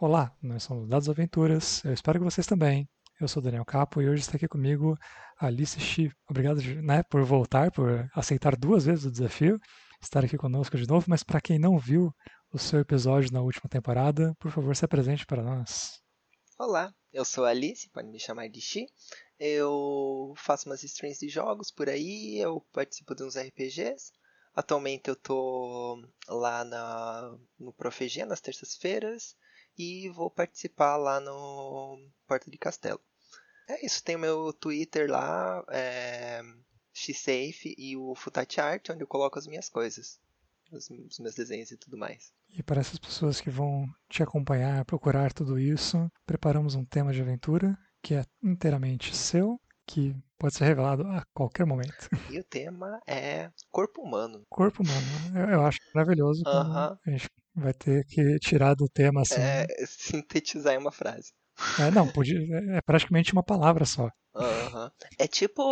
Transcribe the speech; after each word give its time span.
Olá, 0.00 0.32
nós 0.40 0.62
somos 0.62 0.88
Dados 0.88 1.08
Aventuras, 1.08 1.84
eu 1.84 1.92
espero 1.92 2.20
que 2.20 2.24
vocês 2.24 2.46
também. 2.46 2.88
Eu 3.20 3.26
sou 3.26 3.42
Daniel 3.42 3.64
Capo 3.64 4.00
e 4.00 4.08
hoje 4.08 4.20
está 4.20 4.36
aqui 4.36 4.46
comigo 4.46 4.96
Alice 5.40 5.80
Chi. 5.80 6.08
Obrigado 6.30 6.62
né, 6.84 7.02
por 7.02 7.24
voltar, 7.24 7.72
por 7.72 8.08
aceitar 8.14 8.54
duas 8.54 8.84
vezes 8.84 9.06
o 9.06 9.10
desafio, 9.10 9.58
estar 10.00 10.24
aqui 10.24 10.38
conosco 10.38 10.76
de 10.76 10.86
novo, 10.86 11.06
mas 11.08 11.24
para 11.24 11.40
quem 11.40 11.58
não 11.58 11.76
viu 11.76 12.14
o 12.52 12.58
seu 12.60 12.78
episódio 12.78 13.32
na 13.32 13.40
última 13.40 13.68
temporada, 13.68 14.36
por 14.38 14.52
favor, 14.52 14.76
se 14.76 14.84
apresente 14.84 15.26
para 15.26 15.42
nós. 15.42 16.00
Olá, 16.56 16.94
eu 17.12 17.24
sou 17.24 17.44
Alice, 17.44 17.90
pode 17.90 18.06
me 18.06 18.20
chamar 18.20 18.48
de 18.48 18.60
Chi. 18.60 18.86
Eu 19.36 20.32
faço 20.36 20.68
umas 20.68 20.84
streams 20.84 21.18
de 21.18 21.28
jogos 21.28 21.72
por 21.72 21.88
aí, 21.88 22.38
eu 22.38 22.64
participo 22.72 23.16
de 23.16 23.24
uns 23.24 23.36
RPGs. 23.36 24.12
Atualmente 24.54 25.10
eu 25.10 25.16
tô 25.16 26.00
lá 26.28 26.64
na, 26.64 27.36
no 27.58 27.72
Profeg 27.72 28.24
nas 28.24 28.40
terças-feiras 28.40 29.34
e 29.78 30.08
vou 30.08 30.30
participar 30.30 30.96
lá 30.96 31.20
no 31.20 31.98
Porta 32.26 32.50
de 32.50 32.58
Castelo. 32.58 33.00
É 33.68 33.84
isso, 33.84 34.02
tem 34.02 34.16
o 34.16 34.18
meu 34.18 34.52
Twitter 34.52 35.10
lá, 35.10 35.64
é, 35.68 36.42
xsafe 36.92 37.74
e 37.78 37.96
o 37.96 38.14
Futati 38.14 38.60
Art, 38.60 38.90
onde 38.90 39.02
eu 39.02 39.06
coloco 39.06 39.38
as 39.38 39.46
minhas 39.46 39.68
coisas, 39.68 40.18
os, 40.72 40.90
os 40.90 41.18
meus 41.18 41.34
desenhos 41.34 41.70
e 41.70 41.76
tudo 41.76 41.96
mais. 41.96 42.32
E 42.50 42.62
para 42.62 42.80
essas 42.80 42.98
pessoas 42.98 43.40
que 43.40 43.50
vão 43.50 43.86
te 44.08 44.22
acompanhar, 44.22 44.84
procurar 44.84 45.32
tudo 45.32 45.58
isso, 45.58 46.10
preparamos 46.26 46.74
um 46.74 46.84
tema 46.84 47.12
de 47.12 47.20
aventura 47.20 47.78
que 48.02 48.14
é 48.14 48.24
inteiramente 48.42 49.14
seu, 49.14 49.60
que 49.86 50.16
pode 50.38 50.54
ser 50.54 50.64
revelado 50.64 51.02
a 51.08 51.24
qualquer 51.34 51.66
momento. 51.66 52.08
E 52.30 52.38
o 52.38 52.44
tema 52.44 53.00
é 53.06 53.50
corpo 53.70 54.02
humano. 54.02 54.44
Corpo 54.48 54.82
humano. 54.82 55.38
Eu, 55.38 55.54
eu 55.54 55.66
acho 55.66 55.78
maravilhoso. 55.94 56.42
Uh 56.42 56.50
-huh. 56.50 56.98
A 57.06 57.10
gente 57.10 57.28
vai 57.58 57.72
ter 57.72 58.04
que 58.06 58.38
tirar 58.38 58.74
do 58.74 58.88
tema 58.88 59.22
assim. 59.22 59.40
É, 59.40 59.66
sintetizar 59.86 60.74
em 60.74 60.78
uma 60.78 60.92
frase. 60.92 61.32
É, 61.78 61.90
não, 61.90 62.06
podia, 62.06 62.38
é 62.76 62.80
praticamente 62.80 63.32
uma 63.32 63.42
palavra 63.42 63.84
só. 63.84 64.06
Uh 64.34 64.42
-huh. 64.42 64.92
É 65.18 65.26
tipo 65.26 65.62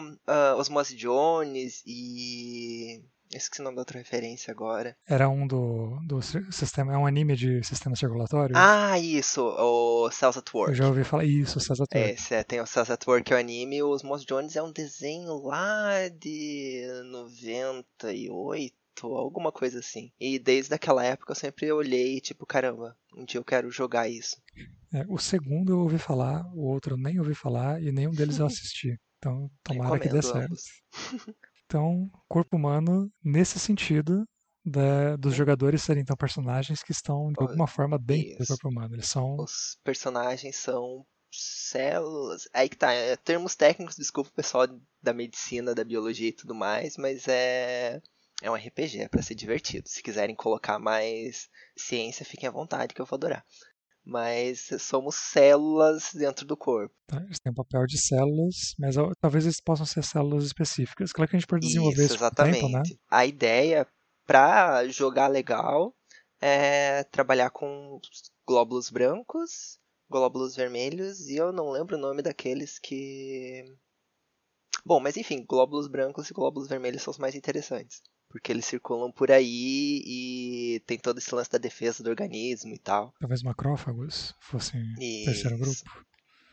uh, 0.00 0.56
Osmose 0.56 0.94
Jones 0.94 1.82
e 1.84 3.02
Esqueci 3.34 3.60
o 3.60 3.64
nome 3.64 3.76
da 3.76 3.80
outra 3.80 3.98
referência 3.98 4.52
agora. 4.52 4.96
Era 5.06 5.28
um 5.28 5.46
do, 5.46 5.98
do 6.06 6.22
sistema. 6.22 6.94
É 6.94 6.96
um 6.96 7.06
anime 7.06 7.34
de 7.34 7.62
sistema 7.64 7.96
circulatório? 7.96 8.54
Ah, 8.56 8.98
isso, 8.98 9.42
o 9.42 10.10
Cells 10.10 10.38
at 10.38 10.54
Work. 10.54 10.70
Eu 10.70 10.74
já 10.76 10.86
ouvi 10.86 11.02
falar. 11.02 11.24
Isso, 11.24 11.58
Cells 11.58 11.82
at 11.82 11.92
Work. 11.92 12.10
Esse, 12.12 12.34
é, 12.34 12.44
tem 12.44 12.60
o 12.60 12.66
Cells 12.66 12.92
at 12.92 13.06
Work, 13.06 13.24
que 13.24 13.32
é 13.32 13.36
o 13.36 13.40
anime. 13.40 13.82
Os 13.82 14.02
Moss 14.02 14.24
Jones 14.24 14.54
é 14.54 14.62
um 14.62 14.72
desenho 14.72 15.38
lá 15.42 16.08
de 16.08 16.86
98 17.10 18.74
alguma 19.04 19.52
coisa 19.52 19.80
assim. 19.80 20.10
E 20.18 20.38
desde 20.38 20.74
aquela 20.74 21.04
época 21.04 21.32
eu 21.32 21.36
sempre 21.36 21.70
olhei, 21.72 22.20
tipo, 22.20 22.46
caramba, 22.46 22.96
um 23.16 23.24
dia 23.24 23.38
eu 23.38 23.44
quero 23.44 23.70
jogar 23.70 24.08
isso. 24.08 24.36
É, 24.92 25.04
o 25.08 25.18
segundo 25.18 25.72
eu 25.72 25.80
ouvi 25.80 25.98
falar, 25.98 26.44
o 26.54 26.62
outro 26.62 26.94
eu 26.94 26.98
nem 26.98 27.18
ouvi 27.18 27.34
falar 27.34 27.82
e 27.82 27.92
nenhum 27.92 28.12
deles 28.12 28.38
eu 28.38 28.46
assisti. 28.46 28.98
Então, 29.18 29.50
tomara 29.62 29.98
que 29.98 30.08
dê 30.08 30.22
certo. 30.22 30.54
Então, 31.68 32.08
corpo 32.28 32.56
humano, 32.56 33.10
nesse 33.24 33.58
sentido, 33.58 34.24
da, 34.64 35.16
dos 35.16 35.34
jogadores 35.34 35.82
serem 35.82 36.02
então 36.02 36.16
personagens 36.16 36.80
que 36.80 36.92
estão 36.92 37.32
de 37.32 37.40
alguma 37.42 37.66
forma 37.66 37.98
dentro 37.98 38.38
do 38.38 38.46
corpo 38.46 38.68
humano. 38.68 38.94
Eles 38.94 39.08
são. 39.08 39.36
Os 39.36 39.76
personagens 39.82 40.56
são 40.56 41.04
células. 41.30 42.48
Aí 42.52 42.68
que 42.68 42.76
tá, 42.76 42.92
é, 42.92 43.16
termos 43.16 43.54
técnicos, 43.54 43.96
desculpa 43.96 44.30
o 44.30 44.34
pessoal 44.34 44.66
da 45.02 45.12
medicina, 45.12 45.74
da 45.74 45.84
biologia 45.84 46.28
e 46.28 46.32
tudo 46.32 46.54
mais, 46.54 46.96
mas 46.96 47.28
é. 47.28 48.00
É 48.42 48.50
um 48.50 48.54
RPG, 48.54 49.02
é 49.02 49.08
pra 49.08 49.22
ser 49.22 49.34
divertido. 49.34 49.88
Se 49.88 50.02
quiserem 50.02 50.36
colocar 50.36 50.78
mais 50.78 51.48
ciência, 51.76 52.24
fiquem 52.24 52.48
à 52.48 52.52
vontade 52.52 52.94
que 52.94 53.00
eu 53.00 53.06
vou 53.06 53.16
adorar 53.16 53.44
mas 54.06 54.68
somos 54.78 55.16
células 55.16 56.14
dentro 56.14 56.46
do 56.46 56.56
corpo. 56.56 56.94
Tá, 57.08 57.20
eles 57.22 57.40
têm 57.40 57.50
um 57.50 57.54
papel 57.54 57.84
de 57.86 57.98
células, 57.98 58.74
mas 58.78 58.94
talvez 59.20 59.44
eles 59.44 59.60
possam 59.60 59.84
ser 59.84 60.04
células 60.04 60.44
específicas. 60.44 61.12
Claro 61.12 61.28
que 61.28 61.36
a 61.36 61.40
gente 61.40 61.48
pode 61.48 61.66
desenvolver 61.66 62.04
isso, 62.04 62.14
exatamente. 62.14 62.60
Tempo, 62.60 62.68
né? 62.72 62.82
A 63.10 63.26
ideia 63.26 63.86
para 64.24 64.86
jogar 64.88 65.26
legal 65.26 65.92
é 66.40 67.02
trabalhar 67.04 67.50
com 67.50 68.00
glóbulos 68.46 68.90
brancos, 68.90 69.80
glóbulos 70.08 70.54
vermelhos 70.54 71.28
e 71.28 71.36
eu 71.36 71.52
não 71.52 71.70
lembro 71.70 71.96
o 71.96 72.00
nome 72.00 72.22
daqueles 72.22 72.78
que 72.78 73.64
Bom, 74.84 75.00
mas 75.00 75.16
enfim, 75.16 75.44
glóbulos 75.44 75.88
brancos 75.88 76.30
e 76.30 76.34
glóbulos 76.34 76.68
vermelhos 76.68 77.02
são 77.02 77.10
os 77.10 77.18
mais 77.18 77.34
interessantes 77.34 78.00
porque 78.36 78.52
eles 78.52 78.66
circulam 78.66 79.10
por 79.10 79.30
aí 79.30 80.02
e 80.04 80.82
tem 80.86 80.98
todo 80.98 81.16
esse 81.16 81.34
lance 81.34 81.50
da 81.50 81.56
defesa 81.56 82.02
do 82.02 82.10
organismo 82.10 82.74
e 82.74 82.78
tal. 82.78 83.14
Talvez 83.18 83.42
macrófagos 83.42 84.34
fossem 84.40 84.82
o 84.82 85.24
terceiro 85.24 85.56
grupo. 85.56 86.04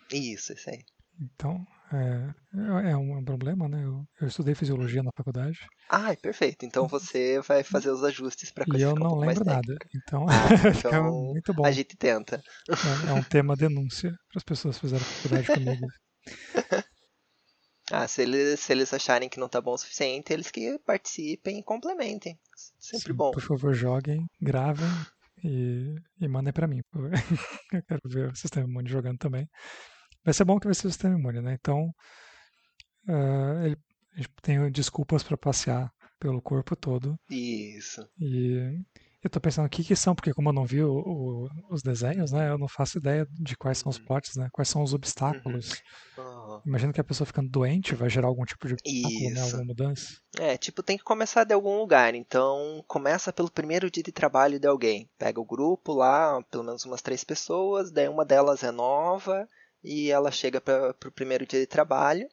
Isso, 0.10 0.54
isso 0.54 0.70
aí. 0.70 0.80
Então, 1.20 1.66
é, 1.92 2.92
é 2.92 2.96
um 2.96 3.24
problema, 3.24 3.68
né? 3.68 3.84
Eu, 3.84 4.06
eu, 4.22 4.28
estudei 4.28 4.56
fisiologia 4.56 5.04
na 5.04 5.12
faculdade. 5.16 5.60
Ah, 5.90 6.16
perfeito. 6.16 6.66
Então 6.66 6.88
você 6.88 7.42
vai 7.42 7.64
fazer 7.64 7.92
os 7.92 8.02
ajustes 8.02 8.50
para 8.50 8.66
coisa 8.66 8.80
E 8.80 8.88
eu 8.90 8.96
não 8.96 9.18
um 9.18 9.20
lembro 9.20 9.44
nada. 9.44 9.78
Então, 9.94 10.26
ah, 10.32 10.70
então 10.76 11.12
muito 11.34 11.54
bom. 11.54 11.66
A 11.66 11.72
gente 11.72 11.98
tenta. 11.98 12.42
É, 13.06 13.10
é 13.10 13.14
um 13.14 13.24
tema 13.24 13.58
denúncia 13.58 14.10
para 14.30 14.38
as 14.38 14.44
pessoas 14.44 14.78
que 14.78 14.82
fizeram 14.82 15.04
faculdade 15.04 15.48
comigo. 15.48 15.88
Ah, 17.96 18.08
se 18.08 18.24
eles, 18.24 18.60
se 18.60 18.72
eles 18.74 18.92
acharem 18.92 19.30
que 19.30 19.40
não 19.40 19.48
tá 19.48 19.62
bom 19.62 19.74
o 19.74 19.78
suficiente, 19.78 20.34
eles 20.34 20.50
que 20.50 20.80
participem 20.80 21.60
e 21.60 21.64
complementem. 21.64 22.40
Sempre 22.80 23.12
Sim, 23.12 23.14
bom. 23.14 23.30
Por 23.30 23.44
favor, 23.44 23.72
joguem, 23.72 24.28
gravem 24.42 24.90
e, 25.44 25.94
e 26.20 26.28
mandem 26.28 26.52
para 26.52 26.66
mim. 26.66 26.82
Eu 27.72 27.84
quero 27.84 28.02
ver 28.06 28.32
o 28.32 28.36
sistema 28.36 28.68
imune 28.68 28.90
jogando 28.90 29.20
também. 29.20 29.48
Vai 30.26 30.34
ser 30.34 30.44
bom 30.44 30.60
que 30.60 30.66
vai 30.66 30.74
ser 30.74 30.88
o 30.88 30.90
sistema 30.90 31.20
imune, 31.20 31.40
né? 31.40 31.54
Então, 31.54 31.94
uh, 33.08 33.64
ele, 33.64 33.78
a 34.14 34.18
gente 34.18 34.30
tem 34.42 34.72
desculpas 34.72 35.22
para 35.22 35.38
passear 35.38 35.94
pelo 36.20 36.42
corpo 36.42 36.76
todo. 36.76 37.16
Isso. 37.30 38.10
E 38.20 38.76
eu 39.24 39.30
tô 39.30 39.40
pensando 39.40 39.66
o 39.66 39.70
que 39.70 39.84
que 39.84 39.96
são, 39.96 40.14
porque 40.14 40.34
como 40.34 40.50
eu 40.50 40.54
não 40.54 40.66
vi 40.66 40.84
o, 40.84 40.92
o, 40.92 41.50
os 41.70 41.82
desenhos, 41.82 42.32
né, 42.34 42.50
eu 42.50 42.58
não 42.58 42.68
faço 42.68 42.98
ideia 42.98 43.26
de 43.32 43.56
quais 43.56 43.78
são 43.78 43.90
os 43.90 43.98
uhum. 43.98 44.06
plots, 44.06 44.36
né, 44.36 44.50
quais 44.52 44.68
são 44.68 44.84
os 44.84 44.94
obstáculos. 44.94 45.82
Uhum. 46.18 46.62
Imagino 46.66 46.92
que 46.92 47.00
a 47.00 47.04
pessoa 47.04 47.26
ficando 47.26 47.50
doente 47.50 47.96
vai 47.96 48.10
gerar 48.10 48.28
algum 48.28 48.44
tipo 48.44 48.68
de 48.68 48.74
obstáculo, 48.74 49.34
né, 49.34 49.42
alguma 49.42 49.64
mudança. 49.64 50.18
É, 50.38 50.58
tipo, 50.58 50.84
tem 50.84 50.98
que 50.98 51.04
começar 51.04 51.46
de 51.46 51.54
algum 51.54 51.78
lugar, 51.78 52.14
então 52.14 52.84
começa 52.86 53.32
pelo 53.32 53.50
primeiro 53.50 53.90
dia 53.90 54.04
de 54.04 54.12
trabalho 54.12 54.60
de 54.60 54.68
alguém. 54.68 55.10
Pega 55.18 55.40
o 55.40 55.46
grupo 55.46 55.94
lá, 55.94 56.42
pelo 56.52 56.64
menos 56.64 56.84
umas 56.86 57.02
três 57.02 57.24
pessoas, 57.24 57.92
daí 57.92 58.10
uma 58.10 58.26
delas 58.26 58.62
é 58.62 58.72
nova 58.72 59.48
e 59.82 60.12
ela 60.12 60.32
chega 60.32 60.60
para 60.60 60.92
o 60.92 61.12
primeiro 61.12 61.46
dia 61.46 61.60
de 61.62 61.68
trabalho. 61.68 62.28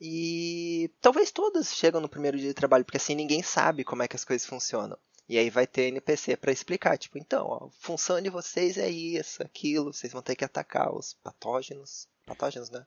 E 0.00 0.90
talvez 1.02 1.30
todas 1.30 1.74
chegam 1.74 2.00
no 2.00 2.08
primeiro 2.08 2.38
dia 2.38 2.48
de 2.48 2.54
trabalho, 2.54 2.86
porque 2.86 2.96
assim 2.96 3.14
ninguém 3.14 3.42
sabe 3.42 3.84
como 3.84 4.02
é 4.02 4.08
que 4.08 4.16
as 4.16 4.24
coisas 4.24 4.46
funcionam. 4.46 4.96
E 5.30 5.38
aí 5.38 5.48
vai 5.48 5.64
ter 5.64 5.82
NPC 5.82 6.36
para 6.36 6.50
explicar, 6.50 6.98
tipo, 6.98 7.16
então, 7.16 7.46
ó, 7.46 7.66
a 7.66 7.70
função 7.70 8.20
de 8.20 8.28
vocês 8.28 8.76
é 8.76 8.90
isso, 8.90 9.40
aquilo, 9.40 9.92
vocês 9.92 10.12
vão 10.12 10.20
ter 10.20 10.34
que 10.34 10.44
atacar 10.44 10.92
os 10.92 11.14
patógenos, 11.22 12.08
patógenos, 12.26 12.68
né? 12.68 12.84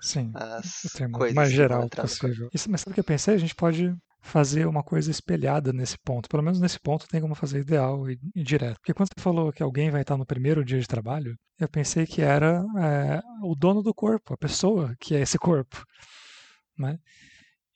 Sim, 0.00 0.30
As 0.32 0.84
o 0.84 0.96
termo 0.96 1.18
mais 1.34 1.50
geral 1.50 1.88
possível. 1.88 2.48
Isso, 2.54 2.70
mas 2.70 2.82
sabe 2.82 2.92
o 2.92 2.94
que 2.94 3.00
eu 3.00 3.04
pensei? 3.04 3.34
A 3.34 3.38
gente 3.38 3.56
pode 3.56 3.92
fazer 4.20 4.64
uma 4.68 4.84
coisa 4.84 5.10
espelhada 5.10 5.72
nesse 5.72 5.98
ponto. 5.98 6.28
Pelo 6.28 6.44
menos 6.44 6.60
nesse 6.60 6.78
ponto 6.78 7.08
tem 7.08 7.20
como 7.20 7.34
fazer 7.34 7.58
ideal 7.58 8.08
e, 8.08 8.16
e, 8.32 8.44
direto. 8.44 8.76
Porque 8.76 8.94
quando 8.94 9.08
você 9.08 9.20
falou 9.20 9.52
que 9.52 9.62
alguém 9.62 9.90
vai 9.90 10.02
estar 10.02 10.16
no 10.16 10.24
primeiro 10.24 10.64
dia 10.64 10.78
de 10.78 10.86
trabalho, 10.86 11.36
eu 11.58 11.68
pensei 11.68 12.06
que 12.06 12.22
era 12.22 12.64
é, 12.78 13.20
o 13.42 13.56
dono 13.56 13.82
do 13.82 13.92
corpo, 13.92 14.34
a 14.34 14.38
pessoa 14.38 14.94
que 15.00 15.16
é 15.16 15.20
esse 15.20 15.36
corpo. 15.36 15.84
Né? 16.78 16.96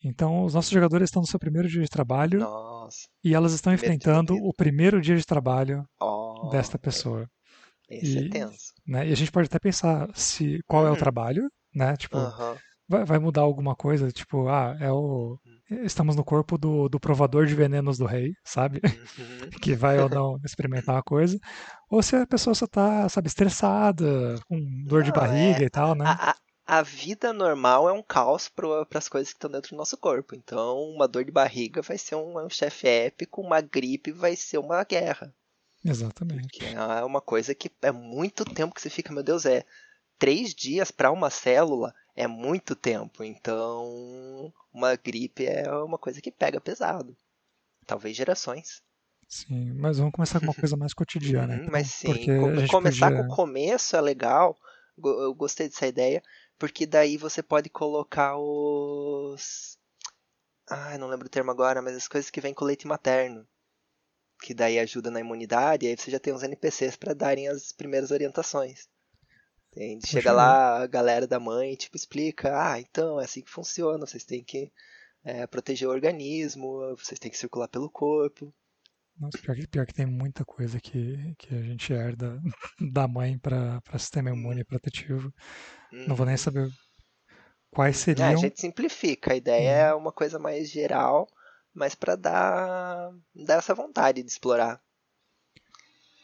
Então, 0.02 0.44
os 0.44 0.54
nossos 0.54 0.70
jogadores 0.70 1.08
estão 1.08 1.20
no 1.20 1.28
seu 1.28 1.38
primeiro 1.38 1.68
dia 1.68 1.82
de 1.82 1.88
trabalho 1.88 2.40
Nossa. 2.40 3.06
e 3.22 3.34
elas 3.34 3.52
estão 3.52 3.72
enfrentando 3.72 4.34
o 4.34 4.52
primeiro 4.54 5.00
dia 5.00 5.16
de 5.16 5.24
trabalho 5.24 5.84
oh, 6.00 6.48
desta 6.50 6.78
pessoa. 6.78 7.28
Esse 7.88 8.18
é 8.18 8.22
e, 8.22 8.26
é 8.26 8.30
tenso. 8.30 8.72
Né, 8.86 9.08
e 9.08 9.12
a 9.12 9.16
gente 9.16 9.30
pode 9.30 9.46
até 9.46 9.58
pensar 9.58 10.08
se 10.14 10.60
qual 10.66 10.86
é 10.86 10.88
o 10.88 10.92
uhum. 10.92 10.98
trabalho, 10.98 11.50
né? 11.74 11.96
Tipo, 11.96 12.16
vai, 12.88 13.04
vai, 13.04 13.18
mudar 13.18 13.42
alguma 13.42 13.74
coisa, 13.74 14.10
tipo, 14.10 14.48
ah, 14.48 14.76
é 14.80 14.90
o 14.90 15.38
uhum. 15.70 15.84
estamos 15.84 16.16
no 16.16 16.24
corpo 16.24 16.56
do, 16.56 16.88
do 16.88 16.98
provador 16.98 17.44
de 17.46 17.54
venenos 17.54 17.98
do 17.98 18.06
rei, 18.06 18.32
sabe? 18.42 18.80
Uhum. 18.84 19.50
que 19.60 19.74
vai 19.74 19.98
ou 19.98 20.08
não 20.08 20.38
experimentar 20.44 20.94
uma 20.94 21.02
coisa. 21.02 21.38
Ou 21.90 22.02
se 22.02 22.16
a 22.16 22.26
pessoa 22.26 22.54
só 22.54 22.66
tá, 22.66 23.06
sabe, 23.08 23.28
estressada, 23.28 24.40
com 24.48 24.58
dor 24.86 25.00
não, 25.00 25.06
de 25.06 25.12
barriga 25.12 25.62
é, 25.62 25.66
e 25.66 25.70
tal, 25.70 25.94
né? 25.94 26.06
A, 26.06 26.30
a 26.30 26.34
vida 26.82 27.32
normal 27.32 27.88
é 27.88 27.92
um 27.92 28.02
caos 28.02 28.48
para 28.48 28.86
as 28.94 29.08
coisas 29.08 29.32
que 29.32 29.36
estão 29.36 29.50
dentro 29.50 29.70
do 29.70 29.76
nosso 29.76 29.96
corpo. 29.96 30.34
Então, 30.34 30.78
uma 30.90 31.08
dor 31.08 31.24
de 31.24 31.32
barriga 31.32 31.82
vai 31.82 31.98
ser 31.98 32.14
um, 32.14 32.38
um 32.38 32.48
chefe 32.48 32.86
épico, 32.86 33.40
uma 33.40 33.60
gripe 33.60 34.12
vai 34.12 34.36
ser 34.36 34.58
uma 34.58 34.84
guerra. 34.84 35.34
Exatamente. 35.84 36.48
Que 36.48 36.66
é 36.66 37.04
uma 37.04 37.20
coisa 37.20 37.54
que 37.54 37.70
é 37.82 37.90
muito 37.90 38.44
tempo 38.44 38.74
que 38.74 38.80
você 38.80 38.90
fica, 38.90 39.12
meu 39.12 39.22
Deus, 39.22 39.44
é 39.46 39.64
três 40.18 40.54
dias 40.54 40.90
para 40.90 41.10
uma 41.10 41.30
célula 41.30 41.92
é 42.14 42.26
muito 42.26 42.76
tempo. 42.76 43.24
Então, 43.24 44.52
uma 44.72 44.94
gripe 44.94 45.46
é 45.46 45.70
uma 45.72 45.98
coisa 45.98 46.20
que 46.20 46.30
pega 46.30 46.60
pesado. 46.60 47.16
Talvez 47.86 48.16
gerações. 48.16 48.82
Sim, 49.26 49.72
mas 49.74 49.98
vamos 49.98 50.12
começar 50.12 50.40
com 50.40 50.46
uma 50.46 50.54
coisa 50.54 50.76
mais 50.76 50.92
cotidiana. 50.92 51.54
Uhum, 51.54 51.60
então, 51.60 51.72
mas 51.72 51.90
sim, 51.90 52.26
começar 52.68 53.10
podia... 53.10 53.24
com 53.24 53.32
o 53.32 53.36
começo 53.36 53.96
é 53.96 54.00
legal. 54.00 54.56
Eu 55.02 55.32
gostei 55.34 55.68
dessa 55.68 55.86
ideia, 55.86 56.22
porque 56.60 56.84
daí 56.84 57.16
você 57.16 57.42
pode 57.42 57.70
colocar 57.70 58.36
os. 58.36 59.78
Ah, 60.68 60.98
não 60.98 61.08
lembro 61.08 61.26
o 61.26 61.30
termo 61.30 61.50
agora, 61.50 61.80
mas 61.80 61.96
as 61.96 62.06
coisas 62.06 62.30
que 62.30 62.40
vêm 62.40 62.52
com 62.52 62.66
leite 62.66 62.86
materno. 62.86 63.48
Que 64.42 64.52
daí 64.52 64.78
ajuda 64.78 65.10
na 65.10 65.20
imunidade, 65.20 65.86
e 65.86 65.88
aí 65.88 65.96
você 65.96 66.10
já 66.10 66.20
tem 66.20 66.34
uns 66.34 66.42
NPCs 66.42 66.96
para 66.96 67.14
darem 67.14 67.48
as 67.48 67.72
primeiras 67.72 68.10
orientações. 68.10 68.88
Tem, 69.70 70.00
chega 70.04 70.32
lá 70.32 70.82
a 70.82 70.86
galera 70.86 71.26
da 71.26 71.40
mãe 71.40 71.74
tipo, 71.76 71.96
explica, 71.96 72.72
ah, 72.72 72.78
então 72.78 73.20
é 73.20 73.24
assim 73.24 73.40
que 73.40 73.50
funciona, 73.50 74.06
vocês 74.06 74.24
têm 74.24 74.44
que 74.44 74.70
é, 75.24 75.46
proteger 75.46 75.88
o 75.88 75.92
organismo, 75.92 76.94
vocês 76.96 77.18
têm 77.18 77.30
que 77.30 77.38
circular 77.38 77.68
pelo 77.68 77.88
corpo. 77.88 78.52
Nossa, 79.20 79.36
pior 79.36 79.54
que, 79.54 79.66
pior 79.66 79.86
que 79.86 79.92
tem 79.92 80.06
muita 80.06 80.46
coisa 80.46 80.80
que, 80.80 81.34
que 81.36 81.54
a 81.54 81.62
gente 81.62 81.92
herda 81.92 82.40
da 82.92 83.06
mãe 83.06 83.38
para 83.38 83.82
sistema 83.98 84.30
imune 84.30 84.64
protetivo. 84.64 85.32
Uhum. 85.92 86.08
Não 86.08 86.16
vou 86.16 86.24
nem 86.24 86.32
uhum. 86.32 86.38
saber 86.38 86.70
quais 87.70 87.98
seriam. 87.98 88.30
É, 88.30 88.32
a 88.32 88.36
gente 88.36 88.58
simplifica, 88.58 89.34
a 89.34 89.36
ideia 89.36 89.88
uhum. 89.88 89.90
é 89.90 89.94
uma 89.94 90.10
coisa 90.12 90.38
mais 90.38 90.70
geral, 90.70 91.28
mas 91.74 91.94
para 91.94 92.16
dar, 92.16 93.10
dar 93.34 93.58
essa 93.58 93.74
vontade 93.74 94.22
de 94.22 94.30
explorar. 94.30 94.80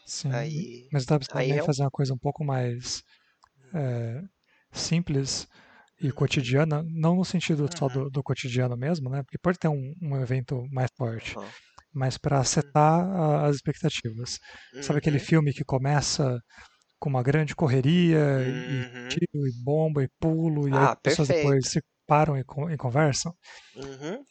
Sim, 0.03 0.31
aí, 0.31 0.87
mas 0.91 1.05
dá 1.05 1.19
pra 1.19 1.27
também 1.27 1.51
é 1.51 1.63
fazer 1.63 1.83
uma 1.83 1.91
coisa 1.91 2.13
um 2.13 2.17
pouco 2.17 2.43
mais 2.43 3.03
é, 3.73 4.23
simples 4.71 5.47
e 5.99 6.11
cotidiana, 6.11 6.83
não 6.83 7.15
no 7.15 7.25
sentido 7.25 7.63
uhum. 7.63 7.69
só 7.77 7.87
do, 7.87 8.03
uhum. 8.03 8.09
do, 8.09 8.23
cotidiano 8.23 8.75
mesmo, 8.75 9.09
né? 9.09 9.21
Porque 9.21 9.37
pode 9.37 9.59
ter 9.59 9.67
um, 9.67 9.93
um 10.01 10.19
evento 10.21 10.65
mais 10.71 10.89
forte, 10.95 11.37
uhum. 11.37 11.45
Mas 11.97 12.17
para 12.17 12.43
setar 12.43 13.05
uhum. 13.05 13.45
as 13.45 13.55
expectativas. 13.55 14.37
Sabe 14.81 14.99
aquele 14.99 15.17
uhum. 15.17 15.25
filme 15.25 15.53
que 15.53 15.63
começa 15.63 16.39
com 16.99 17.09
uma 17.09 17.23
grande 17.23 17.55
correria 17.55 18.19
e 18.41 18.51
uhum. 18.51 19.07
tiro 19.07 19.47
e 19.47 19.63
bomba 19.63 20.03
e 20.03 20.09
pulo 20.19 20.67
e 20.67 20.73
ah, 20.73 20.77
aí 20.77 20.85
as 20.85 20.99
pessoas 21.01 21.27
depois 21.27 21.69
se 21.69 21.81
param 22.07 22.37
e, 22.37 22.41
e 22.41 22.77
conversam? 22.77 23.33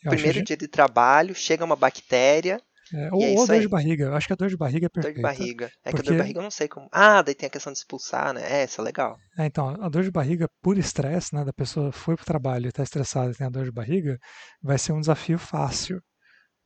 Primeiro 0.09 0.43
dia 0.43 0.57
de 0.57 0.69
trabalho, 0.69 1.35
chega 1.35 1.65
uma 1.65 1.77
bactéria 1.77 2.61
é, 2.95 3.09
ou, 3.13 3.23
é 3.23 3.31
ou 3.31 3.47
dor 3.47 3.61
de 3.61 3.69
barriga. 3.69 4.05
Eu 4.05 4.15
acho 4.15 4.27
que 4.27 4.33
a 4.33 4.37
dor 4.37 4.49
de 4.49 4.57
barriga 4.57 4.87
é 4.87 4.89
perfeita. 4.89 5.21
Dor 5.21 5.33
de 5.33 5.39
barriga. 5.39 5.71
É 5.85 5.91
porque... 5.91 5.97
que 5.97 6.01
a 6.01 6.05
dor 6.05 6.13
de 6.13 6.19
barriga 6.19 6.39
eu 6.39 6.43
não 6.43 6.51
sei 6.51 6.69
como. 6.69 6.89
Ah, 6.93 7.23
daí 7.23 7.35
tem 7.35 7.47
a 7.47 7.51
questão 7.51 7.73
de 7.73 7.79
expulsar, 7.79 8.33
né? 8.33 8.61
É, 8.61 8.65
isso 8.65 8.81
é 8.81 8.85
legal. 8.85 9.17
É, 9.39 9.47
então, 9.47 9.69
a 9.69 9.89
dor 9.89 10.03
de 10.03 10.11
barriga 10.11 10.49
por 10.63 10.79
estresse, 10.79 11.35
né? 11.35 11.45
Da 11.45 11.53
pessoa 11.53 11.91
foi 11.91 12.15
pro 12.17 12.25
trabalho 12.25 12.69
e 12.69 12.73
tá 12.73 12.83
estressada 12.83 13.31
e 13.31 13.35
tem 13.35 13.47
a 13.47 13.51
dor 13.51 13.65
de 13.65 13.73
barriga, 13.73 14.19
vai 14.63 14.79
ser 14.79 14.93
um 14.93 15.01
desafio 15.01 15.39
fácil. 15.39 16.01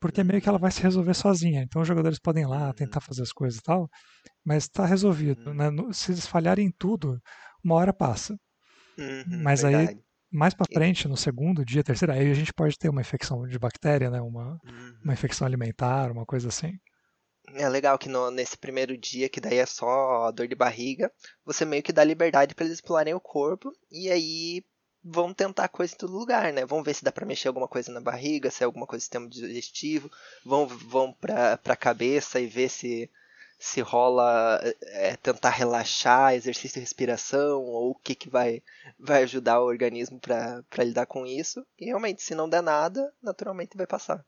Porque 0.01 0.25
meio 0.25 0.41
que 0.41 0.49
ela 0.49 0.59
vai 0.59 0.71
se 0.71 0.83
resolver 0.83 1.15
sozinha. 1.15 1.63
Então 1.63 1.83
os 1.83 1.89
jogadores 1.89 2.19
podem 2.19 2.45
ir 2.45 2.47
lá 2.47 2.69
uhum. 2.69 2.73
tentar 2.73 3.01
fazer 3.01 3.23
as 3.23 3.33
coisas 3.33 3.59
e 3.59 3.63
tal, 3.63 3.89
mas 4.45 4.69
tá 4.69 4.87
resolvido. 4.87 5.51
Uhum. 5.51 5.55
Né? 5.55 5.93
Se 5.93 6.13
eles 6.13 6.27
falharem 6.27 6.67
em 6.67 6.73
tudo, 6.79 7.21
uma 7.63 7.75
hora 7.75 7.93
passa. 7.93 8.35
Uhum, 8.99 9.43
mas 9.43 9.63
verdade. 9.63 9.91
aí 9.91 9.99
mais 10.33 10.55
para 10.55 10.67
frente, 10.73 11.09
no 11.09 11.17
segundo 11.17 11.65
dia, 11.65 11.83
terceiro, 11.83 12.13
aí 12.13 12.31
a 12.31 12.35
gente 12.35 12.53
pode 12.53 12.79
ter 12.79 12.89
uma 12.89 13.01
infecção 13.01 13.47
de 13.47 13.59
bactéria, 13.59 14.09
né? 14.11 14.21
Uma, 14.21 14.61
uhum. 14.65 14.95
uma 15.03 15.13
infecção 15.13 15.47
alimentar, 15.47 16.13
uma 16.13 16.25
coisa 16.25 16.49
assim. 16.49 16.73
É 17.55 17.69
legal 17.69 17.99
que 17.99 18.09
no, 18.09 18.31
nesse 18.31 18.57
primeiro 18.57 18.97
dia, 18.97 19.29
que 19.29 19.41
daí 19.41 19.59
é 19.59 19.67
só 19.67 20.31
dor 20.31 20.47
de 20.47 20.55
barriga, 20.55 21.11
você 21.45 21.65
meio 21.65 21.83
que 21.83 21.93
dá 21.93 22.05
liberdade 22.05 22.55
para 22.55 22.65
eles 22.65 22.77
explorarem 22.79 23.13
o 23.13 23.21
corpo 23.21 23.73
e 23.91 24.09
aí 24.09 24.63
vão 25.03 25.33
tentar 25.33 25.69
coisa 25.69 25.95
em 25.95 25.97
todo 25.97 26.13
lugar, 26.13 26.53
né? 26.53 26.65
Vão 26.65 26.83
ver 26.83 26.95
se 26.95 27.05
dá 27.05 27.11
para 27.11 27.27
mexer 27.27 27.49
alguma 27.49 27.69
coisa 27.69 27.91
na 27.93 28.01
barriga, 28.01 28.51
se 28.51 28.63
é 28.63 28.67
alguma 28.67 28.87
coisa 28.87 29.01
do 29.01 29.05
sistema 29.05 29.29
digestivo, 29.29 30.11
vão, 30.45 30.67
vão 30.67 31.13
para 31.13 31.59
a 31.65 31.77
cabeça 31.77 32.41
e 32.41 32.47
ver 32.47 32.69
se 32.69 33.11
se 33.63 33.83
rola 33.83 34.59
é, 34.85 35.15
tentar 35.17 35.51
relaxar, 35.51 36.33
exercício 36.33 36.77
de 36.77 36.81
respiração, 36.81 37.61
ou 37.61 37.91
o 37.91 37.95
que, 37.95 38.15
que 38.15 38.31
vai, 38.31 38.63
vai 38.99 39.23
ajudar 39.25 39.61
o 39.61 39.67
organismo 39.67 40.19
para 40.19 40.65
lidar 40.83 41.05
com 41.05 41.27
isso. 41.27 41.63
E 41.79 41.85
realmente, 41.85 42.23
se 42.23 42.35
não 42.35 42.49
der 42.49 42.63
nada, 42.63 43.13
naturalmente 43.23 43.77
vai 43.77 43.87
passar. 43.87 44.25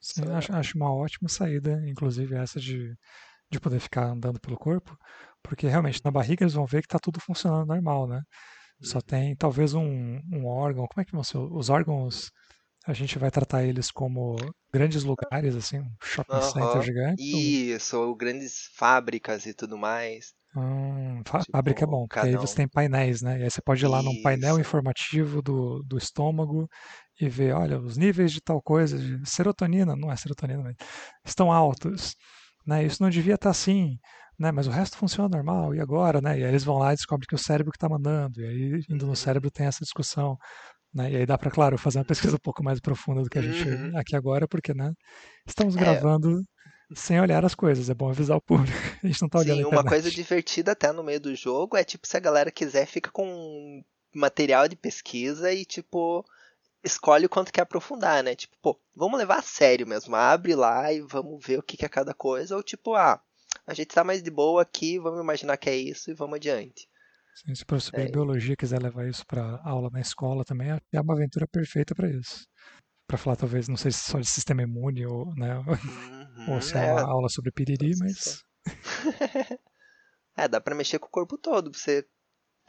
Sim, 0.00 0.30
acho, 0.30 0.52
acho 0.52 0.76
uma 0.76 0.94
ótima 0.94 1.28
saída, 1.28 1.82
inclusive 1.84 2.36
essa 2.36 2.60
de, 2.60 2.96
de 3.50 3.58
poder 3.58 3.80
ficar 3.80 4.04
andando 4.04 4.40
pelo 4.40 4.56
corpo, 4.56 4.96
porque 5.42 5.66
realmente 5.66 6.00
na 6.04 6.10
barriga 6.12 6.44
eles 6.44 6.54
vão 6.54 6.64
ver 6.64 6.82
que 6.82 6.86
está 6.86 7.00
tudo 7.00 7.18
funcionando 7.18 7.66
normal, 7.66 8.06
né? 8.06 8.22
Só 8.82 9.00
tem 9.00 9.34
talvez 9.36 9.74
um, 9.74 10.20
um 10.32 10.46
órgão, 10.46 10.86
como 10.86 11.00
é 11.00 11.04
que 11.04 11.12
vão 11.12 11.24
ser? 11.24 11.38
Os 11.38 11.70
órgãos 11.70 12.30
a 12.86 12.92
gente 12.92 13.18
vai 13.18 13.30
tratar 13.30 13.62
eles 13.62 13.90
como 13.90 14.36
grandes 14.72 15.04
lugares, 15.04 15.54
assim, 15.54 15.78
um 15.78 15.94
shopping 16.02 16.34
uhum. 16.34 16.42
center 16.42 16.82
gigante. 16.82 17.22
Isso, 17.22 18.00
ou 18.00 18.14
grandes 18.14 18.68
fábricas 18.74 19.46
e 19.46 19.54
tudo 19.54 19.78
mais. 19.78 20.34
Hum, 20.54 21.22
tipo, 21.22 21.38
fábrica 21.50 21.84
é 21.84 21.86
bom, 21.86 22.06
porque 22.06 22.26
aí 22.26 22.36
você 22.36 22.56
tem 22.56 22.68
painéis, 22.68 23.22
né? 23.22 23.38
E 23.40 23.44
aí 23.44 23.50
você 23.50 23.62
pode 23.62 23.84
ir 23.84 23.88
lá 23.88 24.00
Isso. 24.00 24.08
num 24.08 24.22
painel 24.22 24.58
informativo 24.58 25.40
do, 25.40 25.82
do 25.84 25.96
estômago 25.96 26.68
e 27.20 27.28
ver, 27.28 27.54
olha, 27.54 27.80
os 27.80 27.96
níveis 27.96 28.32
de 28.32 28.40
tal 28.40 28.60
coisa, 28.60 28.98
de 28.98 29.28
serotonina, 29.28 29.94
não 29.96 30.10
é 30.10 30.16
serotonina, 30.16 30.62
mas 30.62 30.76
estão 31.24 31.52
altos. 31.52 32.14
Né? 32.66 32.84
Isso 32.84 33.02
não 33.02 33.10
devia 33.10 33.34
estar 33.34 33.50
assim, 33.50 33.98
né? 34.42 34.52
mas 34.52 34.66
o 34.66 34.70
resto 34.70 34.96
funciona 34.96 35.28
normal, 35.28 35.74
e 35.74 35.80
agora? 35.80 36.20
Né? 36.20 36.40
E 36.40 36.44
aí 36.44 36.50
eles 36.50 36.64
vão 36.64 36.78
lá 36.78 36.92
e 36.92 36.96
descobrem 36.96 37.26
que 37.26 37.34
o 37.34 37.38
cérebro 37.38 37.70
que 37.70 37.76
está 37.76 37.88
mandando, 37.88 38.40
e 38.40 38.44
aí 38.44 38.84
indo 38.90 39.06
no 39.06 39.14
cérebro 39.14 39.50
tem 39.50 39.66
essa 39.66 39.84
discussão. 39.84 40.36
Né? 40.92 41.12
E 41.12 41.16
aí 41.18 41.26
dá 41.26 41.38
para, 41.38 41.50
claro, 41.50 41.78
fazer 41.78 41.98
uma 41.98 42.04
pesquisa 42.04 42.34
um 42.36 42.42
pouco 42.42 42.62
mais 42.62 42.80
profunda 42.80 43.22
do 43.22 43.30
que 43.30 43.38
a 43.38 43.42
gente 43.42 43.68
uhum. 43.68 43.96
aqui 43.96 44.16
agora, 44.16 44.48
porque 44.48 44.74
né, 44.74 44.92
estamos 45.46 45.76
é, 45.76 45.80
gravando 45.80 46.40
é... 46.40 46.94
sem 46.94 47.20
olhar 47.20 47.44
as 47.44 47.54
coisas, 47.54 47.88
é 47.88 47.94
bom 47.94 48.10
avisar 48.10 48.36
o 48.36 48.42
público. 48.42 48.76
A 49.02 49.06
gente 49.06 49.22
não 49.22 49.28
tá 49.28 49.38
olhando 49.38 49.58
Sim, 49.58 49.64
uma 49.64 49.84
coisa 49.84 50.10
divertida 50.10 50.72
até 50.72 50.92
no 50.92 51.04
meio 51.04 51.20
do 51.20 51.34
jogo 51.34 51.76
é 51.76 51.84
tipo 51.84 52.06
se 52.06 52.16
a 52.16 52.20
galera 52.20 52.50
quiser, 52.50 52.86
fica 52.86 53.10
com 53.10 53.82
material 54.14 54.68
de 54.68 54.76
pesquisa 54.76 55.52
e 55.52 55.64
tipo 55.64 56.24
escolhe 56.84 57.26
o 57.26 57.28
quanto 57.28 57.52
quer 57.52 57.62
aprofundar, 57.62 58.22
né? 58.24 58.34
Tipo, 58.34 58.56
pô, 58.60 58.80
vamos 58.94 59.18
levar 59.18 59.38
a 59.38 59.42
sério 59.42 59.86
mesmo, 59.86 60.16
abre 60.16 60.54
lá 60.54 60.92
e 60.92 61.00
vamos 61.00 61.44
ver 61.44 61.58
o 61.58 61.62
que 61.62 61.84
é 61.84 61.88
cada 61.88 62.12
coisa, 62.12 62.56
ou 62.56 62.62
tipo, 62.62 62.94
ah, 62.94 63.20
a 63.66 63.74
gente 63.74 63.88
tá 63.88 64.02
mais 64.02 64.22
de 64.22 64.30
boa 64.30 64.62
aqui, 64.62 64.98
vamos 64.98 65.20
imaginar 65.20 65.56
que 65.56 65.70
é 65.70 65.76
isso 65.76 66.10
e 66.10 66.14
vamos 66.14 66.36
adiante. 66.36 66.88
Sim, 67.34 67.54
se 67.54 67.62
o 67.62 67.66
professor 67.66 67.98
é. 67.98 68.04
de 68.04 68.12
biologia 68.12 68.56
quiser 68.56 68.82
levar 68.82 69.08
isso 69.08 69.24
para 69.26 69.60
aula 69.64 69.88
na 69.90 70.00
escola 70.00 70.44
também, 70.44 70.68
é 70.92 71.00
uma 71.00 71.14
aventura 71.14 71.46
perfeita 71.46 71.94
para 71.94 72.10
isso. 72.10 72.46
Para 73.06 73.18
falar, 73.18 73.36
talvez, 73.36 73.68
não 73.68 73.76
sei 73.76 73.90
se 73.90 74.00
só 74.10 74.18
de 74.18 74.26
sistema 74.26 74.62
imune 74.62 75.06
ou, 75.06 75.34
né, 75.34 75.56
uhum, 75.58 76.54
ou 76.54 76.62
se 76.62 76.76
é, 76.76 76.86
é 76.86 76.92
uma 76.92 77.02
aula 77.02 77.28
sobre 77.28 77.50
piriri, 77.50 77.92
mas. 77.98 78.44
é, 80.36 80.48
dá 80.48 80.60
para 80.60 80.74
mexer 80.74 80.98
com 80.98 81.06
o 81.06 81.10
corpo 81.10 81.38
todo. 81.38 81.72
Você, 81.72 82.06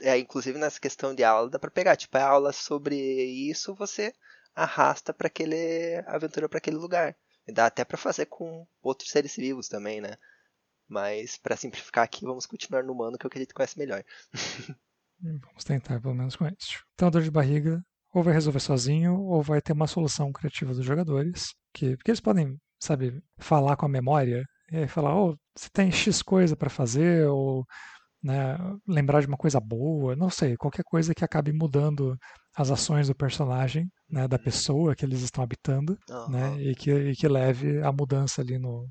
é, 0.01 0.17
inclusive 0.17 0.57
nessa 0.57 0.79
questão 0.79 1.13
de 1.13 1.23
aula, 1.23 1.49
dá 1.49 1.59
para 1.59 1.71
pegar. 1.71 1.95
Tipo, 1.95 2.17
é 2.17 2.21
aula 2.21 2.53
sobre 2.53 2.95
isso, 2.95 3.75
você 3.75 4.13
arrasta 4.55 5.13
para 5.13 5.27
aquele 5.27 6.01
aventura 6.07 6.47
para 6.47 6.57
aquele 6.57 6.77
lugar. 6.77 7.15
E 7.45 7.51
dá 7.51 7.65
até 7.65 7.83
para 7.83 7.97
fazer 7.97 8.27
com 8.27 8.65
outros 8.81 9.09
seres 9.09 9.35
vivos 9.35 9.67
também, 9.67 9.99
né? 9.99 10.17
Mas, 10.93 11.37
para 11.37 11.57
simplificar 11.57 12.03
aqui, 12.03 12.23
vamos 12.23 12.45
continuar 12.45 12.83
no 12.83 12.93
humano, 12.93 13.17
que 13.17 13.25
é 13.25 13.27
o 13.27 13.29
que 13.31 13.39
a 13.39 13.41
gente 13.41 13.53
conhece 13.53 13.79
melhor. 13.79 14.03
Hum, 15.23 15.39
vamos 15.41 15.63
tentar, 15.63 16.01
pelo 16.01 16.13
menos 16.13 16.35
com 16.35 16.45
isso. 16.45 16.83
Então, 16.93 17.07
a 17.07 17.11
dor 17.11 17.21
de 17.21 17.31
barriga 17.31 17.81
ou 18.13 18.21
vai 18.21 18.33
resolver 18.33 18.59
sozinho, 18.59 19.19
ou 19.21 19.41
vai 19.41 19.61
ter 19.61 19.71
uma 19.71 19.87
solução 19.87 20.31
criativa 20.31 20.73
dos 20.73 20.85
jogadores. 20.85 21.55
Que, 21.73 21.95
porque 21.95 22.11
eles 22.11 22.19
podem, 22.19 22.59
sabe, 22.79 23.23
falar 23.39 23.77
com 23.77 23.85
a 23.85 23.89
memória 23.89 24.43
e 24.71 24.77
aí 24.77 24.87
falar, 24.87 25.15
oh, 25.17 25.35
você 25.57 25.69
tem 25.71 25.91
X 25.91 26.21
coisa 26.21 26.55
para 26.55 26.69
fazer, 26.69 27.25
ou 27.27 27.65
né, 28.21 28.57
lembrar 28.87 29.21
de 29.21 29.27
uma 29.27 29.37
coisa 29.37 29.59
boa, 29.59 30.15
não 30.15 30.29
sei, 30.29 30.55
qualquer 30.57 30.83
coisa 30.83 31.15
que 31.15 31.25
acabe 31.25 31.51
mudando 31.53 32.17
as 32.55 32.69
ações 32.69 33.07
do 33.07 33.15
personagem, 33.15 33.89
né, 34.09 34.27
da 34.27 34.37
pessoa 34.37 34.95
que 34.95 35.05
eles 35.05 35.21
estão 35.21 35.43
habitando, 35.43 35.97
uhum. 36.09 36.29
né, 36.29 36.61
e 36.61 36.75
que, 36.75 36.91
e 36.91 37.15
que 37.15 37.27
leve 37.27 37.81
a 37.81 37.91
mudança 37.91 38.41
ali 38.41 38.59
no, 38.59 38.87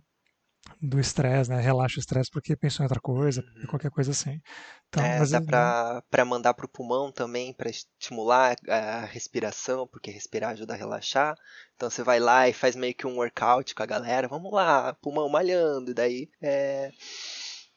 do 0.81 0.99
estresse, 0.99 1.51
né? 1.51 1.61
Relaxa 1.61 1.97
o 1.97 2.01
estresse 2.01 2.31
porque 2.31 2.57
pensou 2.57 2.83
em 2.83 2.87
outra 2.87 3.01
coisa, 3.01 3.43
uhum. 3.57 3.67
qualquer 3.67 3.91
coisa 3.91 4.11
assim. 4.11 4.41
Então, 4.89 5.05
é, 5.05 5.27
dá 5.27 5.41
pra, 5.41 6.03
pra 6.11 6.25
mandar 6.25 6.55
pro 6.55 6.69
pulmão 6.69 7.11
também, 7.11 7.53
para 7.53 7.71
estimular 7.71 8.57
a 8.69 9.05
respiração, 9.05 9.87
porque 9.87 10.11
respirar 10.11 10.51
ajuda 10.51 10.75
a 10.75 10.77
relaxar. 10.77 11.35
Então 11.77 11.89
você 11.89 12.03
vai 12.03 12.21
lá 12.21 12.49
e 12.49 12.53
faz 12.53 12.77
meio 12.77 12.95
que 12.95 13.07
um 13.07 13.17
workout 13.17 13.75
com 13.75 13.83
a 13.83 13.87
galera, 13.87 14.29
vamos 14.29 14.53
lá, 14.53 14.95
pulmão 14.95 15.29
malhando, 15.29 15.91
e 15.91 15.95
daí 15.95 16.31
é, 16.41 16.91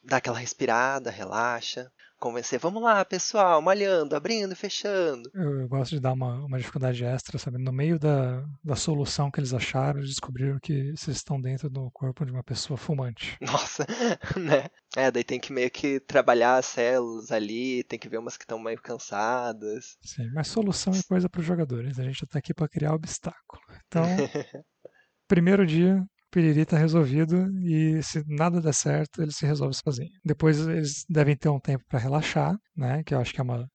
dá 0.03 0.17
aquela 0.17 0.39
respirada, 0.39 1.09
relaxa 1.09 1.91
convencer, 2.25 2.57
vamos 2.57 2.81
lá, 2.81 3.05
pessoal, 3.05 3.61
malhando, 3.61 4.15
abrindo, 4.15 4.55
fechando. 4.55 5.29
Eu, 5.31 5.67
gosto 5.67 5.91
de 5.91 5.99
dar 5.99 6.13
uma, 6.13 6.43
uma 6.43 6.57
dificuldade 6.57 7.05
extra, 7.05 7.37
sabe? 7.37 7.59
No 7.59 7.71
meio 7.71 7.99
da, 7.99 8.43
da 8.63 8.75
solução 8.75 9.29
que 9.29 9.39
eles 9.39 9.53
acharam, 9.53 9.99
eles 9.99 10.09
descobriram 10.09 10.57
que 10.59 10.91
vocês 10.95 11.17
estão 11.17 11.39
dentro 11.39 11.69
do 11.69 11.91
corpo 11.91 12.25
de 12.25 12.31
uma 12.31 12.43
pessoa 12.43 12.77
fumante. 12.77 13.37
Nossa, 13.45 13.85
né? 14.35 14.69
É, 14.97 15.11
daí 15.11 15.23
tem 15.23 15.39
que 15.39 15.53
meio 15.53 15.69
que 15.69 15.99
trabalhar 15.99 16.57
as 16.57 16.65
células 16.65 17.31
ali, 17.31 17.83
tem 17.83 17.99
que 17.99 18.09
ver 18.09 18.17
umas 18.17 18.37
que 18.37 18.43
estão 18.43 18.57
meio 18.57 18.81
cansadas. 18.81 19.95
Sim, 20.01 20.27
mas 20.33 20.47
solução 20.47 20.93
é 20.93 21.03
coisa 21.07 21.29
para 21.29 21.41
os 21.41 21.45
jogadores, 21.45 21.99
a 21.99 22.03
gente 22.03 22.23
está 22.23 22.39
aqui 22.39 22.55
para 22.55 22.67
criar 22.67 22.95
obstáculo. 22.95 23.61
Então, 23.85 24.03
primeiro 25.27 25.63
dia, 25.63 26.03
piriri 26.35 26.65
tá 26.65 26.77
resolvido 26.77 27.47
e 27.63 28.03
se 28.03 28.21
nada 28.27 28.59
der 28.59 28.73
certo, 28.73 29.21
ele 29.21 29.31
se 29.31 29.45
resolve 29.45 29.73
sozinho. 29.73 30.11
Depois 30.23 30.59
eles 30.67 31.05
devem 31.09 31.37
ter 31.37 31.47
um 31.47 31.61
tempo 31.61 31.85
para 31.87 31.97
relaxar, 31.97 32.57
né? 32.75 33.01
Que 33.05 33.13
eu 33.15 33.19
acho 33.19 33.33
que 33.33 33.39
é 33.39 33.43
uma, 33.43 33.65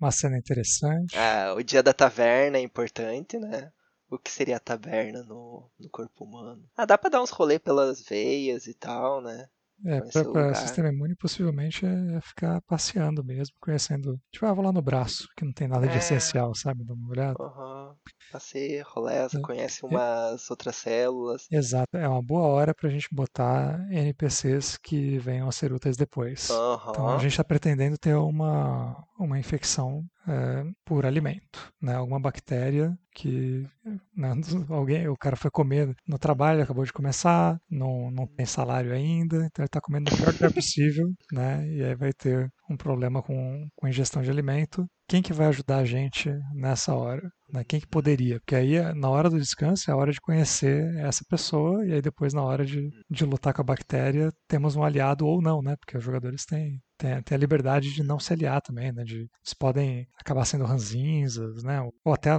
uma 0.00 0.10
cena 0.10 0.38
interessante. 0.38 1.14
Ah, 1.14 1.52
o 1.54 1.62
dia 1.62 1.82
da 1.82 1.92
taverna 1.92 2.56
é 2.56 2.62
importante, 2.62 3.38
né? 3.38 3.70
O 4.08 4.18
que 4.18 4.30
seria 4.30 4.56
a 4.56 4.60
taberna 4.60 5.22
no, 5.24 5.70
no 5.78 5.90
corpo 5.90 6.24
humano? 6.24 6.64
Ah, 6.74 6.86
dá 6.86 6.96
pra 6.96 7.10
dar 7.10 7.22
uns 7.22 7.30
rolê 7.30 7.58
pelas 7.58 8.02
veias 8.02 8.66
e 8.66 8.72
tal, 8.72 9.20
né? 9.20 9.46
É, 9.84 10.00
para 10.32 10.54
sistema 10.54 10.88
imune 10.88 11.14
possivelmente 11.16 11.84
é 11.84 12.20
ficar 12.20 12.60
passeando 12.62 13.22
mesmo, 13.22 13.54
conhecendo. 13.60 14.18
Tipo, 14.32 14.46
ah, 14.46 14.54
vou 14.54 14.64
lá 14.64 14.72
no 14.72 14.82
braço, 14.82 15.28
que 15.36 15.44
não 15.44 15.52
tem 15.52 15.68
nada 15.68 15.86
de 15.86 15.94
é. 15.94 15.98
essencial, 15.98 16.54
sabe? 16.54 16.84
Dá 16.84 16.94
uma 16.94 17.08
olhada. 17.08 17.42
Uhum. 17.42 17.94
Passeia, 18.32 18.84
roleza, 18.88 19.38
é. 19.38 19.40
conhece 19.40 19.84
é. 19.84 19.88
umas 19.88 20.48
é. 20.48 20.52
outras 20.52 20.76
células. 20.76 21.46
Exato, 21.50 21.96
é 21.96 22.08
uma 22.08 22.22
boa 22.22 22.46
hora 22.46 22.74
pra 22.74 22.88
gente 22.88 23.08
botar 23.12 23.86
NPCs 23.90 24.78
que 24.78 25.18
venham 25.18 25.48
a 25.48 25.52
ser 25.52 25.72
úteis 25.72 25.96
depois. 25.96 26.48
Uhum. 26.50 26.90
Então 26.90 27.08
a 27.08 27.18
gente 27.18 27.36
tá 27.36 27.44
pretendendo 27.44 27.98
ter 27.98 28.14
uma, 28.14 28.96
uma 29.18 29.38
infecção 29.38 30.04
é, 30.26 30.64
por 30.84 31.06
alimento, 31.06 31.72
né? 31.80 31.94
Alguma 31.94 32.20
bactéria 32.20 32.96
que 33.14 33.66
né, 34.14 34.32
alguém, 34.70 35.08
o 35.08 35.16
cara 35.16 35.36
foi 35.36 35.50
comer 35.50 35.94
no 36.06 36.18
trabalho, 36.18 36.62
acabou 36.62 36.84
de 36.84 36.92
começar, 36.92 37.58
não, 37.70 38.10
não 38.10 38.26
tem 38.26 38.44
salário 38.44 38.92
ainda, 38.92 39.36
então 39.46 39.62
ele 39.62 39.66
está 39.66 39.80
comendo 39.80 40.12
o 40.12 40.16
pior 40.16 40.34
que 40.34 40.44
é 40.44 40.50
possível, 40.50 41.08
né? 41.32 41.66
E 41.68 41.84
aí 41.84 41.94
vai 41.94 42.12
ter 42.12 42.50
um 42.68 42.76
problema 42.76 43.22
com, 43.22 43.68
com 43.74 43.88
ingestão 43.88 44.22
de 44.22 44.30
alimento. 44.30 44.86
Quem 45.08 45.22
que 45.22 45.32
vai 45.32 45.46
ajudar 45.46 45.78
a 45.78 45.84
gente 45.84 46.30
nessa 46.54 46.94
hora? 46.94 47.30
Né? 47.48 47.64
Quem 47.64 47.80
que 47.80 47.86
poderia? 47.86 48.40
Porque 48.40 48.54
aí, 48.54 48.80
na 48.94 49.08
hora 49.08 49.30
do 49.30 49.38
descanso, 49.38 49.90
é 49.90 49.94
a 49.94 49.96
hora 49.96 50.12
de 50.12 50.20
conhecer 50.20 50.96
essa 50.98 51.24
pessoa, 51.28 51.86
e 51.86 51.92
aí 51.92 52.02
depois, 52.02 52.34
na 52.34 52.42
hora 52.42 52.64
de, 52.64 52.90
de 53.08 53.24
lutar 53.24 53.54
com 53.54 53.62
a 53.62 53.64
bactéria, 53.64 54.32
temos 54.48 54.76
um 54.76 54.82
aliado 54.82 55.26
ou 55.26 55.40
não, 55.40 55.62
né? 55.62 55.76
Porque 55.76 55.96
os 55.96 56.04
jogadores 56.04 56.44
têm, 56.44 56.80
têm, 56.98 57.22
têm 57.22 57.36
a 57.36 57.38
liberdade 57.38 57.92
de 57.92 58.02
não 58.02 58.18
se 58.18 58.32
aliar 58.32 58.60
também, 58.60 58.92
né? 58.92 59.04
De, 59.04 59.18
eles 59.18 59.54
podem 59.58 60.08
acabar 60.18 60.44
sendo 60.44 60.64
ranzinzas, 60.64 61.62
né? 61.62 61.80
Ou 62.04 62.12
até 62.12 62.30
a, 62.30 62.38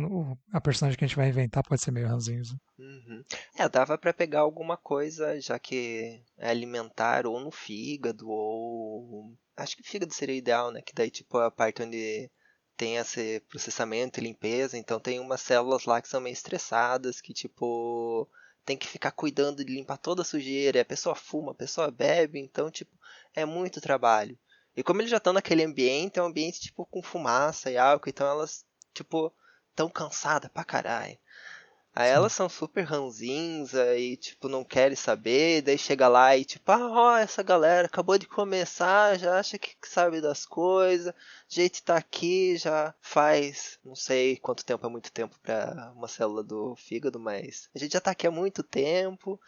a 0.54 0.62
personagem 0.62 0.98
que 0.98 1.06
a 1.06 1.08
gente 1.08 1.18
vai 1.18 1.30
inventar 1.30 1.64
pode 1.64 1.82
ser 1.82 1.92
meio 1.92 2.08
ranzinza. 2.08 2.56
Uhum. 2.78 3.24
É, 3.58 3.68
dava 3.70 3.98
para 3.98 4.14
pegar 4.14 4.42
alguma 4.42 4.78
coisa, 4.78 5.40
já 5.40 5.58
que 5.58 6.22
é 6.38 6.50
alimentar 6.50 7.26
ou 7.26 7.40
no 7.40 7.52
fígado, 7.52 8.30
ou 8.30 9.36
Acho 9.58 9.76
que 9.76 9.82
fígado 9.82 10.14
seria 10.14 10.36
ideal, 10.36 10.72
né? 10.72 10.82
Que 10.84 10.94
daí, 10.94 11.10
tipo, 11.10 11.36
a 11.40 11.50
parte 11.50 11.82
onde 11.82 12.30
tem 12.78 12.98
esse 12.98 13.40
processamento 13.50 14.20
e 14.20 14.24
limpeza, 14.24 14.78
então 14.78 15.00
tem 15.00 15.20
umas 15.20 15.42
células 15.42 15.86
lá 15.86 16.02
que 16.02 16.08
são 16.08 16.22
meio 16.22 16.34
estressadas, 16.34 17.20
que, 17.20 17.34
tipo, 17.34 18.30
tem 18.64 18.78
que 18.78 18.88
ficar 18.88 19.12
cuidando 19.12 19.66
de 19.66 19.74
limpar 19.74 19.98
toda 19.98 20.22
a 20.22 20.26
sujeira, 20.26 20.82
a 20.82 20.86
pessoa 20.86 21.16
fuma, 21.16 21.52
a 21.52 21.56
pessoa 21.56 21.90
bebe, 21.90 22.40
então, 22.40 22.70
tipo, 22.70 22.92
é 23.34 23.46
muito 23.46 23.82
trabalho. 23.82 24.38
E 24.76 24.84
como 24.84 25.02
eles 25.02 25.10
já 25.10 25.18
estão 25.18 25.34
naquele 25.34 25.64
ambiente, 25.64 26.20
é 26.20 26.22
um 26.22 26.28
ambiente, 26.28 26.62
tipo, 26.62 26.86
com 26.86 27.02
fumaça 27.02 27.72
e 27.72 27.78
álcool, 27.78 28.10
então 28.10 28.28
elas, 28.28 28.64
tipo, 28.94 29.34
tão 29.76 29.90
cansadas 29.90 30.52
pra 30.52 30.64
caralho. 30.64 31.18
Aí 32.00 32.10
Sim. 32.10 32.14
elas 32.14 32.34
são 32.34 32.48
super 32.48 32.84
ranzinza 32.84 33.98
e, 33.98 34.16
tipo, 34.16 34.48
não 34.48 34.64
querem 34.64 34.96
saber. 34.96 35.64
Daí 35.64 35.80
chega 35.80 36.08
lá 36.08 36.38
e, 36.38 36.46
tipo, 36.46 36.72
ah, 36.72 36.92
ó, 36.92 37.18
essa 37.18 37.42
galera 37.42 37.88
acabou 37.88 38.20
de 38.20 38.28
começar, 38.28 39.18
já 39.18 39.40
acha 39.40 39.58
que 39.58 39.76
sabe 39.82 40.22
das 40.22 40.46
coisas. 40.46 41.12
Jeito 41.50 41.82
tá 41.82 41.98
aqui, 41.98 42.56
já 42.56 42.94
faz, 43.02 43.80
não 43.84 43.96
sei 43.96 44.38
quanto 44.38 44.64
tempo 44.64 44.86
é 44.86 44.90
muito 44.90 45.12
tempo 45.12 45.40
para 45.42 45.92
uma 45.96 46.08
célula 46.08 46.44
do 46.44 46.76
fígado, 46.76 47.20
mas 47.20 47.68
a 47.74 47.80
gente 47.80 47.94
já 47.94 48.00
tá 48.00 48.12
aqui 48.12 48.28
há 48.28 48.32
muito 48.32 48.62
tempo. 48.62 49.42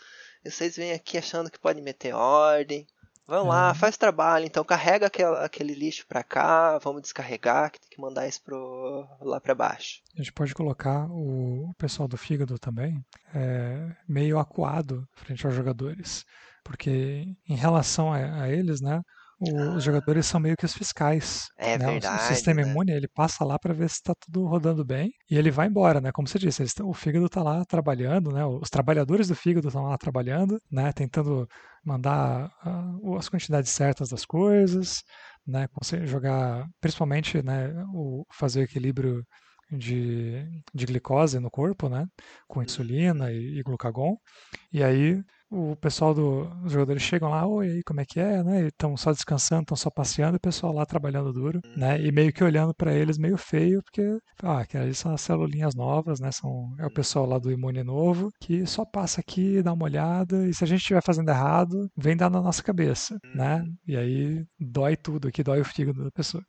E 0.44 0.50
vocês 0.50 0.76
vêm 0.76 0.94
aqui 0.94 1.20
achando 1.20 1.52
que 1.52 1.60
pode 1.60 1.80
meter 1.84 2.16
ordem. 2.16 2.88
Vamos 3.30 3.50
lá, 3.50 3.76
faz 3.76 3.96
trabalho, 3.96 4.44
então 4.46 4.64
carrega 4.64 5.06
aquele, 5.06 5.36
aquele 5.36 5.76
lixo 5.76 6.04
para 6.08 6.24
cá, 6.24 6.80
vamos 6.80 7.04
descarregar, 7.04 7.72
que 7.72 7.80
tem 7.80 7.90
que 7.92 8.02
mandar 8.02 8.28
isso 8.28 8.42
pro, 8.42 9.08
lá 9.22 9.40
para 9.40 9.54
baixo. 9.54 10.02
A 10.16 10.18
gente 10.18 10.34
pode 10.34 10.56
colocar 10.56 11.06
o, 11.12 11.72
pessoal 11.78 12.08
do 12.08 12.18
fígado 12.18 12.58
também 12.58 13.06
é, 13.32 13.96
meio 14.08 14.40
acuado 14.40 15.08
frente 15.14 15.46
aos 15.46 15.54
jogadores, 15.54 16.26
porque 16.64 17.28
em 17.48 17.56
relação 17.56 18.12
a, 18.12 18.42
a 18.42 18.50
eles, 18.50 18.82
né, 18.82 19.00
os 19.40 19.84
jogadores 19.84 20.26
são 20.26 20.40
meio 20.40 20.58
que 20.58 20.66
os 20.66 20.74
fiscais. 20.74 21.48
É 21.58 21.78
né? 21.78 21.92
verdade. 21.92 22.24
O, 22.24 22.28
sistema 22.28 22.62
né? 22.62 22.70
imune 22.70 22.92
ele 22.92 23.08
passa 23.08 23.46
lá 23.46 23.58
para 23.58 23.74
ver 23.74 23.90
se 23.90 23.96
está 23.96 24.14
tudo 24.14 24.46
rodando 24.46 24.84
bem 24.84 25.12
e 25.30 25.38
ele 25.38 25.50
vai 25.50 25.68
embora, 25.68 26.02
né? 26.02 26.12
Como 26.12 26.28
você 26.28 26.38
disse, 26.38 26.62
eles, 26.62 26.74
o 26.82 26.94
fígado 26.94 27.26
está 27.26 27.42
lá 27.42 27.64
trabalhando, 27.64 28.32
né? 28.32 28.46
Os 28.46 28.70
trabalhadores 28.70 29.30
do 29.30 29.36
fígado 29.36 29.70
estão 29.70 29.84
lá 29.84 29.98
trabalhando, 29.98 30.60
né? 30.70 30.92
Tentando 30.92 31.48
mandar 31.84 32.52
uh, 32.66 33.16
as 33.18 33.30
quantidades 33.30 33.72
certas 33.72 34.10
das 34.10 34.26
coisas, 34.26 35.04
né? 35.48 35.68
Jogar, 36.04 36.68
principalmente, 36.82 37.42
né? 37.42 37.74
O 37.94 38.26
fazer 38.34 38.62
o 38.62 38.64
equilíbrio 38.64 39.24
de, 39.72 40.44
de 40.74 40.86
glicose 40.86 41.40
no 41.40 41.50
corpo, 41.50 41.88
né? 41.88 42.06
Com 42.48 42.62
insulina 42.62 43.32
e, 43.32 43.60
e 43.60 43.64
glucagon. 43.64 44.18
E 44.74 44.84
aí 44.84 45.22
o 45.52 45.76
pessoal 45.76 46.14
dos 46.14 46.48
do, 46.48 46.70
jogadores 46.70 47.02
chegam 47.02 47.30
lá, 47.30 47.46
oi, 47.46 47.68
aí, 47.72 47.84
como 47.84 48.02
é 48.02 48.06
que 48.06 48.20
é, 48.20 48.44
né? 48.44 48.68
Estão 48.68 48.96
só 48.96 49.12
descansando, 49.12 49.64
estão 49.64 49.78
só 49.78 49.90
passeando, 49.90 50.36
e 50.36 50.38
o 50.38 50.42
pessoal 50.42 50.72
lá 50.74 50.86
trabalhando 50.86 51.34
duro, 51.34 51.60
né? 51.76 52.00
E 52.02 52.12
meio 52.12 52.32
que 52.32 52.44
olhando 52.44 52.74
para 52.74 52.94
eles 52.94 53.18
meio 53.18 53.38
feio, 53.38 53.82
porque, 53.82 54.20
ah, 54.44 54.66
que 54.66 54.78
ali 54.78 54.94
são 54.94 55.14
as 55.14 55.22
celulinhas 55.22 55.74
novas, 55.74 56.20
né? 56.20 56.32
São, 56.32 56.74
é 56.78 56.86
o 56.86 56.94
pessoal 56.94 57.26
lá 57.26 57.40
do 57.40 57.52
imune 57.52 57.84
novo, 57.84 58.30
que 58.40 58.66
só 58.68 58.86
passa 58.86 59.22
aqui, 59.22 59.62
dá 59.64 59.74
uma 59.74 59.86
olhada, 59.86 60.48
e 60.48 60.54
se 60.54 60.64
a 60.64 60.68
gente 60.68 60.82
estiver 60.82 61.02
fazendo 61.04 61.30
errado, 61.30 61.90
vem 61.98 62.16
dar 62.16 62.30
na 62.30 62.42
nossa 62.42 62.62
cabeça, 62.62 63.18
né? 63.34 63.64
E 63.88 63.98
aí 63.98 64.46
dói 64.60 64.96
tudo, 64.96 65.28
aqui 65.28 65.44
dói 65.44 65.62
o 65.62 65.66
fígado 65.66 66.04
da 66.04 66.12
pessoa, 66.12 66.44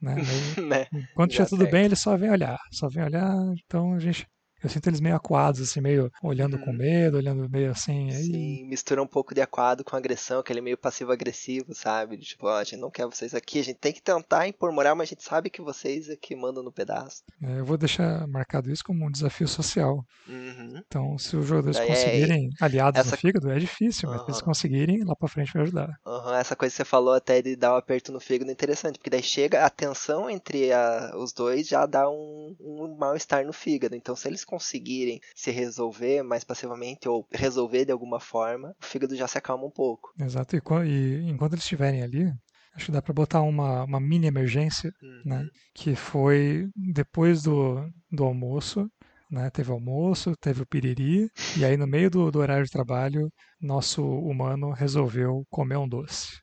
né? 0.00 0.14
né? 0.68 0.86
Quando 1.14 1.30
estiver 1.30 1.48
tudo 1.48 1.68
bem, 1.68 1.86
eles 1.86 2.00
só 2.00 2.16
vêm 2.16 2.30
olhar, 2.30 2.58
só 2.70 2.88
vêm 2.88 3.04
olhar, 3.04 3.34
então 3.66 3.94
a 3.94 3.98
gente 3.98 4.26
eu 4.64 4.70
sinto 4.70 4.88
eles 4.88 5.00
meio 5.00 5.14
aquados, 5.14 5.60
assim, 5.60 5.80
meio 5.80 6.10
olhando 6.22 6.58
com 6.58 6.70
uhum. 6.70 6.76
medo, 6.76 7.18
olhando 7.18 7.48
meio 7.48 7.70
assim. 7.70 8.10
Aí... 8.10 8.24
Sim, 8.24 8.64
mistura 8.64 9.02
um 9.02 9.06
pouco 9.06 9.34
de 9.34 9.40
aquado 9.40 9.84
com 9.84 9.94
agressão, 9.94 10.40
aquele 10.40 10.60
meio 10.60 10.78
passivo-agressivo, 10.78 11.74
sabe? 11.74 12.16
Tipo, 12.18 12.46
ó, 12.46 12.58
a 12.58 12.64
gente 12.64 12.80
não 12.80 12.90
quer 12.90 13.06
vocês 13.06 13.34
aqui, 13.34 13.60
a 13.60 13.64
gente 13.64 13.78
tem 13.78 13.92
que 13.92 14.02
tentar 14.02 14.48
impor 14.48 14.72
moral, 14.72 14.96
mas 14.96 15.08
a 15.08 15.10
gente 15.10 15.22
sabe 15.22 15.50
que 15.50 15.60
vocês 15.60 16.08
é 16.08 16.16
que 16.16 16.34
mandam 16.34 16.62
no 16.62 16.72
pedaço. 16.72 17.22
É, 17.42 17.60
eu 17.60 17.64
vou 17.64 17.76
deixar 17.76 18.26
marcado 18.26 18.70
isso 18.70 18.84
como 18.84 19.06
um 19.06 19.10
desafio 19.10 19.46
social. 19.46 20.04
Uhum. 20.26 20.82
Então, 20.86 21.18
se 21.18 21.36
os 21.36 21.46
jogadores 21.46 21.76
Daí, 21.76 21.86
conseguirem 21.86 22.48
é... 22.60 22.64
aliados 22.64 23.00
essa... 23.00 23.10
no 23.10 23.16
fígado, 23.16 23.50
é 23.50 23.58
difícil, 23.58 24.08
mas 24.08 24.20
uhum. 24.20 24.24
se 24.24 24.30
eles 24.30 24.42
conseguirem, 24.42 25.04
lá 25.04 25.14
pra 25.14 25.28
frente 25.28 25.52
vai 25.52 25.62
ajudar. 25.62 26.00
Uhum. 26.06 26.34
Essa 26.34 26.56
coisa 26.56 26.72
que 26.72 26.76
você 26.76 26.84
falou 26.84 27.14
até 27.14 27.42
de 27.42 27.54
dar 27.56 27.74
um 27.74 27.76
aperto 27.76 28.10
no 28.10 28.20
fígado 28.20 28.50
é 28.50 28.52
interessante, 28.52 28.98
porque 28.98 29.10
daí 29.10 29.22
chega 29.22 29.64
a 29.64 29.70
tensão 29.70 30.30
entre 30.30 30.72
a... 30.72 31.12
os 31.16 31.32
dois 31.32 31.68
já 31.68 31.84
dá 31.86 32.08
um, 32.08 32.56
um 32.60 32.96
mal-estar 32.98 33.44
no 33.44 33.52
fígado. 33.52 33.94
Então, 33.94 34.16
se 34.16 34.28
eles 34.28 34.44
conseguirem 34.54 35.20
se 35.34 35.50
resolver 35.50 36.22
mais 36.22 36.44
passivamente 36.44 37.08
ou 37.08 37.26
resolver 37.32 37.84
de 37.84 37.92
alguma 37.92 38.20
forma, 38.20 38.74
o 38.80 38.84
fígado 38.84 39.16
já 39.16 39.26
se 39.26 39.36
acalma 39.36 39.66
um 39.66 39.70
pouco. 39.70 40.12
Exato, 40.20 40.56
e, 40.56 40.60
e 40.86 41.28
enquanto 41.28 41.54
eles 41.54 41.64
estiverem 41.64 42.02
ali, 42.02 42.32
acho 42.74 42.86
que 42.86 42.92
dá 42.92 43.02
para 43.02 43.12
botar 43.12 43.42
uma, 43.42 43.82
uma 43.84 44.00
mini 44.00 44.26
emergência, 44.26 44.92
uhum. 45.02 45.22
né? 45.24 45.48
Que 45.74 45.96
foi 45.96 46.68
depois 46.76 47.42
do, 47.42 47.84
do 48.12 48.24
almoço, 48.24 48.88
né? 49.28 49.50
Teve 49.50 49.72
almoço, 49.72 50.36
teve 50.40 50.62
o 50.62 50.66
piriri, 50.66 51.28
e 51.56 51.64
aí 51.64 51.76
no 51.76 51.86
meio 51.86 52.08
do, 52.10 52.30
do 52.30 52.38
horário 52.38 52.64
de 52.64 52.70
trabalho, 52.70 53.28
nosso 53.60 54.04
humano 54.04 54.70
resolveu 54.70 55.44
comer 55.50 55.76
um 55.76 55.88
doce. 55.88 56.38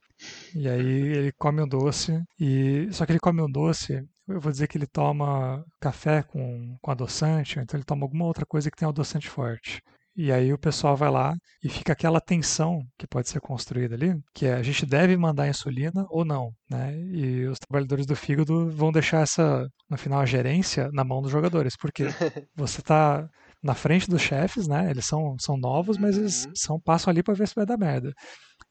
E 0.54 0.68
aí 0.68 0.86
ele 0.86 1.32
come 1.38 1.62
um 1.62 1.68
doce, 1.68 2.22
e 2.40 2.88
só 2.92 3.06
que 3.06 3.14
ele 3.14 3.20
come 3.20 3.42
um 3.42 3.50
doce 3.50 4.04
eu 4.34 4.40
vou 4.42 4.52
dizer 4.52 4.68
que 4.68 4.78
ele 4.78 4.88
toma 4.88 5.64
café 5.80 6.24
com, 6.24 6.78
com 6.82 6.92
adoçante, 6.92 7.58
ou 7.58 7.64
então 7.64 7.78
ele 7.78 7.86
toma 7.86 8.06
alguma 8.06 8.26
outra 8.26 8.46
coisa 8.46 8.70
que 8.70 8.78
tem 8.78 8.88
adoçante 8.88 9.30
forte. 9.30 9.82
E 10.16 10.32
aí 10.32 10.52
o 10.54 10.58
pessoal 10.58 10.96
vai 10.96 11.10
lá 11.10 11.34
e 11.64 11.70
fica 11.70 11.94
aquela 11.94 12.20
tensão 12.20 12.82
que 12.98 13.08
pode 13.08 13.30
ser 13.30 13.40
construída 13.40 13.96
ali, 13.96 14.14
que 14.34 14.46
é 14.46 14.54
a 14.56 14.64
gente 14.64 14.86
deve 14.86 15.16
mandar 15.16 15.48
insulina 15.48 16.06
ou 16.10 16.26
não, 16.26 16.52
né? 16.70 16.94
E 17.00 17.46
os 17.46 17.58
trabalhadores 17.60 18.06
do 18.06 18.16
fígado 18.16 18.70
vão 18.72 18.92
deixar 18.92 19.22
essa, 19.22 19.68
no 19.90 19.98
final, 19.98 20.20
a 20.20 20.26
gerência 20.26 20.90
na 20.92 21.04
mão 21.04 21.22
dos 21.22 21.32
jogadores, 21.32 21.78
porque 21.78 22.04
você 22.56 22.82
está 22.82 23.28
na 23.64 23.74
frente 23.74 24.10
dos 24.10 24.22
chefes, 24.22 24.68
né? 24.68 24.90
Eles 24.90 25.06
são, 25.06 25.36
são 25.40 25.56
novos, 25.58 25.98
mas 25.98 26.18
eles 26.18 26.46
uhum. 26.46 26.52
são, 26.56 26.80
passam 26.80 27.12
ali 27.12 27.24
para 27.24 27.34
ver 27.34 27.48
se 27.48 27.56
vai 27.56 27.66
dar 27.66 27.78
merda. 27.78 28.12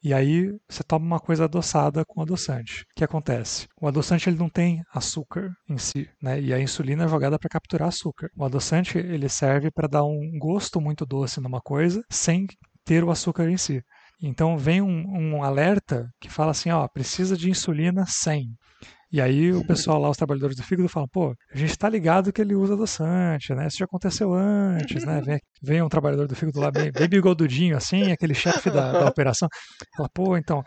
E 0.03 0.13
aí 0.13 0.51
você 0.67 0.83
toma 0.83 1.05
uma 1.05 1.19
coisa 1.19 1.45
adoçada 1.45 2.03
com 2.03 2.21
adoçante. 2.21 2.83
O 2.83 2.85
que 2.95 3.03
acontece? 3.03 3.67
O 3.79 3.87
adoçante 3.87 4.29
ele 4.29 4.37
não 4.37 4.49
tem 4.49 4.81
açúcar 4.93 5.51
em 5.69 5.77
si, 5.77 6.09
né? 6.21 6.41
E 6.41 6.53
a 6.53 6.59
insulina 6.59 7.05
é 7.05 7.07
jogada 7.07 7.37
para 7.37 7.49
capturar 7.49 7.89
açúcar. 7.89 8.29
O 8.35 8.43
adoçante 8.43 8.97
ele 8.97 9.29
serve 9.29 9.69
para 9.69 9.87
dar 9.87 10.03
um 10.03 10.37
gosto 10.39 10.81
muito 10.81 11.05
doce 11.05 11.39
numa 11.39 11.61
coisa 11.61 12.03
sem 12.09 12.47
ter 12.83 13.03
o 13.03 13.11
açúcar 13.11 13.47
em 13.49 13.57
si. 13.57 13.83
Então 14.21 14.57
vem 14.57 14.81
um, 14.81 15.05
um 15.07 15.43
alerta 15.43 16.09
que 16.19 16.29
fala 16.29 16.51
assim, 16.51 16.69
ó, 16.69 16.87
precisa 16.87 17.35
de 17.35 17.49
insulina 17.49 18.05
100. 18.07 18.55
E 19.11 19.19
aí 19.19 19.51
o 19.51 19.65
pessoal 19.65 19.99
lá, 19.99 20.09
os 20.09 20.15
trabalhadores 20.15 20.55
do 20.55 20.63
fígado, 20.63 20.87
falam, 20.87 21.07
pô, 21.09 21.35
a 21.53 21.57
gente 21.57 21.77
tá 21.77 21.89
ligado 21.89 22.31
que 22.31 22.41
ele 22.41 22.55
usa 22.55 22.75
adoçante, 22.75 23.53
né? 23.53 23.67
Isso 23.67 23.77
já 23.77 23.85
aconteceu 23.85 24.33
antes, 24.33 25.03
né? 25.03 25.21
Vem, 25.21 25.39
vem 25.61 25.81
um 25.81 25.89
trabalhador 25.89 26.27
do 26.27 26.35
fígado 26.35 26.59
lá 26.59 26.71
bem, 26.71 26.91
bem 26.91 27.09
bigodudinho, 27.09 27.75
assim, 27.75 28.11
aquele 28.11 28.33
chefe 28.33 28.69
da, 28.69 28.91
da 28.93 29.07
operação. 29.07 29.49
Fala, 29.97 30.09
pô, 30.13 30.37
então, 30.37 30.63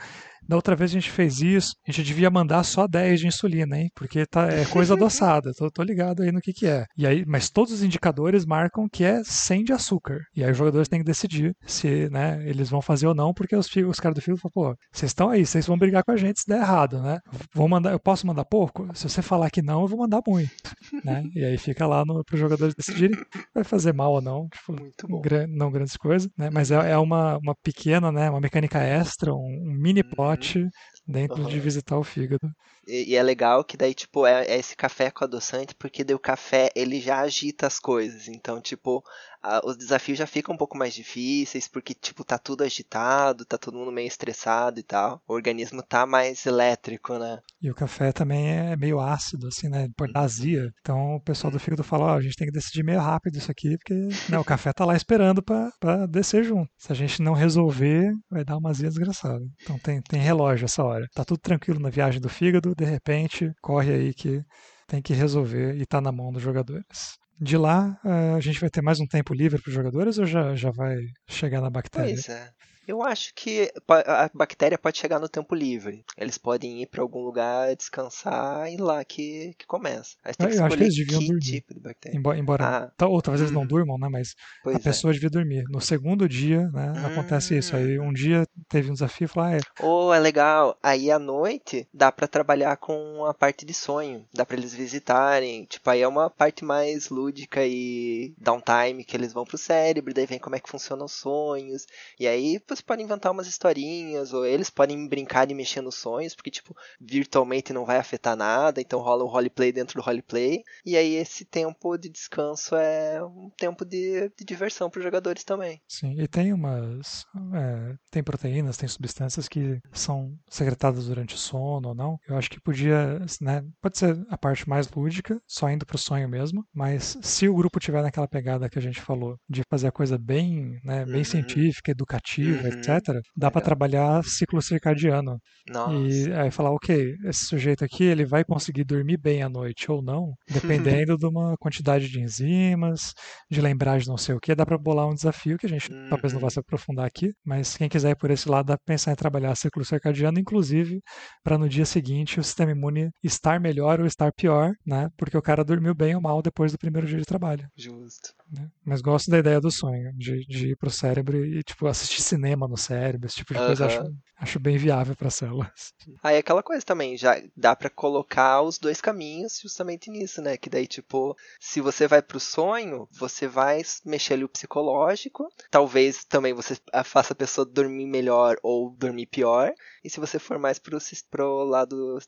da 0.48 0.56
outra 0.56 0.76
vez 0.76 0.90
a 0.90 0.94
gente 0.94 1.10
fez 1.10 1.40
isso, 1.40 1.74
a 1.86 1.90
gente 1.90 2.04
devia 2.04 2.30
mandar 2.30 2.62
só 2.64 2.86
10 2.86 3.20
de 3.20 3.26
insulina, 3.26 3.78
hein? 3.78 3.90
Porque 3.94 4.26
tá, 4.26 4.48
é 4.48 4.64
coisa 4.66 4.94
adoçada, 4.94 5.52
tô, 5.56 5.70
tô, 5.70 5.82
ligado 5.82 6.22
aí 6.22 6.32
no 6.32 6.40
que 6.40 6.52
que 6.52 6.66
é. 6.66 6.84
E 6.96 7.06
aí, 7.06 7.24
mas 7.26 7.50
todos 7.50 7.72
os 7.72 7.82
indicadores 7.82 8.44
marcam 8.44 8.88
que 8.88 9.04
é 9.04 9.22
100 9.24 9.64
de 9.64 9.72
açúcar. 9.72 10.20
E 10.34 10.44
aí 10.44 10.50
os 10.50 10.56
jogadores 10.56 10.88
têm 10.88 11.00
que 11.00 11.04
decidir 11.04 11.54
se, 11.66 12.08
né, 12.10 12.42
eles 12.46 12.68
vão 12.68 12.80
fazer 12.80 13.06
ou 13.06 13.14
não, 13.14 13.32
porque 13.32 13.56
os, 13.56 13.68
os 13.88 14.00
caras 14.00 14.14
do 14.14 14.22
filme 14.22 14.40
falam, 14.40 14.52
pô, 14.52 14.78
vocês 14.92 15.10
estão 15.10 15.30
aí, 15.30 15.44
vocês 15.44 15.66
vão 15.66 15.78
brigar 15.78 16.04
com 16.04 16.12
a 16.12 16.16
gente 16.16 16.40
se 16.40 16.46
der 16.46 16.60
errado, 16.60 17.00
né? 17.00 17.18
Vou 17.54 17.68
mandar, 17.68 17.92
eu 17.92 18.00
posso 18.00 18.26
mandar 18.26 18.44
pouco? 18.44 18.88
Se 18.94 19.08
você 19.08 19.22
falar 19.22 19.50
que 19.50 19.62
não, 19.62 19.82
eu 19.82 19.88
vou 19.88 19.98
mandar 19.98 20.20
muito, 20.26 20.50
né? 21.04 21.24
E 21.34 21.44
aí 21.44 21.58
fica 21.58 21.86
lá 21.86 22.04
para 22.04 22.34
os 22.34 22.40
jogadores 22.40 22.74
decidirem 22.74 23.18
vai 23.54 23.64
fazer 23.64 23.92
mal 23.92 24.12
ou 24.12 24.20
não, 24.20 24.48
tipo, 24.48 24.72
muito 24.72 25.06
bom. 25.08 25.22
não 25.48 25.70
grandes 25.70 25.96
coisas, 25.96 26.28
né? 26.36 26.50
Mas 26.52 26.70
é, 26.70 26.92
é 26.92 26.98
uma, 26.98 27.38
uma 27.38 27.54
pequena, 27.54 28.10
né, 28.10 28.30
uma 28.30 28.40
mecânica 28.40 28.78
extra, 28.78 29.32
um, 29.32 29.38
um 29.38 29.72
mini 29.72 30.02
plot 30.02 30.33
uhum. 30.34 30.70
dentro 31.06 31.42
uhum. 31.42 31.48
de 31.48 31.60
visitar 31.60 31.98
o 31.98 32.04
fígado. 32.04 32.50
E, 32.86 33.12
e, 33.12 33.16
é 33.16 33.22
legal 33.22 33.64
que 33.64 33.76
daí, 33.76 33.94
tipo, 33.94 34.26
é, 34.26 34.44
é, 34.46 34.58
esse 34.58 34.76
café 34.76 35.10
com 35.10 35.24
adoçante, 35.24 35.74
porque 35.74 36.04
daí 36.04 36.14
o 36.14 36.18
café, 36.18 36.70
ele 36.74 37.00
já 37.00 37.20
agita 37.20 37.66
as 37.66 37.78
coisas. 37.78 38.28
Então, 38.28 38.60
tipo, 38.60 39.02
a, 39.44 39.60
os 39.64 39.76
desafios 39.76 40.18
já 40.18 40.26
ficam 40.26 40.54
um 40.54 40.58
pouco 40.58 40.76
mais 40.76 40.94
difíceis, 40.94 41.68
porque, 41.68 41.94
tipo, 41.94 42.24
tá 42.24 42.38
tudo 42.38 42.64
agitado, 42.64 43.44
tá 43.44 43.58
todo 43.58 43.76
mundo 43.76 43.92
meio 43.92 44.08
estressado 44.08 44.80
e 44.80 44.82
tal. 44.82 45.20
O 45.28 45.34
organismo 45.34 45.82
tá 45.82 46.06
mais 46.06 46.46
elétrico, 46.46 47.18
né? 47.18 47.38
E 47.60 47.70
o 47.70 47.74
café 47.74 48.10
também 48.10 48.48
é 48.48 48.76
meio 48.76 48.98
ácido, 48.98 49.48
assim, 49.48 49.68
né? 49.68 49.88
Pode 49.96 50.12
dar 50.12 50.22
azia. 50.22 50.70
Então, 50.80 51.16
o 51.16 51.20
pessoal 51.20 51.50
do 51.50 51.58
fígado 51.58 51.84
fala, 51.84 52.06
ó, 52.06 52.14
oh, 52.14 52.18
a 52.18 52.20
gente 52.22 52.36
tem 52.36 52.46
que 52.46 52.52
decidir 52.52 52.82
meio 52.82 53.00
rápido 53.00 53.36
isso 53.36 53.50
aqui, 53.50 53.76
porque 53.76 53.94
né, 54.30 54.38
o 54.38 54.44
café 54.44 54.72
tá 54.72 54.84
lá 54.84 54.96
esperando 54.96 55.42
pra, 55.42 55.70
pra 55.78 56.06
descer 56.06 56.42
junto. 56.42 56.70
Se 56.78 56.90
a 56.90 56.94
gente 56.94 57.20
não 57.20 57.34
resolver, 57.34 58.12
vai 58.30 58.44
dar 58.44 58.56
uma 58.56 58.70
azia 58.70 58.88
desgraçada. 58.88 59.44
Então, 59.62 59.78
tem, 59.78 60.00
tem 60.00 60.20
relógio 60.20 60.64
essa 60.64 60.82
hora. 60.82 61.06
Tá 61.14 61.24
tudo 61.24 61.38
tranquilo 61.38 61.80
na 61.80 61.90
viagem 61.90 62.20
do 62.20 62.28
fígado, 62.28 62.73
de 62.76 62.84
repente, 62.84 63.52
corre 63.60 63.92
aí 63.92 64.14
que 64.14 64.42
tem 64.86 65.00
que 65.02 65.12
resolver 65.12 65.76
e 65.76 65.82
está 65.82 66.00
na 66.00 66.12
mão 66.12 66.32
dos 66.32 66.42
jogadores. 66.42 67.16
De 67.40 67.56
lá, 67.56 67.98
eh, 68.04 68.34
a 68.36 68.40
gente 68.40 68.60
vai 68.60 68.70
ter 68.70 68.80
mais 68.80 69.00
um 69.00 69.06
tempo 69.06 69.34
livre 69.34 69.60
para 69.60 69.68
os 69.68 69.74
jogadores 69.74 70.18
ou 70.18 70.26
já, 70.26 70.54
já 70.54 70.70
vai 70.70 70.96
chegar 71.28 71.60
na 71.60 71.70
bactéria? 71.70 72.14
Pois 72.14 72.28
é. 72.28 72.48
Eu 72.86 73.02
acho 73.02 73.32
que 73.34 73.72
a 73.88 74.30
bactéria 74.34 74.78
pode 74.78 74.98
chegar 74.98 75.18
no 75.18 75.28
tempo 75.28 75.54
livre. 75.54 76.04
Eles 76.16 76.38
podem 76.38 76.82
ir 76.82 76.86
para 76.86 77.02
algum 77.02 77.20
lugar 77.20 77.74
descansar 77.74 78.70
e 78.70 78.76
lá 78.76 79.04
que, 79.04 79.54
que 79.58 79.66
começa. 79.66 80.16
Aí 80.24 80.34
tem 80.34 80.48
que 80.48 80.56
eu 80.56 80.64
acho 80.64 80.76
que 80.76 80.82
eles 80.82 80.96
deviam 80.96 81.20
dormir. 81.20 81.40
Tipo 81.40 81.74
de 81.74 81.80
bactéria. 81.80 82.18
Embora, 82.18 82.38
embora 82.38 82.92
ah. 82.98 83.06
ou 83.06 83.22
talvez 83.22 83.40
eles 83.40 83.52
não 83.52 83.62
hum. 83.62 83.66
durmam, 83.66 83.98
né? 83.98 84.08
Mas 84.10 84.34
pois 84.62 84.76
a 84.76 84.78
é. 84.78 84.82
pessoa 84.82 85.12
é. 85.12 85.14
devia 85.14 85.30
dormir. 85.30 85.64
No 85.68 85.80
segundo 85.80 86.28
dia, 86.28 86.68
né? 86.68 86.92
Hum. 86.96 87.06
Acontece 87.06 87.56
isso. 87.56 87.74
Aí 87.74 87.98
um 87.98 88.12
dia 88.12 88.46
teve 88.68 88.90
um 88.90 88.94
desafio 88.94 89.24
e 89.24 89.28
falou, 89.28 89.48
ah, 89.48 89.56
é. 89.56 89.60
Oh, 89.80 90.12
é 90.12 90.18
legal. 90.18 90.78
Aí 90.82 91.10
à 91.10 91.18
noite 91.18 91.88
dá 91.92 92.12
para 92.12 92.28
trabalhar 92.28 92.76
com 92.76 93.24
a 93.24 93.32
parte 93.32 93.64
de 93.64 93.72
sonho. 93.72 94.26
Dá 94.32 94.44
para 94.44 94.56
eles 94.56 94.74
visitarem. 94.74 95.64
Tipo, 95.64 95.90
aí 95.90 96.02
é 96.02 96.08
uma 96.08 96.28
parte 96.28 96.64
mais 96.64 97.08
lúdica 97.08 97.64
e 97.64 98.34
downtime 98.38 99.04
que 99.04 99.16
eles 99.16 99.32
vão 99.32 99.44
pro 99.44 99.58
cérebro. 99.58 100.12
Daí 100.12 100.26
vem 100.26 100.38
como 100.38 100.56
é 100.56 100.60
que 100.60 100.70
funcionam 100.70 101.06
os 101.06 101.12
sonhos. 101.12 101.86
E 102.18 102.26
aí 102.26 102.58
você 102.74 102.82
pode 102.82 103.02
inventar 103.02 103.32
umas 103.32 103.46
historinhas, 103.46 104.32
ou 104.32 104.44
eles 104.44 104.70
podem 104.70 105.08
brincar 105.08 105.50
e 105.50 105.54
mexer 105.54 105.80
nos 105.80 105.96
sonhos, 105.96 106.34
porque, 106.34 106.50
tipo, 106.50 106.74
virtualmente 107.00 107.72
não 107.72 107.84
vai 107.84 107.96
afetar 107.96 108.36
nada, 108.36 108.80
então 108.80 109.00
rola 109.00 109.24
um 109.24 109.28
roleplay 109.28 109.72
dentro 109.72 110.00
do 110.00 110.04
roleplay. 110.04 110.62
E 110.84 110.96
aí 110.96 111.14
esse 111.14 111.44
tempo 111.44 111.96
de 111.96 112.08
descanso 112.08 112.74
é 112.76 113.22
um 113.24 113.50
tempo 113.56 113.84
de, 113.84 114.30
de 114.36 114.44
diversão 114.44 114.90
para 114.90 114.98
os 114.98 115.04
jogadores 115.04 115.44
também. 115.44 115.80
Sim, 115.88 116.20
e 116.20 116.26
tem 116.26 116.52
umas. 116.52 117.24
É, 117.54 117.94
tem 118.10 118.22
proteínas, 118.22 118.76
tem 118.76 118.88
substâncias 118.88 119.48
que 119.48 119.80
são 119.92 120.36
secretadas 120.48 121.06
durante 121.06 121.34
o 121.34 121.38
sono 121.38 121.88
ou 121.88 121.94
não. 121.94 122.18
Eu 122.28 122.36
acho 122.36 122.50
que 122.50 122.60
podia, 122.60 123.20
né? 123.40 123.64
Pode 123.80 123.98
ser 123.98 124.16
a 124.28 124.38
parte 124.38 124.68
mais 124.68 124.88
lúdica, 124.90 125.40
só 125.46 125.68
indo 125.70 125.86
pro 125.86 125.98
sonho 125.98 126.28
mesmo, 126.28 126.64
mas 126.72 127.16
se 127.22 127.48
o 127.48 127.54
grupo 127.54 127.80
tiver 127.80 128.02
naquela 128.02 128.28
pegada 128.28 128.68
que 128.68 128.78
a 128.78 128.82
gente 128.82 129.00
falou, 129.00 129.36
de 129.48 129.62
fazer 129.70 129.88
a 129.88 129.92
coisa 129.92 130.18
bem, 130.18 130.80
né, 130.84 131.04
bem 131.04 131.16
uhum. 131.16 131.24
científica, 131.24 131.90
educativa, 131.90 132.63
uhum. 132.68 132.74
etc., 132.74 133.20
dá 133.36 133.50
para 133.50 133.60
trabalhar 133.60 134.22
ciclo 134.24 134.60
circadiano. 134.60 135.38
Nossa. 135.68 135.94
E 135.94 136.32
aí 136.32 136.50
falar, 136.50 136.70
ok, 136.72 137.14
esse 137.24 137.46
sujeito 137.46 137.84
aqui 137.84 138.04
ele 138.04 138.24
vai 138.24 138.44
conseguir 138.44 138.84
dormir 138.84 139.16
bem 139.16 139.42
à 139.42 139.48
noite 139.48 139.90
ou 139.90 140.02
não, 140.02 140.34
dependendo 140.50 141.16
de 141.16 141.26
uma 141.26 141.56
quantidade 141.58 142.08
de 142.08 142.20
enzimas, 142.20 143.12
de 143.50 143.60
lembrar 143.60 143.98
de 143.98 144.08
não 144.08 144.16
sei 144.16 144.34
o 144.34 144.40
que, 144.40 144.54
dá 144.54 144.64
para 144.64 144.78
bolar 144.78 145.08
um 145.08 145.14
desafio 145.14 145.58
que 145.58 145.66
a 145.66 145.68
gente 145.68 145.92
uhum. 145.92 146.08
talvez 146.08 146.32
não 146.32 146.40
vá 146.40 146.50
se 146.50 146.58
aprofundar 146.58 147.06
aqui, 147.06 147.32
mas 147.44 147.76
quem 147.76 147.88
quiser 147.88 148.10
ir 148.10 148.16
por 148.16 148.30
esse 148.30 148.48
lado 148.48 148.66
dá 148.66 148.76
pra 148.76 148.94
pensar 148.94 149.12
em 149.12 149.16
trabalhar 149.16 149.54
ciclo 149.54 149.84
circadiano, 149.84 150.38
inclusive 150.38 151.00
para 151.42 151.58
no 151.58 151.68
dia 151.68 151.84
seguinte 151.84 152.40
o 152.40 152.44
sistema 152.44 152.72
imune 152.72 153.10
estar 153.22 153.60
melhor 153.60 154.00
ou 154.00 154.06
estar 154.06 154.32
pior, 154.32 154.72
né? 154.86 155.08
Porque 155.16 155.36
o 155.36 155.42
cara 155.42 155.64
dormiu 155.64 155.94
bem 155.94 156.14
ou 156.14 156.20
mal 156.20 156.42
depois 156.42 156.72
do 156.72 156.78
primeiro 156.78 157.06
dia 157.06 157.18
de 157.18 157.24
trabalho. 157.24 157.66
Justo. 157.76 158.30
Né? 158.50 158.68
Mas 158.84 159.00
gosto 159.00 159.30
da 159.30 159.38
ideia 159.38 159.60
do 159.60 159.70
sonho, 159.70 160.12
de, 160.16 160.44
de 160.46 160.68
ir 160.68 160.76
pro 160.76 160.90
cérebro 160.90 161.44
e 161.44 161.62
tipo 161.62 161.86
assistir 161.86 162.22
cinema 162.22 162.53
no 162.56 162.76
cérebro, 162.76 163.26
esse 163.26 163.36
tipo 163.36 163.54
de 163.54 163.60
uhum. 163.60 163.66
coisa 163.66 163.86
acho, 163.86 164.14
acho 164.38 164.60
bem 164.60 164.76
viável 164.76 165.16
para 165.16 165.30
células. 165.30 165.92
Aí 166.22 166.36
aquela 166.36 166.62
coisa 166.62 166.84
também, 166.84 167.16
já 167.16 167.40
dá 167.56 167.74
para 167.74 167.90
colocar 167.90 168.62
os 168.62 168.78
dois 168.78 169.00
caminhos 169.00 169.60
justamente 169.60 170.10
nisso, 170.10 170.40
né? 170.40 170.56
Que 170.56 170.70
daí, 170.70 170.86
tipo, 170.86 171.36
se 171.60 171.80
você 171.80 172.06
vai 172.06 172.22
pro 172.22 172.40
sonho, 172.40 173.08
você 173.12 173.46
vai 173.46 173.82
mexer 174.04 174.34
ali 174.34 174.44
o 174.44 174.48
psicológico, 174.48 175.48
talvez 175.70 176.24
também 176.24 176.52
você 176.52 176.76
faça 177.04 177.32
a 177.32 177.36
pessoa 177.36 177.64
dormir 177.64 178.06
melhor 178.06 178.56
ou 178.62 178.90
dormir 178.90 179.26
pior, 179.26 179.72
e 180.04 180.10
se 180.10 180.20
você 180.20 180.38
for 180.38 180.58
mais 180.58 180.78
pro, 180.78 180.98
pro 181.30 181.64
lado 181.64 182.18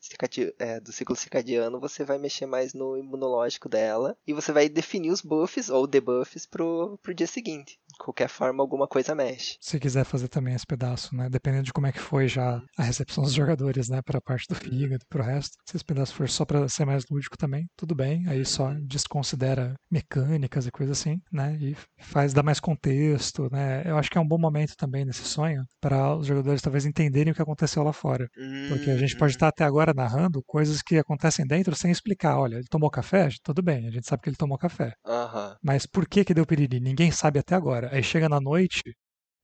é, 0.58 0.80
do 0.80 0.92
ciclo 0.92 1.14
circadiano, 1.14 1.78
você 1.78 2.04
vai 2.04 2.18
mexer 2.18 2.46
mais 2.46 2.72
no 2.72 2.96
imunológico 2.96 3.68
dela, 3.68 4.16
e 4.26 4.32
você 4.32 4.52
vai 4.52 4.68
definir 4.68 5.10
os 5.10 5.20
buffs 5.20 5.68
ou 5.68 5.86
debuffs 5.86 6.46
pro, 6.46 6.98
pro 7.02 7.14
dia 7.14 7.26
seguinte. 7.26 7.78
De 7.88 7.98
qualquer 7.98 8.28
forma, 8.28 8.62
alguma 8.62 8.88
coisa 8.88 9.14
mexe. 9.14 9.56
Se 9.60 9.78
quiser 9.78 10.04
fazer 10.04 10.15
também 10.29 10.55
esse 10.55 10.66
pedaço, 10.66 11.14
né? 11.14 11.29
Dependendo 11.29 11.64
de 11.64 11.72
como 11.72 11.87
é 11.87 11.92
que 11.92 12.00
foi 12.00 12.29
já 12.29 12.62
a 12.76 12.83
recepção 12.83 13.24
dos 13.24 13.33
jogadores, 13.33 13.88
né? 13.88 14.00
Para 14.02 14.18
a 14.18 14.20
parte 14.22 14.46
do 14.48 14.55
fígado, 14.55 15.05
para 15.09 15.22
o 15.22 15.24
resto. 15.24 15.57
Se 15.68 15.76
esse 15.76 15.85
pedaço 15.85 16.14
for 16.14 16.29
só 16.29 16.44
para 16.44 16.68
ser 16.68 16.85
mais 16.85 17.05
lúdico 17.11 17.37
também, 17.37 17.66
tudo 17.76 17.94
bem. 17.94 18.26
Aí 18.29 18.44
só 18.44 18.74
desconsidera 18.83 19.74
mecânicas 19.90 20.66
e 20.66 20.70
coisas 20.70 20.98
assim, 20.98 21.20
né? 21.33 21.57
E 21.61 21.76
faz 21.98 22.33
dar 22.33 22.42
mais 22.42 22.61
contexto, 22.61 23.48
né? 23.50 23.83
Eu 23.85 23.98
acho 23.98 24.11
que 24.11 24.18
é 24.18 24.20
um 24.20 24.29
bom 24.29 24.38
momento 24.38 24.74
também 24.76 25.05
nesse 25.05 25.22
sonho 25.24 25.64
para 25.81 26.16
os 26.16 26.26
jogadores 26.26 26.61
talvez 26.62 26.85
entenderem 26.85 27.33
o 27.33 27.35
que 27.35 27.42
aconteceu 27.42 27.83
lá 27.83 27.92
fora. 27.92 28.29
Porque 28.68 28.90
a 28.90 28.96
gente 28.96 29.16
pode 29.16 29.33
uhum. 29.33 29.37
estar 29.37 29.48
até 29.48 29.64
agora 29.64 29.92
narrando 29.94 30.42
coisas 30.44 30.83
que 30.83 30.98
acontecem 30.98 31.46
dentro 31.46 31.74
sem 31.74 31.90
explicar. 31.90 32.38
Olha, 32.38 32.57
ele 32.57 32.66
tomou 32.68 32.90
café? 32.90 33.29
Tudo 33.42 33.62
bem, 33.62 33.87
a 33.87 33.90
gente 33.90 34.07
sabe 34.07 34.22
que 34.22 34.29
ele 34.29 34.37
tomou 34.37 34.59
café. 34.59 34.92
Uhum. 35.07 35.55
Mas 35.62 35.87
por 35.87 36.09
que 36.09 36.24
que 36.24 36.35
deu 36.35 36.46
piriri? 36.46 36.81
Ninguém 36.81 37.11
sabe 37.11 37.38
até 37.38 37.55
agora. 37.55 37.90
Aí 37.92 38.02
chega 38.02 38.29
na 38.29 38.40
noite, 38.40 38.83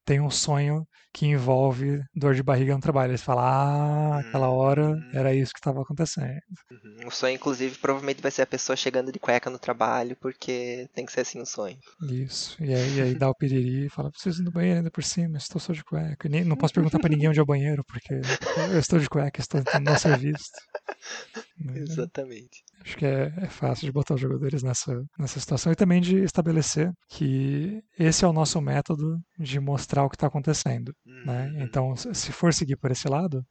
tem 0.04 0.20
um 0.20 0.30
sonho 0.30 0.86
que 1.12 1.26
envolve 1.26 2.00
dor 2.14 2.34
de 2.34 2.42
barriga 2.42 2.74
no 2.74 2.80
trabalho. 2.80 3.10
Eles 3.10 3.22
falam, 3.22 3.44
ah, 3.44 4.18
aquela 4.20 4.48
hora 4.48 4.90
uhum. 4.90 5.10
era 5.12 5.34
isso 5.34 5.52
que 5.52 5.58
estava 5.58 5.82
acontecendo. 5.82 6.40
Uhum. 6.70 7.06
O 7.06 7.10
sonho, 7.10 7.34
inclusive, 7.34 7.76
provavelmente 7.78 8.22
vai 8.22 8.30
ser 8.30 8.42
a 8.42 8.46
pessoa 8.46 8.74
chegando 8.76 9.12
de 9.12 9.18
cueca 9.18 9.50
no 9.50 9.58
trabalho, 9.58 10.16
porque 10.16 10.88
tem 10.94 11.04
que 11.04 11.12
ser 11.12 11.20
assim 11.20 11.40
o 11.40 11.46
sonho. 11.46 11.76
Isso. 12.10 12.56
E 12.62 12.74
aí, 12.74 13.00
aí 13.00 13.14
dá 13.14 13.28
o 13.28 13.34
piriri 13.34 13.86
e 13.86 13.90
fala, 13.90 14.10
preciso 14.10 14.42
ir 14.42 14.44
no 14.44 14.52
banheiro 14.52 14.78
ainda 14.78 14.90
por 14.90 15.04
cima, 15.04 15.36
estou 15.36 15.60
só 15.60 15.72
de 15.72 15.84
cueca. 15.84 16.28
Não 16.28 16.56
posso 16.56 16.72
perguntar 16.72 16.98
para 16.98 17.10
ninguém 17.10 17.28
onde 17.28 17.38
é 17.38 17.42
o 17.42 17.46
banheiro, 17.46 17.84
porque 17.84 18.14
eu 18.72 18.78
estou 18.78 18.98
de 18.98 19.08
cueca, 19.08 19.40
estou 19.40 19.60
no 19.60 19.98
serviço. 19.98 20.50
Exatamente. 21.76 22.64
Acho 22.84 22.96
que 22.96 23.06
é, 23.06 23.32
é, 23.36 23.48
fácil 23.48 23.86
de 23.86 23.92
botar 23.92 24.14
os 24.14 24.20
jogadores 24.20 24.62
nessa, 24.62 24.92
nessa 25.18 25.38
situação 25.38 25.72
e 25.72 25.76
também 25.76 26.00
de 26.00 26.18
estabelecer 26.18 26.90
que 27.08 27.80
esse 27.98 28.24
é 28.24 28.28
o 28.28 28.32
nosso 28.32 28.60
método 28.60 29.18
de 29.38 29.60
mostrar 29.60 30.04
o 30.04 30.08
que 30.08 30.16
está 30.16 30.26
acontecendo. 30.26 30.92
Né? 31.24 31.48
Uhum. 31.48 31.62
Então, 31.62 31.96
se 31.96 32.32
for 32.32 32.52
seguir 32.52 32.76
por 32.76 32.90
esse 32.90 33.08
lado, 33.08 33.44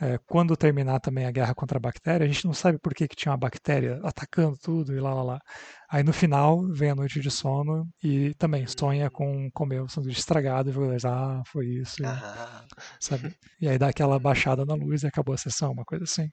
é, 0.00 0.18
quando 0.26 0.56
terminar 0.56 0.98
também 0.98 1.24
a 1.24 1.30
guerra 1.30 1.54
contra 1.54 1.78
a 1.78 1.80
bactéria, 1.80 2.24
a 2.24 2.28
gente 2.28 2.44
não 2.44 2.52
sabe 2.52 2.78
por 2.80 2.92
que, 2.92 3.06
que 3.06 3.14
tinha 3.14 3.30
uma 3.32 3.38
bactéria 3.38 4.00
atacando 4.02 4.56
tudo 4.60 4.92
e 4.94 5.00
lá 5.00 5.14
lá 5.14 5.22
lá. 5.22 5.40
Aí 5.88 6.02
no 6.02 6.12
final 6.12 6.66
vem 6.72 6.90
a 6.90 6.94
noite 6.94 7.20
de 7.20 7.30
sono 7.30 7.86
e 8.02 8.34
também 8.34 8.66
sonha 8.66 9.08
com 9.08 9.48
comer 9.52 9.80
o 9.82 9.88
sanduíche 9.88 10.18
estragado 10.18 10.68
e 10.68 10.72
jogadores, 10.72 11.04
ah, 11.04 11.42
foi 11.46 11.66
isso, 11.66 11.96
Ah. 12.04 12.64
sabe? 13.00 13.34
E 13.60 13.68
aí 13.68 13.78
dá 13.78 13.88
aquela 13.88 14.18
baixada 14.18 14.64
na 14.64 14.74
luz 14.74 15.04
e 15.04 15.06
acabou 15.06 15.34
a 15.34 15.38
sessão, 15.38 15.70
uma 15.72 15.84
coisa 15.84 16.04
assim. 16.04 16.28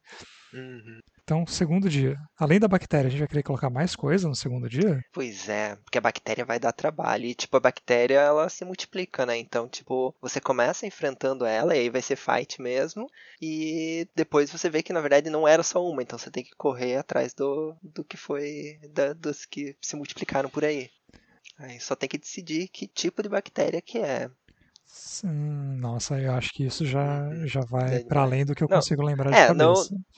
Uhum. 0.54 1.00
Então, 1.32 1.48
segundo 1.48 1.90
dia. 1.90 2.18
Além 2.38 2.60
da 2.60 2.68
bactéria, 2.68 3.08
a 3.08 3.10
gente 3.10 3.20
vai 3.20 3.28
querer 3.30 3.44
colocar 3.44 3.70
mais 3.70 3.96
coisa 3.96 4.28
no 4.28 4.36
segundo 4.36 4.68
dia? 4.68 5.02
Pois 5.14 5.48
é, 5.48 5.78
porque 5.78 5.98
a 5.98 6.02
bactéria 6.02 6.44
vai 6.44 6.60
dar 6.60 6.74
trabalho. 6.74 7.24
E, 7.24 7.34
tipo, 7.34 7.56
a 7.56 7.60
bactéria, 7.62 8.20
ela 8.20 8.50
se 8.50 8.66
multiplica, 8.66 9.26
né? 9.26 9.38
Então, 9.38 9.66
tipo, 9.66 10.14
você 10.20 10.42
começa 10.42 10.86
enfrentando 10.86 11.46
ela, 11.46 11.74
e 11.74 11.80
aí 11.80 11.90
vai 11.90 12.02
ser 12.02 12.18
fight 12.18 12.62
mesmo. 12.62 13.08
E 13.42 14.06
depois 14.14 14.52
você 14.52 14.70
vê 14.70 14.84
que, 14.84 14.92
na 14.92 15.00
verdade, 15.00 15.30
não 15.30 15.48
era 15.48 15.64
só 15.64 15.82
uma. 15.82 16.04
Então, 16.04 16.20
você 16.20 16.30
tem 16.30 16.44
que 16.44 16.52
correr 16.58 16.98
atrás 16.98 17.34
do, 17.34 17.78
do 17.82 18.04
que 18.04 18.18
foi, 18.18 18.78
da, 18.94 19.14
dos 19.14 19.46
que 19.46 19.78
se 19.82 19.96
multiplicaram 19.96 20.50
por 20.50 20.66
aí. 20.66 20.90
Aí 21.58 21.80
só 21.80 21.96
tem 21.96 22.10
que 22.10 22.18
decidir 22.18 22.68
que 22.68 22.88
tipo 22.88 23.24
de 23.24 23.30
bactéria 23.30 23.82
que 23.82 24.00
é. 24.00 24.30
Sim, 24.86 25.78
nossa, 25.78 26.20
eu 26.20 26.34
acho 26.34 26.52
que 26.52 26.66
isso 26.66 26.86
já, 26.86 27.22
uhum. 27.24 27.48
já 27.48 27.62
vai 27.62 28.04
para 28.04 28.22
além 28.22 28.46
do 28.46 28.56
que 28.56 28.64
eu 28.64 28.68
não, 28.68 28.78
consigo 28.78 29.04
lembrar 29.04 29.30
de 29.30 29.38
é, 29.38 29.48
cabeça. 29.48 29.54
Não, 29.54 29.74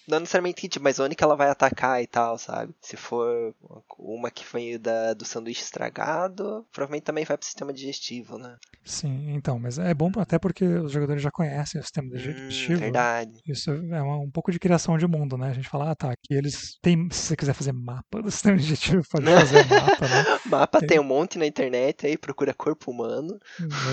não 0.07 0.19
necessariamente 0.19 0.67
tipo, 0.67 0.83
mas 0.83 0.99
onde 0.99 1.15
que 1.15 1.23
ela 1.23 1.35
vai 1.35 1.49
atacar 1.49 2.01
e 2.01 2.07
tal, 2.07 2.37
sabe? 2.37 2.73
Se 2.81 2.97
for 2.97 3.53
uma 3.97 4.29
que 4.29 4.45
foi 4.45 4.77
da, 4.77 5.13
do 5.13 5.25
sanduíche 5.25 5.61
estragado, 5.61 6.65
provavelmente 6.71 7.03
também 7.03 7.25
vai 7.25 7.37
pro 7.37 7.45
sistema 7.45 7.73
digestivo, 7.73 8.37
né? 8.37 8.55
Sim, 8.83 9.31
então, 9.33 9.57
mas 9.59 9.79
é 9.79 9.93
bom 9.93 10.11
até 10.17 10.37
porque 10.37 10.65
os 10.65 10.91
jogadores 10.91 11.21
já 11.21 11.31
conhecem 11.31 11.79
o 11.79 11.83
sistema 11.83 12.09
digestivo. 12.09 12.77
Hum, 12.77 12.81
verdade. 12.81 13.39
Isso 13.47 13.71
é 13.71 14.01
uma, 14.01 14.17
um 14.17 14.29
pouco 14.29 14.51
de 14.51 14.59
criação 14.59 14.97
de 14.97 15.07
mundo, 15.07 15.37
né? 15.37 15.49
A 15.49 15.53
gente 15.53 15.69
fala, 15.69 15.91
ah, 15.91 15.95
tá, 15.95 16.11
aqui 16.11 16.33
eles 16.33 16.77
têm, 16.81 17.09
se 17.11 17.27
você 17.27 17.35
quiser 17.35 17.53
fazer 17.53 17.71
mapa 17.71 18.21
do 18.21 18.29
sistema 18.31 18.57
digestivo, 18.57 19.01
pode 19.09 19.25
fazer 19.25 19.65
mapa, 19.67 20.07
né? 20.07 20.39
mapa 20.45 20.79
tem... 20.79 20.89
tem 20.89 20.99
um 20.99 21.03
monte 21.03 21.37
na 21.37 21.45
internet 21.45 22.05
aí, 22.05 22.17
procura 22.17 22.53
corpo 22.53 22.91
humano. 22.91 23.37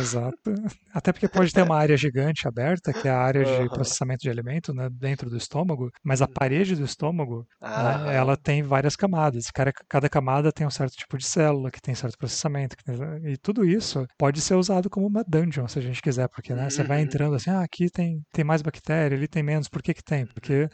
Exato. 0.00 0.52
Até 0.94 1.12
porque 1.12 1.28
pode 1.28 1.52
ter 1.52 1.62
uma 1.62 1.76
área 1.76 1.96
gigante 1.96 2.46
aberta, 2.46 2.92
que 2.92 3.08
é 3.08 3.10
a 3.10 3.18
área 3.18 3.44
de 3.44 3.68
processamento 3.68 4.22
de 4.22 4.30
alimento, 4.30 4.74
né, 4.74 4.88
dentro 4.90 5.30
do 5.30 5.36
estômago, 5.36 5.90
mas 6.02 6.20
a 6.22 6.26
uhum. 6.26 6.32
parede 6.32 6.76
do 6.76 6.84
estômago, 6.84 7.46
né, 7.60 8.16
ela 8.16 8.36
tem 8.36 8.62
várias 8.62 8.96
camadas. 8.96 9.46
Cada, 9.50 9.72
cada 9.88 10.08
camada 10.08 10.52
tem 10.52 10.66
um 10.66 10.70
certo 10.70 10.96
tipo 10.96 11.16
de 11.16 11.24
célula, 11.24 11.70
que 11.70 11.80
tem 11.80 11.94
certo 11.94 12.18
processamento. 12.18 12.76
Tem, 12.84 12.96
e 13.32 13.36
tudo 13.36 13.64
isso 13.64 14.06
pode 14.18 14.40
ser 14.40 14.54
usado 14.54 14.90
como 14.90 15.06
uma 15.06 15.24
dungeon, 15.26 15.66
se 15.68 15.78
a 15.78 15.82
gente 15.82 16.02
quiser, 16.02 16.28
porque 16.28 16.54
né, 16.54 16.68
você 16.68 16.82
vai 16.82 16.98
uhum. 16.98 17.04
entrando 17.04 17.34
assim, 17.34 17.50
ah, 17.50 17.62
aqui 17.62 17.90
tem, 17.90 18.22
tem 18.32 18.44
mais 18.44 18.62
bactéria, 18.62 19.16
ali 19.16 19.28
tem 19.28 19.42
menos. 19.42 19.68
Por 19.68 19.82
que 19.82 19.94
que 19.94 20.02
tem? 20.02 20.26
Porque 20.26 20.68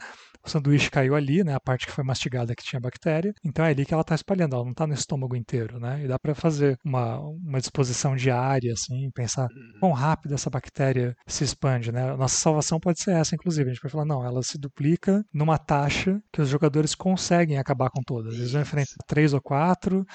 o 0.47 0.51
sanduíche 0.51 0.89
caiu 0.89 1.15
ali, 1.15 1.43
né? 1.43 1.53
A 1.53 1.59
parte 1.59 1.85
que 1.85 1.91
foi 1.91 2.03
mastigada 2.03 2.55
que 2.55 2.63
tinha 2.63 2.79
bactéria. 2.79 3.33
Então 3.43 3.65
é 3.65 3.69
ali 3.69 3.85
que 3.85 3.93
ela 3.93 4.01
está 4.01 4.15
espalhando, 4.15 4.55
ela 4.55 4.63
não 4.63 4.71
está 4.71 4.87
no 4.87 4.93
estômago 4.93 5.35
inteiro, 5.35 5.79
né? 5.79 6.03
E 6.03 6.07
dá 6.07 6.17
para 6.17 6.33
fazer 6.33 6.77
uma, 6.83 7.19
uma 7.19 7.59
disposição 7.59 8.15
diária, 8.15 8.73
assim, 8.73 9.09
pensar 9.13 9.43
uhum. 9.43 9.79
quão 9.79 9.91
rápido 9.91 10.33
essa 10.33 10.49
bactéria 10.49 11.15
se 11.27 11.43
expande, 11.43 11.91
né? 11.91 12.15
Nossa 12.15 12.37
salvação 12.37 12.79
pode 12.79 13.01
ser 13.01 13.11
essa, 13.11 13.35
inclusive. 13.35 13.69
A 13.69 13.73
gente 13.73 13.81
pode 13.81 13.91
falar, 13.91 14.05
não, 14.05 14.25
ela 14.25 14.41
se 14.41 14.57
duplica 14.57 15.23
numa 15.33 15.57
taxa 15.57 16.19
que 16.31 16.41
os 16.41 16.49
jogadores 16.49 16.95
conseguem 16.95 17.57
acabar 17.57 17.89
com 17.89 18.01
todas. 18.01 18.33
Eles 18.35 18.51
vão 18.51 18.61
enfrentar 18.61 18.95
três 19.07 19.33
ou 19.33 19.41
quatro, 19.41 20.05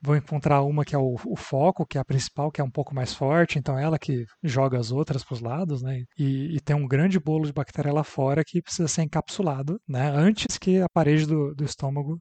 vão 0.00 0.16
encontrar 0.16 0.62
uma 0.62 0.84
que 0.84 0.94
é 0.94 0.98
o, 0.98 1.16
o, 1.26 1.36
foco, 1.36 1.86
que 1.86 1.98
é 1.98 2.00
a 2.00 2.04
principal, 2.04 2.50
que 2.50 2.60
é 2.60 2.64
um 2.64 2.70
pouco 2.70 2.94
mais 2.94 3.14
forte, 3.14 3.58
então 3.58 3.78
é 3.78 3.82
ela 3.82 3.98
que 3.98 4.24
joga 4.42 4.78
as 4.78 4.90
outras 4.92 5.24
para 5.24 5.34
os 5.34 5.40
lados, 5.40 5.82
né? 5.82 6.04
E, 6.18 6.56
e, 6.56 6.60
tem 6.60 6.76
um 6.76 6.86
grande 6.86 7.18
bolo 7.18 7.46
de 7.46 7.52
bactéria 7.52 7.92
lá 7.92 8.04
fora 8.04 8.44
que 8.44 8.62
precisa 8.62 8.88
ser 8.88 9.02
encapsulado, 9.02 9.80
né? 9.88 10.08
Antes 10.10 10.58
que 10.58 10.80
a 10.80 10.88
parede 10.88 11.26
do, 11.26 11.54
do 11.54 11.64
estômago 11.64 12.20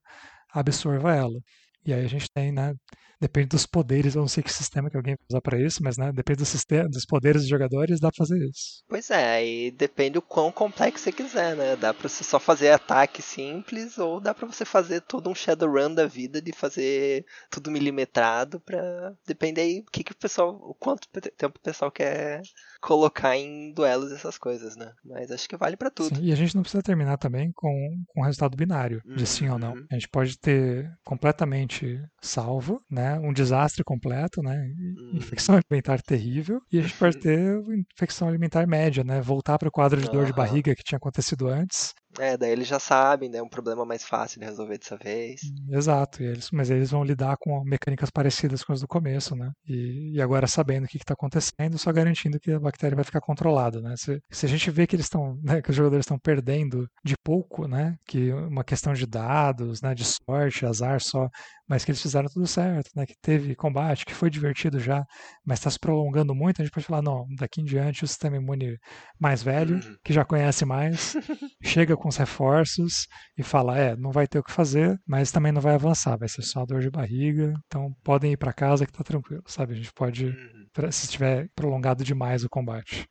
absorva 0.53 1.15
ela. 1.15 1.39
E 1.85 1.93
aí 1.93 2.03
a 2.03 2.07
gente 2.09 2.27
tem, 2.33 2.51
né? 2.51 2.73
Depende 3.19 3.47
dos 3.47 3.65
poderes, 3.65 4.15
eu 4.15 4.21
não 4.21 4.27
sei 4.27 4.43
que 4.43 4.53
sistema 4.53 4.89
que 4.89 4.97
alguém 4.97 5.15
vai 5.15 5.25
usar 5.29 5.41
para 5.41 5.59
isso, 5.59 5.81
mas 5.83 5.97
né, 5.97 6.11
depende 6.11 6.39
do 6.39 6.45
sistema, 6.45 6.87
dos 6.87 7.05
poderes 7.05 7.41
dos 7.41 7.49
jogadores, 7.49 7.99
dá 7.99 8.09
pra 8.09 8.25
fazer 8.25 8.37
isso. 8.47 8.83
Pois 8.87 9.09
é, 9.09 9.45
e 9.45 9.71
depende 9.71 10.17
o 10.17 10.21
quão 10.21 10.51
complexo 10.51 11.03
você 11.03 11.11
quiser, 11.11 11.55
né? 11.55 11.75
Dá 11.75 11.93
pra 11.93 12.07
você 12.07 12.23
só 12.23 12.39
fazer 12.39 12.69
ataque 12.69 13.21
simples, 13.21 13.97
ou 13.97 14.19
dá 14.19 14.33
pra 14.33 14.45
você 14.45 14.65
fazer 14.65 15.01
todo 15.01 15.29
um 15.29 15.35
Shadowrun 15.35 15.93
da 15.93 16.05
vida 16.05 16.41
de 16.41 16.51
fazer 16.51 17.25
tudo 17.49 17.71
milimetrado 17.71 18.59
pra. 18.59 19.13
Depende 19.25 19.61
aí 19.61 19.79
o 19.79 19.91
que, 19.91 20.03
que 20.03 20.11
o 20.11 20.17
pessoal. 20.17 20.55
o 20.61 20.73
quanto 20.73 21.07
tempo 21.09 21.57
o 21.57 21.61
pessoal 21.63 21.91
quer 21.91 22.41
colocar 22.81 23.35
em 23.35 23.73
duelos 23.73 24.11
essas 24.11 24.37
coisas, 24.37 24.75
né? 24.75 24.91
Mas 25.03 25.31
acho 25.31 25.47
que 25.47 25.57
vale 25.57 25.75
para 25.77 25.89
tudo. 25.89 26.15
Sim, 26.15 26.23
e 26.23 26.31
a 26.31 26.35
gente 26.35 26.55
não 26.55 26.61
precisa 26.61 26.83
terminar 26.83 27.17
também 27.17 27.51
com, 27.53 28.03
com 28.07 28.21
resultado 28.21 28.55
binário, 28.55 29.01
de 29.05 29.25
sim 29.25 29.49
ou 29.49 29.57
não. 29.57 29.73
Uhum. 29.73 29.85
A 29.91 29.95
gente 29.95 30.09
pode 30.09 30.37
ter 30.37 30.91
completamente 31.03 32.01
salvo, 32.21 32.81
né? 32.89 33.06
Um 33.15 33.33
desastre 33.33 33.83
completo, 33.83 34.41
né? 34.41 34.55
Uhum. 34.77 35.17
Infecção 35.17 35.55
alimentar 35.55 36.01
terrível. 36.01 36.59
E 36.71 36.79
a 36.79 36.81
gente 36.81 36.95
pode 36.95 37.17
ter 37.19 37.57
infecção 37.95 38.27
alimentar 38.27 38.67
média, 38.67 39.03
né? 39.03 39.21
Voltar 39.21 39.57
para 39.57 39.69
o 39.69 39.71
quadro 39.71 40.01
de 40.01 40.09
dor 40.09 40.25
de 40.25 40.33
barriga 40.33 40.75
que 40.75 40.83
tinha 40.83 40.97
acontecido 40.97 41.47
antes. 41.47 41.93
É, 42.19 42.35
daí 42.37 42.51
eles 42.51 42.67
já 42.67 42.79
sabem, 42.79 43.29
né? 43.29 43.37
É 43.37 43.43
um 43.43 43.49
problema 43.49 43.85
mais 43.85 44.03
fácil 44.03 44.39
de 44.39 44.45
resolver 44.45 44.77
dessa 44.77 44.97
vez. 44.97 45.41
Exato, 45.69 46.23
eles, 46.23 46.49
mas 46.51 46.69
eles 46.69 46.91
vão 46.91 47.03
lidar 47.03 47.37
com 47.39 47.63
mecânicas 47.63 48.09
parecidas 48.09 48.63
com 48.63 48.73
as 48.73 48.81
do 48.81 48.87
começo, 48.87 49.35
né? 49.35 49.51
E, 49.67 50.13
e 50.15 50.21
agora 50.21 50.47
sabendo 50.47 50.85
o 50.85 50.87
que 50.87 50.97
está 50.97 51.13
acontecendo, 51.13 51.77
só 51.77 51.91
garantindo 51.91 52.39
que 52.39 52.51
a 52.51 52.59
bactéria 52.59 52.95
vai 52.95 53.05
ficar 53.05 53.21
controlada, 53.21 53.81
né? 53.81 53.95
Se, 53.97 54.19
se 54.31 54.45
a 54.45 54.49
gente 54.49 54.69
vê 54.71 54.87
que 54.87 54.95
eles 54.95 55.05
estão, 55.05 55.37
né, 55.43 55.61
que 55.61 55.69
os 55.69 55.75
jogadores 55.75 56.03
estão 56.03 56.17
perdendo 56.17 56.87
de 57.03 57.15
pouco, 57.23 57.67
né? 57.67 57.95
Que 58.07 58.31
uma 58.33 58.63
questão 58.63 58.93
de 58.93 59.05
dados, 59.05 59.81
né? 59.81 59.93
De 59.93 60.03
sorte, 60.05 60.65
azar 60.65 60.99
só, 61.01 61.29
mas 61.67 61.83
que 61.83 61.91
eles 61.91 62.01
fizeram 62.01 62.29
tudo 62.29 62.47
certo, 62.47 62.89
né? 62.95 63.05
Que 63.05 63.15
teve 63.21 63.55
combate, 63.55 64.05
que 64.05 64.13
foi 64.13 64.29
divertido 64.29 64.79
já, 64.79 65.05
mas 65.45 65.59
está 65.59 65.69
se 65.69 65.79
prolongando 65.79 66.33
muito, 66.33 66.61
a 66.61 66.65
gente 66.65 66.73
pode 66.73 66.85
falar, 66.85 67.01
não, 67.01 67.25
daqui 67.37 67.61
em 67.61 67.65
diante 67.65 68.03
o 68.03 68.07
sistema 68.07 68.37
imune 68.37 68.77
mais 69.19 69.43
velho, 69.43 69.75
uhum. 69.75 69.95
que 70.03 70.13
já 70.13 70.23
conhece 70.23 70.65
mais, 70.65 71.15
chega 71.63 71.95
com 71.95 72.06
os 72.07 72.17
reforços 72.17 73.07
e 73.37 73.43
fala, 73.43 73.77
é, 73.77 73.95
não 73.95 74.11
vai 74.11 74.27
ter 74.27 74.39
o 74.39 74.43
que 74.43 74.51
fazer, 74.51 74.99
mas 75.05 75.31
também 75.31 75.51
não 75.51 75.61
vai 75.61 75.75
avançar, 75.75 76.17
vai 76.17 76.27
ser 76.27 76.41
só 76.41 76.65
dor 76.65 76.81
de 76.81 76.89
barriga, 76.89 77.53
então 77.65 77.93
podem 78.03 78.33
ir 78.33 78.37
para 78.37 78.53
casa 78.53 78.85
que 78.85 78.91
tá 78.91 79.03
tranquilo, 79.03 79.43
sabe? 79.47 79.73
A 79.73 79.75
gente 79.75 79.93
pode, 79.93 80.25
uhum. 80.27 80.91
se 80.91 81.05
estiver 81.05 81.49
prolongado 81.55 82.03
demais 82.03 82.43
o 82.43 82.49
combate. 82.49 83.07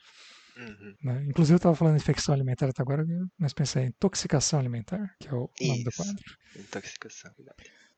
Uhum. 0.56 0.94
Né? 1.02 1.24
Inclusive, 1.28 1.54
eu 1.54 1.58
estava 1.58 1.74
falando 1.74 1.96
de 1.96 2.02
infecção 2.02 2.34
alimentar 2.34 2.66
até 2.66 2.82
agora, 2.82 3.04
mas 3.38 3.52
pensei 3.52 3.84
em 3.84 3.86
intoxicação 3.88 4.58
alimentar, 4.58 5.14
que 5.20 5.28
é 5.28 5.32
o 5.34 5.50
Isso. 5.60 5.70
nome 5.70 5.84
do 5.84 5.90
quadro. 5.92 6.24
Intoxicação. 6.56 7.30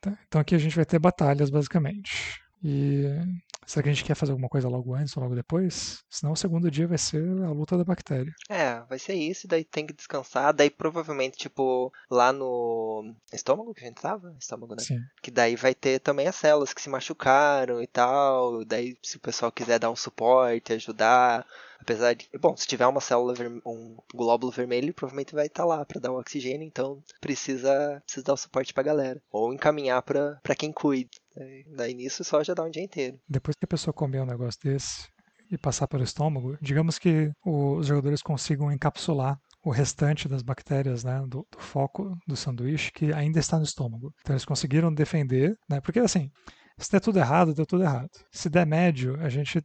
Tá? 0.00 0.18
Então 0.26 0.40
aqui 0.40 0.54
a 0.54 0.58
gente 0.58 0.74
vai 0.74 0.84
ter 0.84 0.98
batalhas, 0.98 1.50
basicamente. 1.50 2.40
E 2.62 3.04
será 3.66 3.82
que 3.82 3.88
a 3.90 3.92
gente 3.92 4.04
quer 4.04 4.14
fazer 4.14 4.32
alguma 4.32 4.48
coisa 4.48 4.68
logo 4.68 4.94
antes 4.94 5.16
ou 5.16 5.22
logo 5.22 5.34
depois? 5.34 6.02
Senão 6.10 6.32
o 6.32 6.36
segundo 6.36 6.70
dia 6.70 6.86
vai 6.86 6.98
ser 6.98 7.22
a 7.42 7.50
luta 7.50 7.76
da 7.76 7.84
bactéria. 7.84 8.32
É, 8.48 8.80
vai 8.88 8.98
ser 8.98 9.14
isso, 9.14 9.46
daí 9.46 9.64
tem 9.64 9.86
que 9.86 9.92
descansar. 9.92 10.52
Daí 10.52 10.70
provavelmente, 10.70 11.36
tipo, 11.36 11.92
lá 12.10 12.32
no 12.32 13.14
estômago 13.32 13.74
que 13.74 13.84
a 13.84 13.88
gente 13.88 14.00
tava? 14.00 14.34
Estômago, 14.38 14.74
né? 14.74 14.82
Sim. 14.82 15.00
Que 15.22 15.30
daí 15.30 15.56
vai 15.56 15.74
ter 15.74 16.00
também 16.00 16.26
as 16.26 16.36
células 16.36 16.72
que 16.72 16.82
se 16.82 16.88
machucaram 16.88 17.82
e 17.82 17.86
tal. 17.86 18.64
Daí, 18.64 18.96
se 19.02 19.16
o 19.16 19.20
pessoal 19.20 19.52
quiser 19.52 19.78
dar 19.78 19.90
um 19.90 19.96
suporte, 19.96 20.72
ajudar. 20.72 21.46
Apesar 21.80 22.14
de. 22.14 22.28
Bom, 22.40 22.56
se 22.56 22.66
tiver 22.66 22.86
uma 22.86 23.00
célula, 23.00 23.34
um 23.64 23.96
glóbulo 24.12 24.50
vermelho, 24.52 24.92
provavelmente 24.92 25.34
vai 25.34 25.46
estar 25.46 25.62
tá 25.62 25.68
lá 25.68 25.84
para 25.84 26.00
dar 26.00 26.12
o 26.12 26.18
oxigênio, 26.18 26.66
então 26.66 27.02
precisa, 27.20 28.02
precisa 28.04 28.24
dar 28.24 28.32
o 28.34 28.36
suporte 28.36 28.74
pra 28.74 28.82
galera. 28.82 29.22
Ou 29.30 29.54
encaminhar 29.54 30.02
pra 30.02 30.54
quem 30.56 30.72
cuida. 30.72 31.10
Daí 31.76 31.94
nisso 31.94 32.24
só 32.24 32.42
já 32.42 32.54
dá 32.54 32.64
um 32.64 32.70
dia 32.70 32.82
inteiro. 32.82 33.18
Depois 33.28 33.56
que 33.56 33.64
a 33.64 33.68
pessoa 33.68 33.94
comer 33.94 34.20
um 34.22 34.26
negócio 34.26 34.60
desse 34.62 35.08
e 35.50 35.56
passar 35.56 35.88
pelo 35.88 36.04
estômago, 36.04 36.58
digamos 36.60 36.98
que 36.98 37.30
os 37.44 37.86
jogadores 37.86 38.22
consigam 38.22 38.70
encapsular 38.70 39.38
o 39.64 39.70
restante 39.70 40.28
das 40.28 40.42
bactérias 40.42 41.04
né, 41.04 41.20
do, 41.22 41.46
do, 41.50 41.58
foco 41.58 42.16
do 42.26 42.36
sanduíche 42.36 42.92
que 42.92 43.12
ainda 43.12 43.38
está 43.38 43.56
no 43.58 43.64
estômago. 43.64 44.12
Então 44.20 44.34
eles 44.34 44.44
conseguiram 44.44 44.92
defender, 44.92 45.56
né, 45.68 45.80
porque 45.80 45.98
assim, 45.98 46.30
se 46.78 46.92
der 46.92 47.00
tudo 47.00 47.18
errado, 47.18 47.52
deu 47.52 47.66
tudo 47.66 47.82
errado. 47.82 48.10
Se 48.30 48.48
der 48.48 48.64
médio, 48.64 49.18
a 49.20 49.28
gente 49.28 49.60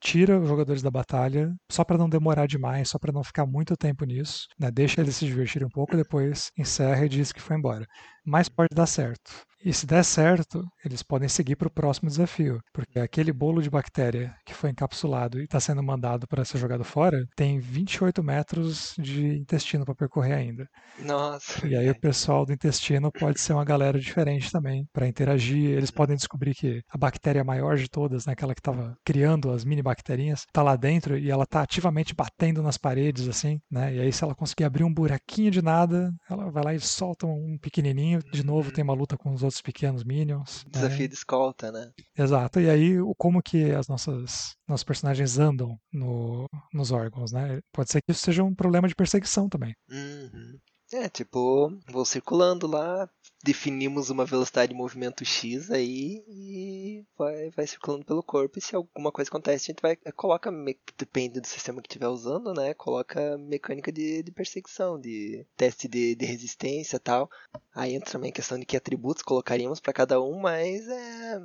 tira 0.00 0.40
os 0.40 0.48
jogadores 0.48 0.82
da 0.82 0.90
batalha 0.90 1.54
só 1.70 1.84
para 1.84 1.96
não 1.96 2.08
demorar 2.08 2.46
demais, 2.46 2.88
só 2.88 2.98
para 2.98 3.12
não 3.12 3.22
ficar 3.22 3.46
muito 3.46 3.76
tempo 3.76 4.04
nisso. 4.04 4.48
Né? 4.58 4.70
Deixa 4.70 5.00
eles 5.00 5.16
se 5.16 5.26
divertirem 5.26 5.66
um 5.66 5.70
pouco, 5.70 5.96
depois 5.96 6.50
encerra 6.58 7.04
e 7.04 7.08
diz 7.08 7.32
que 7.32 7.40
foi 7.40 7.56
embora. 7.56 7.86
Mas 8.24 8.48
pode 8.48 8.74
dar 8.74 8.86
certo. 8.86 9.47
E 9.64 9.72
se 9.72 9.86
der 9.86 10.04
certo, 10.04 10.64
eles 10.84 11.02
podem 11.02 11.28
seguir 11.28 11.56
para 11.56 11.68
o 11.68 11.70
próximo 11.70 12.08
desafio, 12.08 12.60
porque 12.72 12.98
aquele 12.98 13.32
bolo 13.32 13.60
de 13.60 13.68
bactéria 13.68 14.34
que 14.46 14.54
foi 14.54 14.70
encapsulado 14.70 15.40
e 15.40 15.44
está 15.44 15.58
sendo 15.58 15.82
mandado 15.82 16.26
para 16.28 16.44
ser 16.44 16.58
jogado 16.58 16.84
fora 16.84 17.26
tem 17.36 17.58
28 17.58 18.22
metros 18.22 18.94
de 18.98 19.36
intestino 19.36 19.84
para 19.84 19.94
percorrer 19.94 20.34
ainda. 20.34 20.68
Nossa. 21.00 21.66
E 21.66 21.76
aí 21.76 21.90
o 21.90 22.00
pessoal 22.00 22.46
do 22.46 22.52
intestino 22.52 23.10
pode 23.10 23.40
ser 23.40 23.52
uma 23.52 23.64
galera 23.64 23.98
diferente 23.98 24.50
também 24.50 24.86
para 24.92 25.08
interagir. 25.08 25.70
Eles 25.70 25.90
podem 25.90 26.16
descobrir 26.16 26.54
que 26.54 26.80
a 26.88 26.96
bactéria 26.96 27.42
maior 27.42 27.76
de 27.76 27.88
todas, 27.88 28.26
né, 28.26 28.32
aquela 28.32 28.54
que 28.54 28.60
estava 28.60 28.96
criando 29.04 29.50
as 29.50 29.64
mini 29.64 29.82
bacterinhas, 29.82 30.40
está 30.40 30.62
lá 30.62 30.76
dentro 30.76 31.18
e 31.18 31.30
ela 31.30 31.44
está 31.44 31.62
ativamente 31.62 32.14
batendo 32.14 32.62
nas 32.62 32.78
paredes 32.78 33.28
assim, 33.28 33.60
né? 33.70 33.94
E 33.94 34.00
aí 34.00 34.12
se 34.12 34.22
ela 34.22 34.34
conseguir 34.34 34.64
abrir 34.64 34.84
um 34.84 34.92
buraquinho 34.92 35.50
de 35.50 35.62
nada, 35.62 36.12
ela 36.30 36.50
vai 36.50 36.64
lá 36.64 36.74
e 36.74 36.80
solta 36.80 37.26
um 37.26 37.58
pequenininho. 37.60 38.20
De 38.32 38.44
novo 38.44 38.72
tem 38.72 38.84
uma 38.84 38.94
luta 38.94 39.16
com 39.16 39.32
os 39.32 39.42
outros 39.48 39.62
pequenos 39.62 40.04
minions. 40.04 40.64
Desafio 40.70 41.00
né? 41.00 41.08
de 41.08 41.14
escolta, 41.14 41.72
né? 41.72 41.90
Exato. 42.16 42.60
E 42.60 42.70
aí, 42.70 42.94
como 43.16 43.42
que 43.42 43.70
as 43.72 43.88
nossas 43.88 44.54
nossos 44.66 44.84
personagens 44.84 45.38
andam 45.38 45.78
no, 45.92 46.46
nos 46.72 46.90
órgãos, 46.90 47.32
né? 47.32 47.60
Pode 47.72 47.90
ser 47.90 48.02
que 48.02 48.12
isso 48.12 48.22
seja 48.24 48.44
um 48.44 48.54
problema 48.54 48.86
de 48.86 48.94
perseguição 48.94 49.48
também. 49.48 49.74
Uhum. 49.90 50.58
É, 50.92 51.08
tipo, 51.08 51.70
vou 51.90 52.04
circulando 52.04 52.66
lá, 52.66 53.08
definimos 53.42 54.10
uma 54.10 54.24
velocidade 54.24 54.72
de 54.72 54.78
movimento 54.78 55.24
X 55.24 55.70
aí 55.70 56.24
e 56.28 57.04
vai, 57.16 57.50
vai 57.50 57.66
circulando 57.66 58.04
pelo 58.04 58.22
corpo. 58.22 58.58
E 58.58 58.62
se 58.62 58.74
alguma 58.74 59.12
coisa 59.12 59.30
acontece, 59.30 59.70
a 59.70 59.72
gente 59.72 59.82
vai. 59.82 59.96
Coloca, 60.14 60.50
depende 60.96 61.40
do 61.40 61.46
sistema 61.46 61.80
que 61.80 61.88
estiver 61.88 62.08
usando, 62.08 62.52
né? 62.52 62.74
Coloca 62.74 63.38
mecânica 63.38 63.92
de, 63.92 64.22
de 64.22 64.30
perseguição, 64.32 65.00
de 65.00 65.46
teste 65.56 65.88
de, 65.88 66.14
de 66.14 66.26
resistência 66.26 66.98
tal. 66.98 67.30
Aí 67.74 67.94
entra 67.94 68.10
também 68.10 68.30
a 68.30 68.34
questão 68.34 68.58
de 68.58 68.66
que 68.66 68.76
atributos 68.76 69.22
colocaríamos 69.22 69.80
para 69.80 69.92
cada 69.92 70.20
um, 70.20 70.38
mas 70.40 70.88
é 70.88 71.40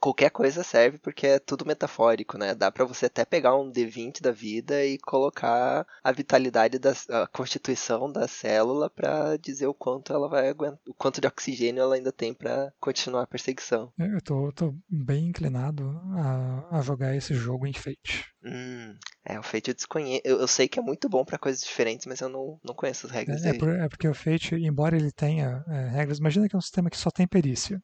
qualquer 0.00 0.30
coisa 0.30 0.62
serve 0.62 0.98
porque 0.98 1.26
é 1.26 1.38
tudo 1.38 1.66
metafórico, 1.66 2.38
né? 2.38 2.54
Dá 2.54 2.70
para 2.70 2.84
você 2.84 3.06
até 3.06 3.24
pegar 3.24 3.56
um 3.56 3.70
D20 3.70 4.20
da 4.20 4.30
vida 4.30 4.84
e 4.84 4.98
colocar 4.98 5.86
a 6.02 6.12
vitalidade 6.12 6.78
da 6.78 6.92
a 7.10 7.26
constituição 7.26 8.10
da 8.10 8.26
célula 8.26 8.88
para 8.88 9.36
dizer 9.36 9.66
o 9.66 9.74
quanto 9.74 10.12
ela 10.12 10.28
vai 10.28 10.48
aguentar, 10.48 10.78
o 10.86 10.94
quanto 10.94 11.20
de 11.20 11.26
oxigênio 11.26 11.82
ela 11.82 11.94
ainda 11.94 12.12
tem 12.12 12.32
para 12.32 12.72
continuar 12.80 13.22
a 13.22 13.26
perseguição. 13.26 13.92
É, 13.98 14.06
eu 14.06 14.22
tô, 14.22 14.52
tô 14.52 14.74
bem 14.88 15.28
inclinado 15.28 15.88
a, 16.14 16.78
a, 16.78 16.80
jogar 16.82 17.14
esse 17.14 17.34
jogo 17.34 17.66
em 17.66 17.72
Fate. 17.72 18.24
Hum, 18.44 18.96
é, 19.24 19.38
o 19.38 19.42
Fate 19.42 19.68
eu 19.68 19.74
desconheço. 19.74 20.22
Eu, 20.24 20.40
eu 20.40 20.48
sei 20.48 20.68
que 20.68 20.78
é 20.78 20.82
muito 20.82 21.08
bom 21.08 21.24
para 21.24 21.38
coisas 21.38 21.62
diferentes, 21.62 22.06
mas 22.06 22.20
eu 22.20 22.28
não, 22.28 22.58
não 22.64 22.74
conheço 22.74 23.06
as 23.06 23.12
regras 23.12 23.44
é, 23.44 23.48
é 23.48 23.52
dele. 23.52 23.78
É, 23.82 23.88
porque 23.88 24.08
o 24.08 24.14
Fate, 24.14 24.54
embora 24.54 24.96
ele 24.96 25.12
tenha 25.12 25.64
é, 25.68 25.88
regras, 25.88 26.18
imagina 26.18 26.48
que 26.48 26.54
é 26.54 26.58
um 26.58 26.62
sistema 26.62 26.90
que 26.90 26.96
só 26.96 27.10
tem 27.10 27.26
perícia. 27.26 27.80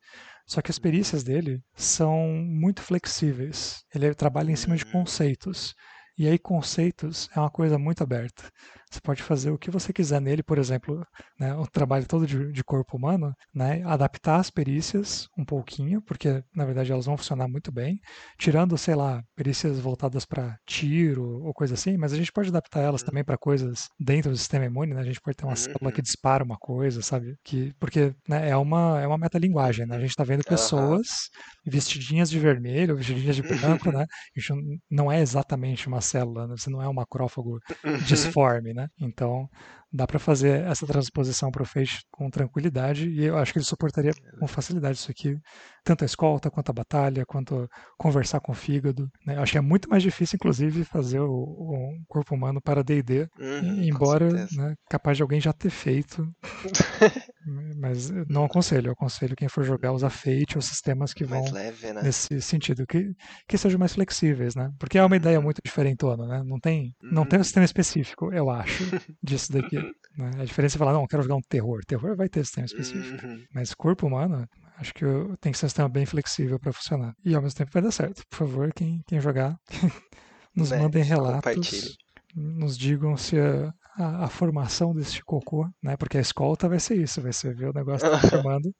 Só 0.52 0.60
que 0.60 0.70
as 0.70 0.78
perícias 0.78 1.24
dele 1.24 1.62
são 1.74 2.26
muito 2.28 2.82
flexíveis. 2.82 3.86
Ele 3.94 4.14
trabalha 4.14 4.50
em 4.50 4.56
cima 4.56 4.76
de 4.76 4.84
hum. 4.84 4.92
conceitos. 4.92 5.74
E 6.18 6.28
aí, 6.28 6.38
conceitos 6.38 7.26
é 7.34 7.40
uma 7.40 7.48
coisa 7.48 7.78
muito 7.78 8.02
aberta. 8.02 8.50
Você 8.92 9.00
pode 9.00 9.22
fazer 9.22 9.50
o 9.50 9.58
que 9.58 9.70
você 9.70 9.90
quiser 9.90 10.20
nele, 10.20 10.42
por 10.42 10.58
exemplo, 10.58 11.02
né, 11.40 11.54
o 11.54 11.66
trabalho 11.66 12.06
todo 12.06 12.26
de, 12.26 12.52
de, 12.52 12.62
corpo 12.62 12.96
humano, 12.96 13.34
né, 13.54 13.82
adaptar 13.86 14.36
as 14.36 14.50
perícias 14.50 15.28
um 15.36 15.46
pouquinho, 15.46 16.02
porque 16.02 16.44
na 16.54 16.66
verdade 16.66 16.92
elas 16.92 17.06
vão 17.06 17.16
funcionar 17.16 17.48
muito 17.48 17.72
bem, 17.72 17.98
tirando, 18.38 18.76
sei 18.76 18.94
lá, 18.94 19.24
perícias 19.34 19.80
voltadas 19.80 20.26
para 20.26 20.58
tiro 20.66 21.42
ou 21.42 21.54
coisa 21.54 21.72
assim, 21.72 21.96
mas 21.96 22.12
a 22.12 22.16
gente 22.16 22.30
pode 22.30 22.50
adaptar 22.50 22.80
elas 22.80 23.00
uhum. 23.00 23.06
também 23.06 23.24
para 23.24 23.38
coisas 23.38 23.88
dentro 23.98 24.30
do 24.30 24.36
sistema 24.36 24.66
imune, 24.66 24.92
né? 24.92 25.00
A 25.00 25.04
gente 25.04 25.20
pode 25.22 25.38
ter 25.38 25.46
uma 25.46 25.56
célula 25.56 25.90
que 25.90 26.00
uhum. 26.00 26.02
dispara 26.02 26.44
uma 26.44 26.58
coisa, 26.58 27.00
sabe? 27.00 27.36
Que, 27.42 27.72
porque 27.80 28.14
né, 28.28 28.50
é 28.50 28.56
uma, 28.56 29.00
é 29.00 29.06
uma 29.06 29.16
metalinguagem, 29.16 29.86
né? 29.86 29.96
A 29.96 30.00
gente 30.00 30.10
está 30.10 30.24
vendo 30.24 30.44
pessoas 30.44 31.30
vestidinhas 31.64 32.28
de 32.28 32.38
vermelho, 32.38 32.96
vestidinhas 32.96 33.36
de 33.36 33.42
branco, 33.42 33.90
né? 33.90 34.04
Gente 34.36 34.80
não 34.90 35.10
é 35.10 35.20
exatamente 35.20 35.88
uma 35.88 36.00
célula, 36.00 36.46
né? 36.46 36.54
você 36.56 36.68
não 36.68 36.82
é 36.82 36.88
um 36.88 36.92
macrófago 36.92 37.58
uhum. 37.84 37.98
disforme, 38.04 38.74
né? 38.74 38.81
Né? 38.82 38.90
Então 38.98 39.48
dá 39.92 40.06
para 40.06 40.18
fazer 40.18 40.64
essa 40.64 40.86
transposição 40.86 41.50
para 41.50 41.62
o 41.62 41.66
Fate 41.66 42.00
com 42.10 42.30
tranquilidade 42.30 43.10
e 43.10 43.24
eu 43.24 43.36
acho 43.36 43.52
que 43.52 43.58
ele 43.58 43.64
suportaria 43.64 44.12
com 44.38 44.46
facilidade 44.46 44.96
isso 44.96 45.10
aqui, 45.10 45.36
tanto 45.84 46.02
a 46.02 46.06
escolta 46.06 46.50
quanto 46.50 46.70
a 46.70 46.72
batalha, 46.72 47.26
quanto 47.26 47.68
conversar 47.98 48.40
com 48.40 48.52
o 48.52 48.54
fígado. 48.54 49.10
Né? 49.26 49.36
Eu 49.36 49.42
acho 49.42 49.52
que 49.52 49.58
é 49.58 49.62
muito 49.62 49.90
mais 49.90 50.02
difícil, 50.02 50.36
inclusive, 50.36 50.84
fazer 50.84 51.20
o, 51.20 51.32
o 51.32 51.98
corpo 52.08 52.34
humano 52.34 52.60
para 52.60 52.82
D&D, 52.82 53.28
uhum, 53.38 53.82
embora 53.82 54.30
né, 54.30 54.74
capaz 54.88 55.16
de 55.16 55.22
alguém 55.22 55.40
já 55.40 55.52
ter 55.52 55.70
feito. 55.70 56.26
Mas 57.76 58.10
não 58.28 58.44
aconselho, 58.44 58.88
eu 58.88 58.92
aconselho 58.92 59.36
quem 59.36 59.48
for 59.48 59.64
jogar 59.64 59.92
usar 59.92 60.10
Fate 60.10 60.56
ou 60.56 60.62
sistemas 60.62 61.12
que 61.12 61.24
vão 61.24 61.44
leve, 61.50 61.92
né? 61.92 62.02
nesse 62.02 62.40
sentido, 62.40 62.86
que, 62.86 63.12
que 63.48 63.58
sejam 63.58 63.78
mais 63.78 63.94
flexíveis, 63.94 64.54
né? 64.54 64.70
Porque 64.78 64.96
é 64.96 65.04
uma 65.04 65.16
ideia 65.16 65.38
uhum. 65.38 65.44
muito 65.44 65.60
diferentona, 65.64 66.26
né? 66.26 66.42
Não 66.44 66.58
tem, 66.58 66.94
não 67.02 67.26
tem 67.26 67.38
um 67.38 67.40
uhum. 67.40 67.44
sistema 67.44 67.64
específico, 67.64 68.32
eu 68.32 68.48
acho, 68.48 68.84
disso 69.22 69.52
daqui. 69.52 69.81
Né? 70.16 70.30
A 70.38 70.44
diferença 70.44 70.76
é 70.76 70.78
falar, 70.78 70.92
não, 70.92 71.06
quero 71.06 71.22
jogar 71.22 71.36
um 71.36 71.42
terror. 71.42 71.80
Terror 71.86 72.16
vai 72.16 72.28
ter 72.28 72.44
sistema 72.44 72.66
específico. 72.66 73.26
Uhum. 73.26 73.44
Mas 73.54 73.74
corpo 73.74 74.06
humano, 74.06 74.46
acho 74.78 74.92
que 74.94 75.04
tem 75.40 75.52
que 75.52 75.58
ser 75.58 75.66
um 75.66 75.68
sistema 75.68 75.88
bem 75.88 76.06
flexível 76.06 76.58
para 76.58 76.72
funcionar. 76.72 77.14
E 77.24 77.34
ao 77.34 77.42
mesmo 77.42 77.56
tempo 77.56 77.70
vai 77.72 77.82
dar 77.82 77.92
certo. 77.92 78.22
Por 78.28 78.36
favor, 78.36 78.72
quem, 78.72 79.02
quem 79.06 79.20
jogar, 79.20 79.56
nos 80.54 80.70
né? 80.70 80.78
mandem 80.78 81.02
relatos. 81.02 81.96
Nos 82.34 82.78
digam 82.78 83.16
se 83.16 83.38
a, 83.38 83.72
a, 83.96 84.24
a, 84.24 84.28
formação 84.28 84.94
desse 84.94 85.22
cocô, 85.22 85.68
né? 85.82 85.96
Porque 85.96 86.16
a 86.16 86.20
escolta 86.20 86.68
vai 86.68 86.80
ser 86.80 86.96
isso, 86.96 87.20
vai 87.20 87.32
ser 87.32 87.54
ver 87.54 87.68
o 87.68 87.74
negócio 87.74 88.10
tá 88.10 88.18
formando. 88.28 88.74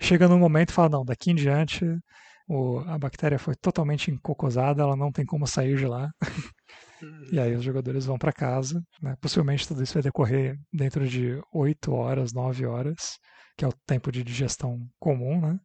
Chega 0.00 0.28
num 0.28 0.38
momento 0.38 0.70
e 0.70 0.72
fala, 0.72 0.88
não, 0.88 1.04
daqui 1.04 1.30
em 1.30 1.34
diante 1.34 1.84
o, 2.48 2.78
a 2.80 2.98
bactéria 2.98 3.38
foi 3.38 3.54
totalmente 3.54 4.10
encocosada, 4.10 4.82
ela 4.82 4.96
não 4.96 5.12
tem 5.12 5.24
como 5.24 5.46
sair 5.46 5.76
de 5.76 5.86
lá. 5.86 6.10
E 7.30 7.38
aí 7.38 7.54
os 7.54 7.62
jogadores 7.62 8.06
vão 8.06 8.18
para 8.18 8.32
casa. 8.32 8.82
Né? 9.02 9.16
Possivelmente 9.20 9.66
tudo 9.66 9.82
isso 9.82 9.94
vai 9.94 10.02
decorrer 10.02 10.58
dentro 10.72 11.06
de 11.06 11.40
8 11.52 11.92
horas, 11.92 12.32
9 12.32 12.66
horas, 12.66 13.18
que 13.56 13.64
é 13.64 13.68
o 13.68 13.74
tempo 13.86 14.10
de 14.10 14.22
digestão 14.22 14.80
comum, 14.98 15.40
né? 15.40 15.58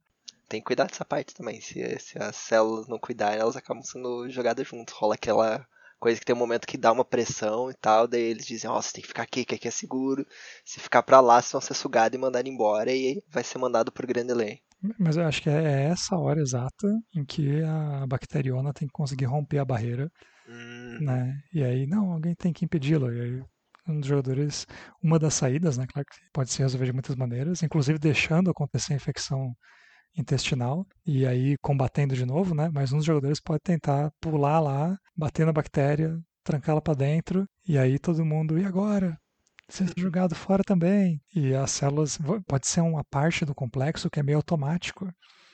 Tem 0.50 0.62
que 0.62 0.66
cuidar 0.66 0.86
dessa 0.86 1.06
parte 1.06 1.34
também. 1.34 1.60
Se, 1.62 1.98
se 2.00 2.22
as 2.22 2.36
células 2.36 2.88
não 2.88 3.00
cuidarem, 3.00 3.40
elas 3.40 3.56
acabam 3.56 3.84
sendo 3.84 4.30
jogadas 4.30 4.68
junto. 4.68 4.94
Rola 4.94 5.16
aquela 5.16 5.66
coisa 6.00 6.20
que 6.20 6.26
tem 6.26 6.36
um 6.36 6.40
momento 6.40 6.68
que 6.68 6.78
dá 6.78 6.92
uma 6.92 7.06
pressão 7.06 7.72
e 7.72 7.74
tal, 7.74 8.10
daí 8.10 8.24
eles 8.24 8.46
dizem, 8.46 8.70
ó, 8.70 8.78
oh, 8.78 8.82
você 8.82 8.92
tem 8.92 9.02
que 9.02 9.08
ficar 9.08 9.24
aqui, 9.24 9.46
que 9.46 9.56
aqui 9.56 9.70
é 9.70 9.72
seguro. 9.72 10.28
Se 10.66 10.80
ficar 10.80 11.02
para 11.02 11.22
lá, 11.22 11.42
vocês 11.42 11.54
vão 11.54 11.62
ser 11.62 11.74
sugados 11.74 12.14
e 12.16 12.20
mandados 12.20 12.52
embora 12.52 12.92
e 12.92 13.24
vai 13.30 13.42
ser 13.42 13.58
mandado 13.58 13.90
pro 13.90 14.06
grande 14.06 14.34
lei. 14.34 14.60
Mas 15.00 15.18
eu 15.18 15.26
acho 15.26 15.42
que 15.42 15.50
é 15.50 15.86
essa 15.86 16.16
hora 16.18 16.42
exata 16.42 16.88
em 17.16 17.24
que 17.26 17.62
a 17.64 18.06
bacteriona 18.08 18.74
tem 18.74 18.88
que 18.88 18.94
conseguir 18.94 19.26
romper 19.26 19.60
a 19.60 19.66
barreira 19.66 20.12
Hum. 20.48 21.00
Né? 21.02 21.42
E 21.54 21.64
aí, 21.64 21.88
não, 21.88 22.12
alguém 22.12 22.36
tem 22.36 22.54
que 22.54 22.66
impedi-lo. 22.66 23.12
E 23.14 23.22
aí, 23.22 23.44
um 23.88 24.00
dos 24.00 24.08
jogadores, 24.08 24.66
uma 25.02 25.20
das 25.20 25.34
saídas, 25.34 25.78
né, 25.78 25.86
claro 25.92 26.06
que 26.06 26.18
pode 26.34 26.52
se 26.52 26.60
resolver 26.60 26.86
de 26.86 26.94
muitas 26.94 27.16
maneiras, 27.16 27.64
inclusive 27.64 28.00
deixando 28.00 28.50
acontecer 28.50 28.94
a 28.94 28.96
infecção 28.96 29.54
intestinal 30.18 30.86
e 31.06 31.26
aí 31.26 31.58
combatendo 31.62 32.16
de 32.16 32.26
novo, 32.26 32.56
né? 32.56 32.70
Mas 32.74 32.94
um 32.94 32.98
dos 32.98 33.06
jogadores 33.06 33.40
pode 33.42 33.62
tentar 33.64 34.12
pular 34.22 34.60
lá, 34.60 34.98
bater 35.16 35.46
na 35.46 35.54
bactéria, 35.54 36.18
trancá-la 36.44 36.82
para 36.82 36.94
dentro 36.94 37.48
e 37.68 37.78
aí 37.78 38.00
todo 38.00 38.26
mundo, 38.26 38.60
e 38.60 38.66
agora? 38.66 39.18
Ser 39.70 39.92
jogado 39.98 40.36
fora 40.36 40.64
também. 40.64 41.22
E 41.34 41.54
as 41.54 41.72
células 41.72 42.18
pode 42.48 42.68
ser 42.68 42.82
uma 42.82 43.04
parte 43.04 43.46
do 43.46 43.56
complexo 43.56 44.10
que 44.10 44.20
é 44.20 44.24
meio 44.24 44.38
automático. 44.38 45.12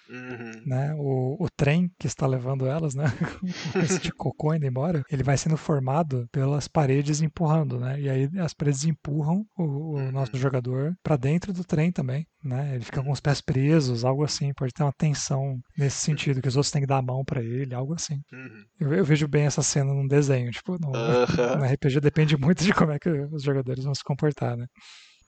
Uhum. 0.09 0.63
Né? 0.65 0.95
O, 0.95 1.37
o 1.39 1.47
trem 1.49 1.91
que 1.99 2.07
está 2.07 2.25
levando 2.25 2.65
elas, 2.65 2.95
né? 2.95 3.05
esse 3.83 3.99
de 3.99 4.11
cocô 4.11 4.53
indo 4.53 4.65
embora, 4.65 5.03
ele 5.11 5.23
vai 5.23 5.37
sendo 5.37 5.55
formado 5.55 6.27
pelas 6.31 6.67
paredes 6.67 7.21
empurrando, 7.21 7.79
né? 7.79 7.99
E 8.01 8.09
aí 8.09 8.29
as 8.39 8.53
paredes 8.53 8.83
empurram 8.85 9.45
o, 9.55 9.63
o 9.63 9.95
uhum. 9.97 10.11
nosso 10.11 10.35
jogador 10.35 10.97
para 11.03 11.15
dentro 11.15 11.53
do 11.53 11.63
trem 11.63 11.91
também, 11.91 12.25
né? 12.43 12.73
Ele 12.75 12.83
fica 12.83 13.03
com 13.03 13.11
os 13.11 13.19
pés 13.19 13.39
presos, 13.39 14.03
algo 14.03 14.23
assim. 14.23 14.51
Pode 14.53 14.73
ter 14.73 14.81
uma 14.81 14.93
tensão 14.93 15.59
nesse 15.77 15.97
sentido, 15.97 16.41
que 16.41 16.47
os 16.47 16.55
outros 16.55 16.71
têm 16.71 16.81
que 16.81 16.87
dar 16.87 16.97
a 16.97 17.03
mão 17.03 17.23
para 17.23 17.43
ele, 17.43 17.75
algo 17.75 17.93
assim. 17.93 18.19
Uhum. 18.33 18.65
Eu, 18.79 18.93
eu, 18.93 19.05
vejo 19.05 19.27
bem 19.27 19.45
essa 19.45 19.61
cena 19.61 19.93
num 19.93 20.07
desenho, 20.07 20.49
tipo, 20.51 20.77
no, 20.79 20.91
no 21.59 21.65
RPG 21.65 21.99
depende 21.99 22.35
muito 22.35 22.63
de 22.63 22.73
como 22.73 22.91
é 22.91 22.99
que 22.99 23.09
os 23.09 23.43
jogadores 23.43 23.83
vão 23.83 23.93
se 23.93 24.03
comportar, 24.03 24.57
né? 24.57 24.65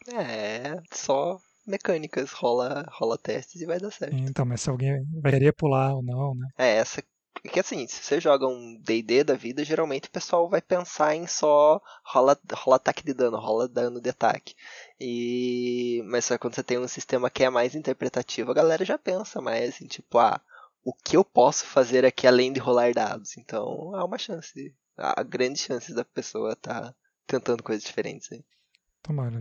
É, 0.10 0.82
só 0.92 1.38
mecânicas, 1.66 2.32
rola, 2.32 2.86
rola 2.92 3.18
testes 3.18 3.62
e 3.62 3.66
vai 3.66 3.80
dar 3.80 3.92
certo. 3.92 4.16
Então, 4.16 4.46
mas 4.46 4.62
se 4.62 4.70
alguém 4.70 5.04
vai 5.22 5.32
querer 5.32 5.54
pular 5.54 5.94
ou 5.96 6.04
não, 6.04 6.36
né? 6.36 6.48
É, 6.58 6.78
essa. 6.78 7.04
Que 7.44 7.60
assim, 7.60 7.88
se 7.88 8.04
você 8.04 8.20
joga 8.20 8.46
um 8.46 8.78
DD 8.82 9.24
da 9.24 9.34
vida, 9.34 9.64
geralmente 9.64 10.08
o 10.08 10.12
pessoal 10.12 10.50
vai 10.50 10.62
pensar 10.62 11.16
em 11.16 11.26
só 11.26 11.82
rola, 12.04 12.38
rola 12.54 12.76
ataque 12.76 13.04
de 13.04 13.14
dano, 13.14 13.38
rola 13.38 13.68
dano 13.68 14.02
de 14.02 14.10
ataque. 14.10 14.54
E. 15.00 16.04
Mas 16.06 16.26
só 16.26 16.38
quando 16.38 16.56
você 16.56 16.64
tem 16.64 16.78
um 16.78 16.88
sistema 16.88 17.30
que 17.30 17.44
é 17.44 17.50
mais 17.50 17.74
interpretativo, 17.74 18.52
a 18.52 18.56
galera 18.56 18.86
já 18.86 18.98
pensa 18.98 19.42
mais 19.42 19.76
assim, 19.76 19.88
tipo, 19.88 20.18
ah, 20.20 20.42
o 20.84 20.94
que 20.94 21.16
eu 21.16 21.24
posso 21.24 21.66
fazer 21.66 22.06
aqui 22.06 22.28
além 22.28 22.52
de 22.52 22.60
rolar 22.60 22.94
dados? 22.94 23.38
Então 23.38 23.96
há 23.96 24.04
uma 24.06 24.18
chance. 24.18 24.76
Há 24.98 25.24
grandes 25.24 25.64
chances 25.64 25.96
da 25.96 26.06
pessoa 26.06 26.54
estar 26.54 26.82
tá 26.82 26.96
tentando 27.26 27.64
coisas 27.64 27.84
diferentes 27.84 28.32
aí. 28.32 28.44
Tomara. 29.04 29.40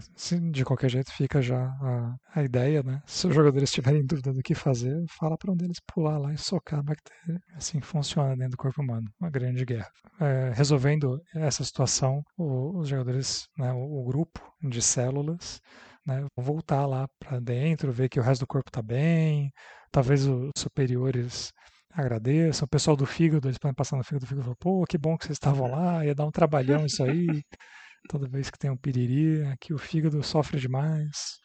De 0.51 0.64
qualquer 0.64 0.88
jeito 0.88 1.12
fica 1.12 1.42
já 1.42 1.62
a, 1.62 2.16
a 2.35 2.42
ideia, 2.42 2.83
né? 2.83 3.03
Se 3.07 3.27
os 3.27 3.35
jogadores 3.35 3.70
tiverem 3.70 4.05
dúvida 4.05 4.33
do 4.33 4.42
que 4.42 4.55
fazer, 4.55 5.05
fala 5.09 5.37
para 5.37 5.53
um 5.53 5.57
deles 5.57 5.79
pular 5.87 6.16
lá 6.18 6.33
e 6.33 6.38
socar 6.38 6.81
a 6.81 6.83
bactéria. 6.83 7.40
Assim 7.55 7.81
funciona 7.81 8.35
dentro 8.35 8.53
do 8.53 8.57
corpo 8.57 8.81
humano. 8.81 9.07
Uma 9.20 9.31
grande 9.31 9.64
guerra. 9.64 9.90
É, 10.18 10.53
resolvendo 10.55 11.20
essa 11.35 11.62
situação, 11.62 12.23
o, 12.38 12.79
os 12.79 12.88
jogadores, 12.88 13.49
né, 13.57 13.70
o, 13.73 14.01
o, 14.01 14.05
grupo 14.05 14.40
de 14.62 14.81
células, 14.81 15.61
né, 16.07 16.27
voltar 16.37 16.87
lá 16.87 17.07
para 17.18 17.38
dentro, 17.38 17.92
ver 17.92 18.09
que 18.09 18.18
o 18.18 18.23
resto 18.23 18.42
do 18.42 18.46
corpo 18.46 18.70
está 18.70 18.81
bem. 18.81 19.53
Talvez 19.92 20.27
os 20.27 20.53
superiores 20.57 21.53
agradeçam. 21.92 22.64
O 22.64 22.68
pessoal 22.68 22.96
do 22.96 23.05
fígado, 23.05 23.49
eles 23.49 23.59
podem 23.59 23.75
passar 23.75 23.96
no 23.96 24.05
fígado 24.05 24.25
do 24.25 24.29
fígado 24.29 24.44
falar, 24.44 24.57
pô, 24.57 24.85
que 24.88 24.96
bom 24.96 25.18
que 25.18 25.27
vocês 25.27 25.37
estavam 25.37 25.70
lá, 25.70 26.05
ia 26.05 26.14
dar 26.14 26.25
um 26.25 26.31
trabalhão 26.31 26.87
isso 26.87 27.03
aí. 27.03 27.27
Toda 28.09 28.29
vez 28.29 28.51
que 28.51 28.59
tem 28.59 28.71
um 28.71 28.77
piriri, 28.77 29.43
aqui 29.47 29.73
o 29.73 29.79
fígado 29.79 30.23
sofre 30.23 30.59
demais. 30.59 31.39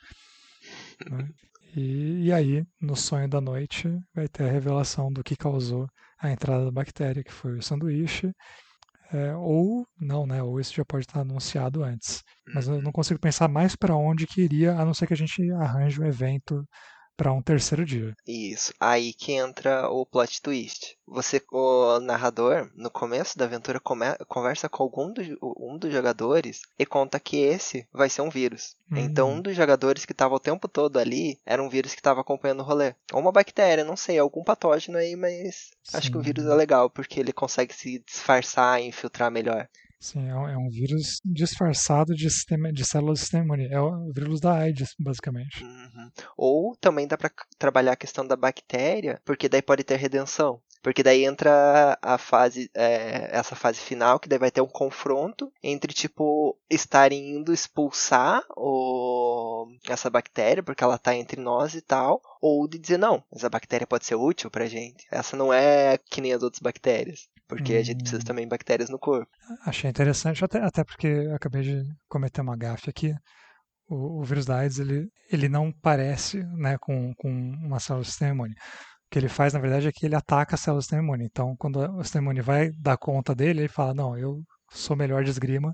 Né? 1.10 1.30
E, 1.76 2.26
e 2.26 2.32
aí, 2.32 2.63
no 2.82 2.96
sonho 2.96 3.28
da 3.28 3.41
noite, 3.41 3.89
vai 4.13 4.28
ter 4.28 4.44
a 4.44 4.52
revelação 4.52 5.12
do 5.12 5.24
que 5.24 5.36
causou 5.36 5.88
a 6.20 6.32
entrada 6.32 6.65
da 6.65 6.72
bactéria, 6.72 7.24
que 7.24 7.32
foi 7.32 7.58
o 7.58 7.62
sanduíche. 7.62 8.32
É, 9.12 9.36
ou 9.36 9.86
não, 10.00 10.26
né? 10.26 10.41
Ou 10.41 10.60
isso 10.60 10.74
já 10.74 10.84
pode 10.84 11.06
estar 11.06 11.22
anunciado 11.22 11.84
antes. 11.84 12.24
Mas 12.54 12.68
eu 12.68 12.82
não 12.82 12.91
consigo 12.91 13.20
pensar 13.20 13.48
mais 13.48 13.76
para 13.76 13.96
onde 13.96 14.26
que 14.26 14.41
iria, 14.41 14.74
a 14.74 14.86
não 14.86 14.94
ser 14.94 15.08
que 15.08 15.13
a 15.13 15.18
gente 15.18 15.52
arranje 15.52 16.02
um 16.02 16.06
evento 16.06 16.65
para 17.15 17.32
um 17.32 17.41
terceiro 17.41 17.86
dia. 17.86 18.15
Isso. 18.28 18.73
Aí 18.80 19.13
que 19.13 19.34
entra 19.34 19.89
o 19.89 20.06
plot 20.06 20.41
twist. 20.41 20.97
Você, 21.08 21.41
o 21.51 21.99
narrador, 21.99 22.69
no 22.75 22.89
começo 22.89 23.38
da 23.38 23.45
aventura, 23.45 23.80
come, 23.80 24.06
conversa 24.28 24.67
com 24.67 24.84
algum 24.84 25.13
do, 25.13 25.21
um 25.60 25.78
dos 25.78 25.91
jogadores 25.91 26.62
e 26.78 26.86
conta 26.86 27.19
que 27.19 27.38
esse 27.38 27.88
vai 27.93 28.10
ser 28.10 28.21
um 28.21 28.30
vírus. 28.30 28.75
Uhum. 28.91 28.97
Então, 28.97 29.32
um 29.32 29.41
dos 29.41 29.56
jogadores 29.56 30.06
que 30.06 30.12
estava 30.12 30.36
o 30.36 30.39
tempo 30.39 30.67
todo 30.67 30.97
ali 30.97 31.39
era 31.45 31.62
um 31.62 31.69
vírus 31.69 31.93
que 31.93 31.99
estava 31.99 32.21
acompanhando 32.21 32.62
o 32.62 32.63
rolê. 32.63 32.95
Ou 33.13 33.21
uma 33.21 33.32
bactéria, 33.32 33.84
não 33.84 33.95
sei, 33.95 34.17
algum 34.17 34.43
patógeno 34.43 34.97
aí, 34.97 35.15
mas 35.15 35.71
Sim. 35.84 35.97
acho 35.97 36.12
que 36.12 36.17
o 36.17 36.21
vírus 36.21 36.45
é 36.45 36.54
legal, 36.54 36.89
porque 36.89 37.19
ele 37.19 37.32
consegue 37.32 37.73
se 37.73 37.99
disfarçar 37.99 38.82
e 38.82 38.88
infiltrar 38.88 39.32
melhor. 39.32 39.67
Sim, 39.99 40.27
é 40.27 40.36
um, 40.36 40.47
é 40.47 40.58
um 40.58 40.69
vírus 40.69 41.19
disfarçado 41.23 42.13
de, 42.13 42.29
sistema, 42.29 42.71
de 42.71 42.86
células 42.86 43.19
do 43.19 43.21
sistema 43.21 43.43
imune. 43.43 43.67
É 43.73 43.79
o 43.79 44.12
vírus 44.12 44.39
da 44.39 44.53
AIDS, 44.53 44.93
basicamente. 44.99 45.63
Uhum. 45.63 46.12
Ou 46.38 46.75
também 46.75 47.08
dá 47.08 47.17
para 47.17 47.31
trabalhar 47.58 47.93
a 47.93 47.97
questão 47.97 48.25
da 48.25 48.36
bactéria, 48.36 49.21
porque 49.25 49.49
daí 49.49 49.62
pode 49.62 49.84
ter 49.84 49.97
redenção. 49.97 50.62
Porque 50.86 51.01
daí 51.01 51.25
entra 51.25 51.97
a 51.99 52.15
fase, 52.15 52.69
é, 52.75 53.36
essa 53.36 53.55
fase 53.55 53.79
final, 53.79 54.19
que 54.19 54.29
daí 54.29 54.38
vai 54.38 54.51
ter 54.51 54.62
um 54.62 54.67
confronto 54.67 55.51
entre, 55.63 55.91
tipo, 55.91 56.55
estarem 56.69 57.38
indo 57.38 57.51
expulsar 57.51 58.43
o, 58.55 59.65
essa 59.89 60.12
bactéria, 60.12 60.62
porque 60.62 60.84
ela 60.84 60.99
tá 60.99 61.15
entre 61.15 61.41
nós 61.41 61.73
e 61.73 61.81
tal, 61.81 62.21
ou 62.39 62.67
de 62.67 62.77
dizer, 62.77 62.99
não, 62.99 63.23
essa 63.34 63.49
bactéria 63.49 63.88
pode 63.88 64.05
ser 64.05 64.13
útil 64.13 64.51
pra 64.51 64.67
gente. 64.67 65.08
Essa 65.10 65.36
não 65.36 65.51
é 65.51 65.97
que 65.97 66.21
nem 66.21 66.34
as 66.34 66.43
outras 66.43 66.62
bactérias. 66.62 67.27
Porque 67.47 67.75
hum. 67.75 67.79
a 67.79 67.84
gente 67.84 67.99
precisa 67.99 68.21
hum. 68.21 68.25
também 68.25 68.45
de 68.45 68.49
bactérias 68.49 68.89
no 68.89 68.99
corpo. 68.99 69.29
Achei 69.65 69.89
interessante, 69.89 70.43
até, 70.43 70.60
até 70.60 70.84
porque 70.84 71.29
acabei 71.34 71.62
de 71.62 71.84
cometer 72.08 72.41
uma 72.41 72.58
gafe 72.58 72.89
aqui. 72.89 73.13
O, 73.88 74.21
o, 74.21 74.23
vírus 74.23 74.45
da 74.45 74.58
AIDS, 74.58 74.79
ele, 74.79 75.08
ele 75.31 75.47
não 75.47 75.71
parece 75.71 76.43
né, 76.58 76.75
com, 76.79 77.13
com 77.15 77.29
uma 77.29 77.79
célula 77.79 78.03
do 78.03 78.08
sistema 78.08 78.31
imune 78.31 78.55
que 79.12 79.19
ele 79.19 79.29
faz, 79.29 79.53
na 79.53 79.60
verdade, 79.60 79.88
é 79.88 79.91
que 79.91 80.05
ele 80.05 80.15
ataca 80.15 80.55
a 80.55 80.58
célula 80.58 80.79
do 80.79 80.81
sistema 80.81 81.03
imune. 81.03 81.25
Então, 81.25 81.55
quando 81.58 81.77
o 81.77 82.03
sistema 82.03 82.25
imune 82.25 82.41
vai 82.41 82.71
dar 82.71 82.97
conta 82.97 83.36
dele, 83.36 83.62
ele 83.62 83.67
fala, 83.67 83.93
não, 83.93 84.17
eu 84.17 84.41
sou 84.71 84.95
melhor 84.95 85.23
de 85.23 85.29
esgrima, 85.29 85.73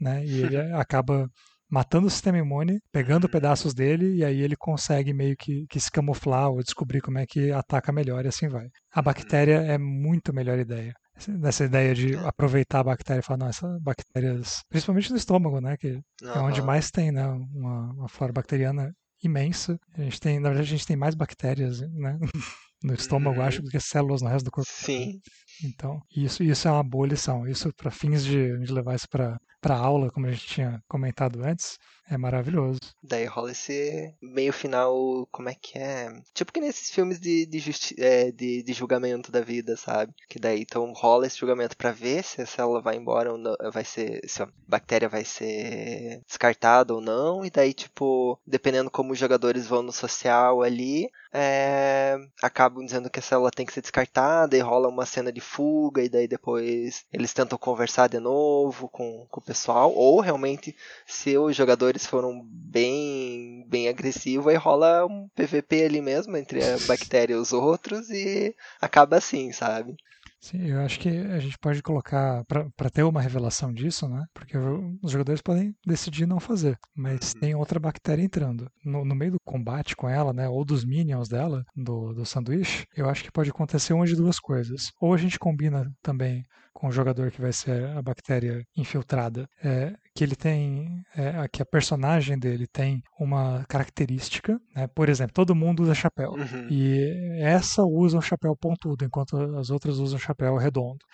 né? 0.00 0.24
E 0.24 0.42
ele 0.42 0.56
acaba 0.74 1.28
matando 1.70 2.06
o 2.06 2.10
sistema 2.10 2.38
imune, 2.38 2.80
pegando 2.90 3.28
pedaços 3.28 3.72
dele, 3.74 4.16
e 4.16 4.24
aí 4.24 4.40
ele 4.40 4.56
consegue 4.56 5.12
meio 5.14 5.36
que, 5.36 5.64
que 5.68 5.80
se 5.80 5.90
camuflar 5.90 6.50
ou 6.50 6.62
descobrir 6.62 7.00
como 7.00 7.18
é 7.18 7.26
que 7.26 7.52
ataca 7.52 7.92
melhor 7.92 8.24
e 8.24 8.28
assim 8.28 8.48
vai. 8.48 8.66
A 8.92 9.00
uhum. 9.00 9.04
bactéria 9.04 9.58
é 9.62 9.78
muito 9.78 10.32
melhor 10.34 10.58
ideia 10.58 10.92
dessa 11.30 11.64
ideia 11.64 11.94
de 11.94 12.16
aproveitar 12.16 12.80
a 12.80 12.84
bactéria 12.84 13.20
e 13.20 13.22
falar, 13.22 13.38
não, 13.38 13.48
essas 13.48 13.80
bactérias, 13.80 14.62
principalmente 14.68 15.10
no 15.10 15.16
estômago, 15.16 15.60
né, 15.60 15.76
que 15.76 16.00
uhum. 16.22 16.30
é 16.34 16.38
onde 16.40 16.62
mais 16.62 16.90
tem, 16.90 17.12
né, 17.12 17.26
uma, 17.26 17.92
uma 17.92 18.08
flora 18.08 18.32
bacteriana 18.32 18.94
imensa. 19.22 19.78
A 19.96 20.02
gente 20.02 20.20
tem, 20.20 20.40
na 20.40 20.48
verdade, 20.48 20.68
a 20.68 20.76
gente 20.76 20.86
tem 20.86 20.96
mais 20.96 21.14
bactérias, 21.14 21.80
né? 21.80 22.18
no 22.82 22.94
estômago, 22.94 23.38
uhum. 23.38 23.46
acho, 23.46 23.62
do 23.62 23.70
que 23.70 23.78
células 23.78 24.22
no 24.22 24.28
resto 24.28 24.44
do 24.44 24.50
corpo. 24.50 24.68
Sim. 24.70 25.20
Então, 25.62 26.00
isso, 26.14 26.42
isso 26.42 26.68
é 26.68 26.70
uma 26.70 26.82
boa 26.82 27.06
lição. 27.06 27.46
Isso, 27.46 27.72
para 27.72 27.90
fins 27.90 28.24
de, 28.24 28.58
de 28.58 28.72
levar 28.72 28.94
isso 28.94 29.08
para 29.08 29.38
aula, 29.76 30.10
como 30.10 30.26
a 30.26 30.30
gente 30.30 30.46
tinha 30.46 30.82
comentado 30.88 31.42
antes, 31.42 31.78
é 32.12 32.18
maravilhoso. 32.18 32.78
Daí 33.02 33.24
rola 33.24 33.52
esse 33.52 34.14
meio 34.20 34.52
final, 34.52 35.26
como 35.30 35.48
é 35.48 35.54
que 35.54 35.78
é? 35.78 36.12
Tipo 36.34 36.52
que 36.52 36.60
nesses 36.60 36.90
filmes 36.90 37.18
de, 37.20 37.46
de, 37.46 37.58
justi 37.58 37.94
é, 37.98 38.30
de, 38.30 38.62
de, 38.62 38.72
julgamento 38.72 39.32
da 39.32 39.40
vida, 39.40 39.76
sabe? 39.76 40.12
Que 40.28 40.38
daí 40.38 40.60
então 40.60 40.92
rola 40.92 41.26
esse 41.26 41.38
julgamento 41.38 41.76
para 41.76 41.92
ver 41.92 42.22
se 42.22 42.42
a 42.42 42.46
célula 42.46 42.82
vai 42.82 42.96
embora 42.96 43.32
ou 43.32 43.38
não, 43.38 43.54
vai 43.72 43.84
ser, 43.84 44.20
se 44.28 44.42
a 44.42 44.48
bactéria 44.68 45.08
vai 45.08 45.24
ser 45.24 46.20
descartada 46.26 46.94
ou 46.94 47.00
não, 47.00 47.44
e 47.44 47.50
daí 47.50 47.72
tipo, 47.72 48.38
dependendo 48.46 48.90
como 48.90 49.12
os 49.12 49.18
jogadores 49.18 49.66
vão 49.66 49.82
no 49.82 49.92
social 49.92 50.62
ali, 50.62 51.08
é, 51.32 52.18
acabam 52.42 52.84
dizendo 52.84 53.08
que 53.08 53.20
a 53.20 53.22
célula 53.22 53.50
tem 53.50 53.64
que 53.64 53.72
ser 53.72 53.80
descartada 53.80 54.56
e 54.56 54.60
rola 54.60 54.88
uma 54.88 55.06
cena 55.06 55.32
de 55.32 55.40
fuga 55.52 56.02
e 56.02 56.08
daí 56.08 56.26
depois 56.26 57.04
eles 57.12 57.32
tentam 57.34 57.58
conversar 57.58 58.08
de 58.08 58.18
novo 58.18 58.88
com, 58.88 59.26
com 59.30 59.40
o 59.40 59.44
pessoal 59.44 59.92
ou 59.92 60.20
realmente 60.20 60.74
se 61.06 61.36
os 61.36 61.54
jogadores 61.54 62.06
foram 62.06 62.42
bem 62.44 63.66
bem 63.68 63.88
agressivos 63.88 64.48
aí 64.48 64.56
rola 64.56 65.04
um 65.06 65.28
PVP 65.34 65.84
ali 65.84 66.00
mesmo 66.00 66.36
entre 66.36 66.64
a 66.64 66.78
bactéria 66.78 67.34
e 67.34 67.36
os 67.36 67.52
outros 67.52 68.08
e 68.10 68.54
acaba 68.80 69.16
assim, 69.16 69.52
sabe? 69.52 69.94
Sim, 70.42 70.66
eu 70.66 70.80
acho 70.80 70.98
que 70.98 71.08
a 71.08 71.38
gente 71.38 71.56
pode 71.56 71.80
colocar, 71.80 72.44
para 72.76 72.90
ter 72.90 73.04
uma 73.04 73.22
revelação 73.22 73.72
disso, 73.72 74.08
né? 74.08 74.26
Porque 74.34 74.58
os 75.00 75.12
jogadores 75.12 75.40
podem 75.40 75.72
decidir 75.86 76.26
não 76.26 76.40
fazer, 76.40 76.76
mas 76.96 77.32
uhum. 77.32 77.40
tem 77.40 77.54
outra 77.54 77.78
bactéria 77.78 78.24
entrando. 78.24 78.68
No, 78.84 79.04
no, 79.04 79.14
meio 79.14 79.32
do 79.32 79.40
combate 79.44 79.94
com 79.94 80.08
ela, 80.08 80.32
né? 80.32 80.48
Ou 80.48 80.64
dos 80.64 80.84
minions 80.84 81.28
dela, 81.28 81.64
do, 81.76 82.12
do 82.12 82.26
sanduíche, 82.26 82.86
eu 82.96 83.08
acho 83.08 83.22
que 83.22 83.30
pode 83.30 83.50
acontecer 83.50 83.92
uma 83.92 84.04
de 84.04 84.16
duas 84.16 84.40
coisas. 84.40 84.90
Ou 85.00 85.14
a 85.14 85.16
gente 85.16 85.38
combina 85.38 85.88
também 86.02 86.44
com 86.72 86.88
o 86.88 86.92
jogador 86.92 87.30
que 87.30 87.40
vai 87.40 87.52
ser 87.52 87.86
a 87.96 88.02
bactéria 88.02 88.64
infiltrada, 88.76 89.48
é, 89.62 89.94
que 90.14 90.22
ele 90.22 90.36
tem, 90.36 91.02
é, 91.16 91.48
que 91.48 91.62
a 91.62 91.66
personagem 91.66 92.38
dele 92.38 92.66
tem 92.66 93.02
uma 93.18 93.64
característica, 93.68 94.60
né? 94.74 94.86
por 94.86 95.08
exemplo, 95.08 95.32
todo 95.32 95.54
mundo 95.54 95.82
usa 95.82 95.94
chapéu 95.94 96.32
uhum. 96.32 96.68
e 96.70 97.38
essa 97.40 97.82
usa 97.82 98.18
um 98.18 98.22
chapéu 98.22 98.54
pontudo, 98.54 99.04
enquanto 99.04 99.36
as 99.56 99.70
outras 99.70 99.98
usam 99.98 100.18
chapéu 100.18 100.56
redondo. 100.56 101.04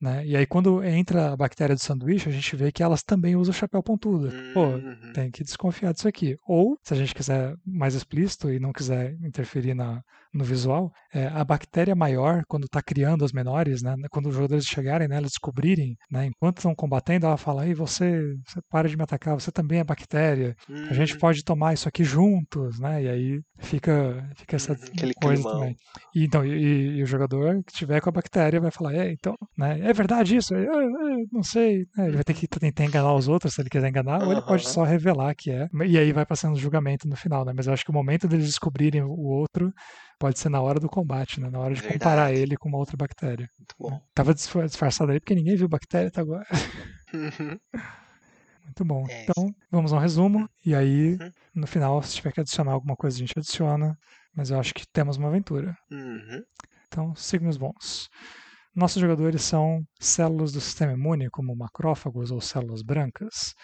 Né? 0.00 0.26
E 0.26 0.34
aí, 0.34 0.46
quando 0.46 0.82
entra 0.82 1.32
a 1.32 1.36
bactéria 1.36 1.76
do 1.76 1.80
sanduíche, 1.80 2.28
a 2.28 2.32
gente 2.32 2.56
vê 2.56 2.72
que 2.72 2.82
elas 2.82 3.02
também 3.02 3.36
usam 3.36 3.52
chapéu 3.52 3.82
pontudo. 3.82 4.32
Pô, 4.54 4.64
uhum. 4.64 5.12
tem 5.12 5.30
que 5.30 5.44
desconfiar 5.44 5.92
disso 5.92 6.08
aqui. 6.08 6.36
Ou, 6.48 6.78
se 6.82 6.94
a 6.94 6.96
gente 6.96 7.14
quiser 7.14 7.54
mais 7.66 7.94
explícito 7.94 8.50
e 8.50 8.58
não 8.58 8.72
quiser 8.72 9.12
interferir 9.22 9.74
na, 9.74 10.02
no 10.32 10.44
visual, 10.44 10.92
é, 11.12 11.26
a 11.26 11.44
bactéria 11.44 11.94
maior, 11.94 12.42
quando 12.46 12.64
está 12.64 12.80
criando 12.80 13.24
as 13.24 13.32
menores, 13.32 13.82
né, 13.82 13.94
quando 14.10 14.26
os 14.26 14.34
jogadores 14.34 14.64
chegarem, 14.64 15.08
né, 15.08 15.16
elas 15.16 15.30
descobrirem, 15.30 15.96
né, 16.10 16.26
enquanto 16.26 16.58
estão 16.58 16.74
combatendo, 16.74 17.26
ela 17.26 17.36
fala: 17.36 17.62
aí 17.62 17.74
você, 17.74 18.20
você 18.46 18.60
para 18.70 18.88
de 18.88 18.96
me 18.96 19.02
atacar, 19.02 19.34
você 19.34 19.50
também 19.50 19.80
é 19.80 19.84
bactéria, 19.84 20.54
uhum. 20.68 20.88
a 20.88 20.92
gente 20.92 21.14
uhum. 21.14 21.18
pode 21.18 21.44
tomar 21.44 21.74
isso 21.74 21.88
aqui 21.88 22.04
juntos, 22.04 22.78
né? 22.78 23.02
E 23.02 23.08
aí 23.08 23.40
fica, 23.58 24.30
fica 24.36 24.56
essa 24.56 24.72
uhum, 24.72 25.10
coisa 25.20 25.42
climão. 25.42 25.52
também. 25.52 25.76
E, 26.14 26.24
então, 26.24 26.44
e, 26.44 26.98
e, 26.98 27.02
o 27.02 27.06
jogador 27.06 27.62
que 27.64 27.72
tiver 27.72 28.00
com 28.00 28.08
a 28.08 28.12
bactéria 28.12 28.60
vai 28.60 28.70
falar: 28.70 28.94
é, 28.94 29.12
então, 29.12 29.34
né, 29.58 29.80
é 29.80 29.92
verdade 29.92 30.36
isso? 30.36 30.54
Eu, 30.54 30.72
eu, 30.72 31.08
eu 31.08 31.26
não 31.32 31.42
sei. 31.42 31.86
Né, 31.96 32.06
ele 32.06 32.14
vai 32.14 32.24
ter 32.24 32.34
que 32.34 32.46
tentar 32.46 32.84
enganar 32.84 33.14
os 33.14 33.26
outros 33.26 33.54
se 33.54 33.60
ele 33.60 33.70
quiser 33.70 33.88
enganar, 33.88 34.20
uhum. 34.20 34.26
ou 34.26 34.32
ele 34.32 34.42
pode 34.42 34.68
só 34.68 34.84
revelar 34.84 35.34
que 35.34 35.50
é. 35.50 35.66
E 35.86 35.98
aí 35.98 36.12
vai 36.12 36.24
passando 36.24 36.54
o 36.54 36.60
julgamento 36.60 37.08
no 37.08 37.16
final, 37.16 37.44
né? 37.44 37.52
Mas 37.54 37.66
eu 37.66 37.72
acho 37.72 37.84
que 37.84 37.90
o 37.90 37.94
momento 37.94 38.28
deles 38.28 38.46
descobrirem 38.46 39.02
o 39.02 39.26
outro 39.26 39.72
pode 40.20 40.38
ser 40.38 40.50
na 40.50 40.60
hora 40.60 40.78
do 40.78 40.88
combate, 40.88 41.40
né? 41.40 41.48
Na 41.48 41.58
hora 41.58 41.74
de 41.74 41.80
Verdade. 41.80 41.98
comparar 41.98 42.32
ele 42.32 42.54
com 42.56 42.68
uma 42.68 42.78
outra 42.78 42.96
bactéria. 42.96 43.48
Muito 43.58 43.74
bom. 43.78 44.00
Tava 44.14 44.34
disfarçado 44.34 45.10
aí 45.10 45.18
porque 45.18 45.34
ninguém 45.34 45.56
viu 45.56 45.66
bactéria 45.68 46.08
até 46.08 46.20
agora. 46.20 46.46
Uhum. 47.12 47.58
Muito 48.64 48.84
bom. 48.84 49.04
É 49.08 49.24
então, 49.24 49.52
vamos 49.68 49.92
ao 49.92 49.98
resumo. 49.98 50.48
E 50.64 50.76
aí, 50.76 51.14
uhum. 51.20 51.32
no 51.56 51.66
final, 51.66 52.00
se 52.04 52.14
tiver 52.14 52.30
que 52.30 52.38
adicionar 52.38 52.70
alguma 52.70 52.94
coisa, 52.94 53.16
a 53.16 53.18
gente 53.18 53.36
adiciona. 53.36 53.98
Mas 54.32 54.52
eu 54.52 54.60
acho 54.60 54.72
que 54.72 54.86
temos 54.92 55.16
uma 55.16 55.26
aventura. 55.26 55.76
Uhum. 55.90 56.40
Então, 56.86 57.12
signos 57.16 57.56
bons. 57.56 58.08
Nossos 58.76 59.00
jogadores 59.00 59.42
são 59.42 59.82
células 59.98 60.52
do 60.52 60.60
sistema 60.60 60.92
imune, 60.92 61.28
como 61.30 61.56
macrófagos 61.56 62.30
ou 62.30 62.40
células 62.40 62.82
brancas, 62.82 63.54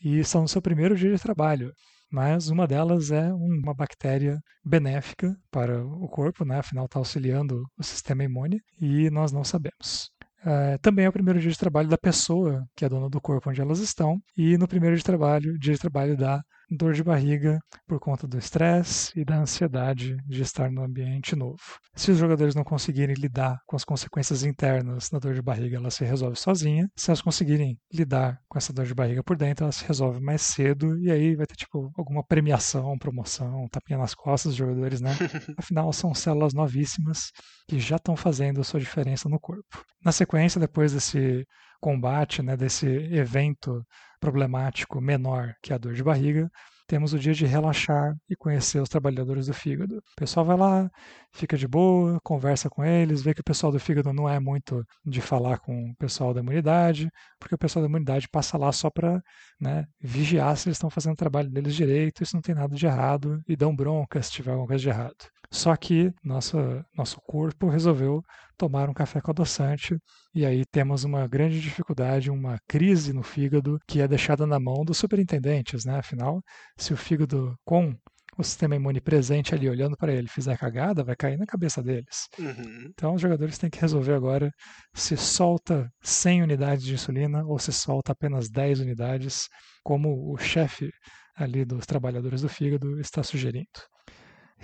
e 0.00 0.20
estão 0.20 0.42
no 0.42 0.48
seu 0.48 0.62
primeiro 0.62 0.94
dia 0.94 1.12
de 1.12 1.20
trabalho 1.20 1.72
mas 2.12 2.48
uma 2.50 2.66
delas 2.66 3.10
é 3.10 3.32
uma 3.32 3.74
bactéria 3.74 4.38
benéfica 4.62 5.34
para 5.50 5.82
o 5.84 6.06
corpo, 6.08 6.44
né? 6.44 6.58
afinal 6.58 6.84
está 6.84 6.98
auxiliando 6.98 7.64
o 7.78 7.82
sistema 7.82 8.22
imune 8.22 8.60
e 8.80 9.08
nós 9.10 9.32
não 9.32 9.42
sabemos. 9.42 10.10
É, 10.44 10.76
também 10.78 11.04
é 11.04 11.08
o 11.08 11.12
primeiro 11.12 11.40
dia 11.40 11.50
de 11.50 11.58
trabalho 11.58 11.88
da 11.88 11.96
pessoa 11.96 12.64
que 12.76 12.84
é 12.84 12.88
dona 12.88 13.08
do 13.08 13.20
corpo 13.20 13.48
onde 13.48 13.60
elas 13.60 13.78
estão 13.78 14.20
e 14.36 14.58
no 14.58 14.68
primeiro 14.68 14.94
dia 14.94 14.98
de 14.98 15.04
trabalho, 15.04 15.58
dia 15.58 15.72
de 15.72 15.78
trabalho 15.78 16.16
da 16.16 16.42
dor 16.70 16.94
de 16.94 17.02
barriga 17.02 17.58
por 17.86 17.98
conta 17.98 18.26
do 18.26 18.38
estresse 18.38 19.12
e 19.18 19.24
da 19.24 19.38
ansiedade 19.38 20.16
de 20.26 20.42
estar 20.42 20.70
no 20.70 20.82
ambiente 20.82 21.36
novo. 21.36 21.60
Se 21.94 22.10
os 22.10 22.18
jogadores 22.18 22.54
não 22.54 22.64
conseguirem 22.64 23.14
lidar 23.14 23.58
com 23.66 23.76
as 23.76 23.84
consequências 23.84 24.44
internas 24.44 25.08
da 25.10 25.18
dor 25.18 25.34
de 25.34 25.42
barriga, 25.42 25.76
ela 25.76 25.90
se 25.90 26.04
resolve 26.04 26.36
sozinha. 26.36 26.88
Se 26.96 27.10
elas 27.10 27.22
conseguirem 27.22 27.78
lidar 27.92 28.38
com 28.48 28.58
essa 28.58 28.72
dor 28.72 28.86
de 28.86 28.94
barriga 28.94 29.22
por 29.22 29.36
dentro, 29.36 29.64
ela 29.64 29.72
se 29.72 29.84
resolve 29.84 30.20
mais 30.20 30.42
cedo 30.42 30.98
e 30.98 31.10
aí 31.10 31.36
vai 31.36 31.46
ter 31.46 31.56
tipo 31.56 31.92
alguma 31.96 32.24
premiação, 32.24 32.98
promoção, 32.98 33.68
tapinha 33.70 33.98
nas 33.98 34.14
costas 34.14 34.52
dos 34.52 34.56
jogadores, 34.56 35.00
né? 35.00 35.10
Afinal, 35.58 35.92
são 35.92 36.14
células 36.14 36.54
novíssimas 36.54 37.30
que 37.68 37.78
já 37.78 37.96
estão 37.96 38.16
fazendo 38.16 38.60
a 38.60 38.64
sua 38.64 38.80
diferença 38.80 39.28
no 39.28 39.38
corpo. 39.38 39.84
Na 40.04 40.12
sequência, 40.12 40.60
depois 40.60 40.92
desse 40.92 41.46
combate, 41.82 42.42
né, 42.42 42.56
desse 42.56 42.86
evento 42.86 43.84
problemático 44.20 45.00
menor 45.00 45.52
que 45.60 45.72
a 45.72 45.78
dor 45.78 45.94
de 45.94 46.04
barriga, 46.04 46.48
temos 46.86 47.12
o 47.12 47.18
dia 47.18 47.34
de 47.34 47.44
relaxar 47.44 48.14
e 48.28 48.36
conhecer 48.36 48.80
os 48.80 48.88
trabalhadores 48.88 49.46
do 49.46 49.54
fígado. 49.54 49.96
O 49.98 50.02
pessoal 50.16 50.46
vai 50.46 50.56
lá, 50.56 50.90
fica 51.32 51.56
de 51.56 51.66
boa, 51.66 52.20
conversa 52.22 52.70
com 52.70 52.84
eles, 52.84 53.22
vê 53.22 53.34
que 53.34 53.40
o 53.40 53.44
pessoal 53.44 53.72
do 53.72 53.80
fígado 53.80 54.12
não 54.12 54.28
é 54.28 54.38
muito 54.38 54.86
de 55.04 55.20
falar 55.20 55.58
com 55.58 55.90
o 55.90 55.96
pessoal 55.96 56.32
da 56.32 56.40
imunidade, 56.40 57.10
porque 57.40 57.54
o 57.54 57.58
pessoal 57.58 57.82
da 57.82 57.88
imunidade 57.88 58.28
passa 58.28 58.56
lá 58.56 58.70
só 58.70 58.90
para 58.90 59.20
né, 59.60 59.86
vigiar 60.00 60.56
se 60.56 60.68
eles 60.68 60.76
estão 60.76 60.90
fazendo 60.90 61.14
o 61.14 61.16
trabalho 61.16 61.50
deles 61.50 61.74
direito, 61.74 62.22
isso 62.22 62.36
não 62.36 62.42
tem 62.42 62.54
nada 62.54 62.76
de 62.76 62.86
errado, 62.86 63.42
e 63.48 63.56
dão 63.56 63.74
bronca 63.74 64.22
se 64.22 64.30
tiver 64.30 64.52
alguma 64.52 64.68
coisa 64.68 64.82
de 64.82 64.88
errado. 64.88 65.16
Só 65.52 65.76
que 65.76 66.10
nosso, 66.24 66.56
nosso 66.96 67.20
corpo 67.26 67.68
resolveu 67.68 68.22
tomar 68.56 68.88
um 68.88 68.94
café 68.94 69.20
com 69.20 69.30
adoçante 69.30 69.98
e 70.34 70.46
aí 70.46 70.64
temos 70.64 71.04
uma 71.04 71.28
grande 71.28 71.60
dificuldade, 71.60 72.30
uma 72.30 72.58
crise 72.66 73.12
no 73.12 73.22
fígado 73.22 73.78
que 73.86 74.00
é 74.00 74.08
deixada 74.08 74.46
na 74.46 74.58
mão 74.58 74.82
dos 74.82 74.96
superintendentes, 74.96 75.84
né? 75.84 75.98
Afinal, 75.98 76.40
se 76.78 76.94
o 76.94 76.96
fígado 76.96 77.54
com 77.66 77.94
o 78.38 78.42
sistema 78.42 78.76
imune 78.76 78.98
presente 78.98 79.54
ali 79.54 79.68
olhando 79.68 79.94
para 79.94 80.14
ele 80.14 80.26
fizer 80.26 80.56
cagada, 80.56 81.04
vai 81.04 81.14
cair 81.14 81.36
na 81.36 81.44
cabeça 81.44 81.82
deles. 81.82 82.28
Uhum. 82.38 82.86
Então 82.88 83.14
os 83.14 83.20
jogadores 83.20 83.58
têm 83.58 83.68
que 83.68 83.78
resolver 83.78 84.14
agora 84.14 84.50
se 84.94 85.18
solta 85.18 85.92
100 86.02 86.44
unidades 86.44 86.82
de 86.82 86.94
insulina 86.94 87.44
ou 87.44 87.58
se 87.58 87.72
solta 87.74 88.12
apenas 88.12 88.48
10 88.48 88.80
unidades, 88.80 89.48
como 89.82 90.32
o 90.32 90.38
chefe 90.38 90.90
ali 91.36 91.62
dos 91.62 91.84
trabalhadores 91.84 92.40
do 92.40 92.48
fígado 92.48 92.98
está 92.98 93.22
sugerindo. 93.22 93.66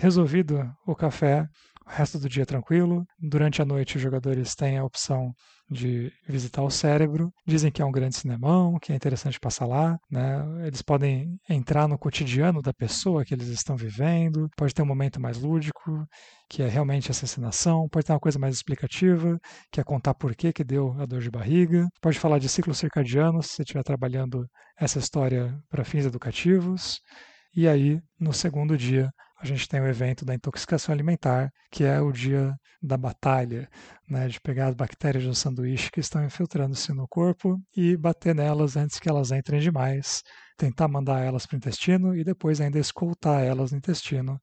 Resolvido 0.01 0.65
o 0.87 0.95
café, 0.95 1.45
o 1.85 1.89
resto 1.89 2.17
do 2.17 2.29
dia 2.29 2.45
tranquilo. 2.45 3.05
Durante 3.19 3.61
a 3.61 3.65
noite, 3.65 3.97
os 3.97 4.01
jogadores 4.01 4.55
têm 4.55 4.77
a 4.77 4.85
opção 4.85 5.33
de 5.69 6.09
visitar 6.25 6.63
o 6.63 6.69
cérebro. 6.69 7.33
Dizem 7.45 7.69
que 7.69 7.81
é 7.81 7.85
um 7.85 7.91
grande 7.91 8.15
cinemão, 8.15 8.79
que 8.79 8.93
é 8.93 8.95
interessante 8.95 9.37
passar 9.37 9.65
lá. 9.65 9.99
Né? 10.09 10.65
Eles 10.65 10.81
podem 10.81 11.37
entrar 11.49 11.85
no 11.85 11.97
cotidiano 11.97 12.61
da 12.61 12.71
pessoa 12.73 13.25
que 13.25 13.33
eles 13.33 13.49
estão 13.49 13.75
vivendo. 13.75 14.47
Pode 14.55 14.73
ter 14.73 14.81
um 14.81 14.85
momento 14.85 15.19
mais 15.19 15.37
lúdico, 15.37 16.07
que 16.49 16.63
é 16.63 16.69
realmente 16.69 17.11
assassinação. 17.11 17.89
Pode 17.89 18.05
ter 18.05 18.13
uma 18.13 18.21
coisa 18.21 18.39
mais 18.39 18.55
explicativa, 18.55 19.37
que 19.69 19.81
é 19.81 19.83
contar 19.83 20.13
por 20.13 20.33
que, 20.33 20.53
que 20.53 20.63
deu 20.63 20.95
a 20.97 21.05
dor 21.05 21.19
de 21.19 21.29
barriga. 21.29 21.89
Pode 22.01 22.17
falar 22.17 22.39
de 22.39 22.47
ciclo 22.47 22.73
circadiano, 22.73 23.43
se 23.43 23.49
você 23.49 23.63
estiver 23.63 23.83
trabalhando 23.83 24.47
essa 24.79 24.97
história 24.97 25.53
para 25.69 25.83
fins 25.83 26.05
educativos. 26.05 27.01
E 27.53 27.67
aí, 27.67 27.99
no 28.17 28.31
segundo 28.31 28.77
dia, 28.77 29.11
a 29.41 29.45
gente 29.45 29.67
tem 29.67 29.79
o 29.79 29.87
evento 29.87 30.25
da 30.25 30.35
intoxicação 30.35 30.93
alimentar, 30.93 31.51
que 31.71 31.83
é 31.83 32.01
o 32.01 32.11
dia 32.11 32.53
da 32.81 32.97
batalha, 32.97 33.69
né, 34.07 34.27
de 34.27 34.39
pegar 34.41 34.67
as 34.67 34.75
bactérias 34.75 35.23
do 35.23 35.33
sanduíche 35.33 35.89
que 35.91 35.99
estão 35.99 36.23
infiltrando-se 36.23 36.91
no 36.93 37.07
corpo 37.07 37.57
e 37.75 37.95
bater 37.95 38.35
nelas 38.35 38.75
antes 38.75 38.99
que 38.99 39.09
elas 39.09 39.31
entrem 39.31 39.59
demais, 39.61 40.23
tentar 40.57 40.87
mandar 40.87 41.21
elas 41.21 41.45
para 41.45 41.55
o 41.55 41.57
intestino 41.57 42.15
e 42.15 42.23
depois 42.23 42.59
ainda 42.59 42.79
escoltar 42.79 43.43
elas 43.43 43.71
no 43.71 43.77
intestino 43.77 44.39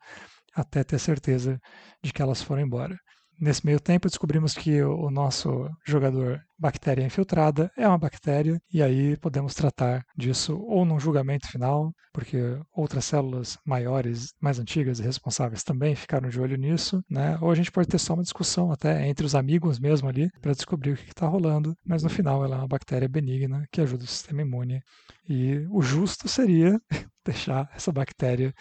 até 0.54 0.82
ter 0.82 0.98
certeza 0.98 1.60
de 2.02 2.12
que 2.12 2.22
elas 2.22 2.42
foram 2.42 2.62
embora. 2.62 2.96
Nesse 3.38 3.64
meio 3.66 3.78
tempo, 3.78 4.08
descobrimos 4.08 4.54
que 4.54 4.82
o 4.82 5.10
nosso 5.10 5.68
jogador 5.86 6.40
bactéria 6.58 7.04
infiltrada 7.04 7.70
é 7.76 7.86
uma 7.86 7.98
bactéria, 7.98 8.58
e 8.72 8.82
aí 8.82 9.16
podemos 9.18 9.54
tratar 9.54 10.02
disso 10.16 10.58
ou 10.58 10.86
num 10.86 10.98
julgamento 10.98 11.46
final, 11.48 11.92
porque 12.14 12.38
outras 12.72 13.04
células 13.04 13.58
maiores, 13.64 14.32
mais 14.40 14.58
antigas 14.58 14.98
e 14.98 15.02
responsáveis 15.02 15.62
também 15.62 15.94
ficaram 15.94 16.30
de 16.30 16.40
olho 16.40 16.56
nisso, 16.56 17.02
né? 17.10 17.36
ou 17.42 17.50
a 17.50 17.54
gente 17.54 17.70
pode 17.70 17.88
ter 17.88 17.98
só 17.98 18.14
uma 18.14 18.22
discussão 18.22 18.72
até 18.72 19.06
entre 19.06 19.26
os 19.26 19.34
amigos 19.34 19.78
mesmo 19.78 20.08
ali 20.08 20.30
para 20.40 20.54
descobrir 20.54 20.92
o 20.92 20.96
que 20.96 21.10
está 21.10 21.26
rolando, 21.26 21.74
mas 21.84 22.02
no 22.02 22.08
final 22.08 22.42
ela 22.42 22.56
é 22.56 22.58
uma 22.60 22.68
bactéria 22.68 23.08
benigna 23.08 23.66
que 23.70 23.82
ajuda 23.82 24.04
o 24.04 24.08
sistema 24.08 24.40
imune. 24.40 24.80
E 25.28 25.66
o 25.70 25.82
justo 25.82 26.26
seria 26.26 26.80
deixar 27.24 27.68
essa 27.74 27.92
bactéria 27.92 28.54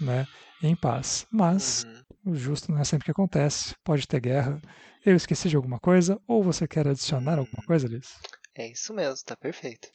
né, 0.00 0.26
em 0.62 0.76
paz. 0.76 1.26
Mas 1.32 1.84
uhum. 1.84 2.02
O 2.24 2.34
justo 2.34 2.72
não 2.72 2.80
é 2.80 2.84
sempre 2.84 3.06
que 3.06 3.10
acontece, 3.10 3.74
pode 3.84 4.06
ter 4.06 4.20
guerra. 4.20 4.60
Eu 5.04 5.16
esqueci 5.16 5.48
de 5.48 5.56
alguma 5.56 5.78
coisa, 5.78 6.20
ou 6.26 6.42
você 6.42 6.66
quer 6.66 6.86
adicionar 6.86 7.38
alguma 7.38 7.62
coisa, 7.66 7.88
Liz? 7.88 8.14
É 8.54 8.70
isso 8.70 8.92
mesmo, 8.92 9.24
tá 9.24 9.36
perfeito. 9.36 9.88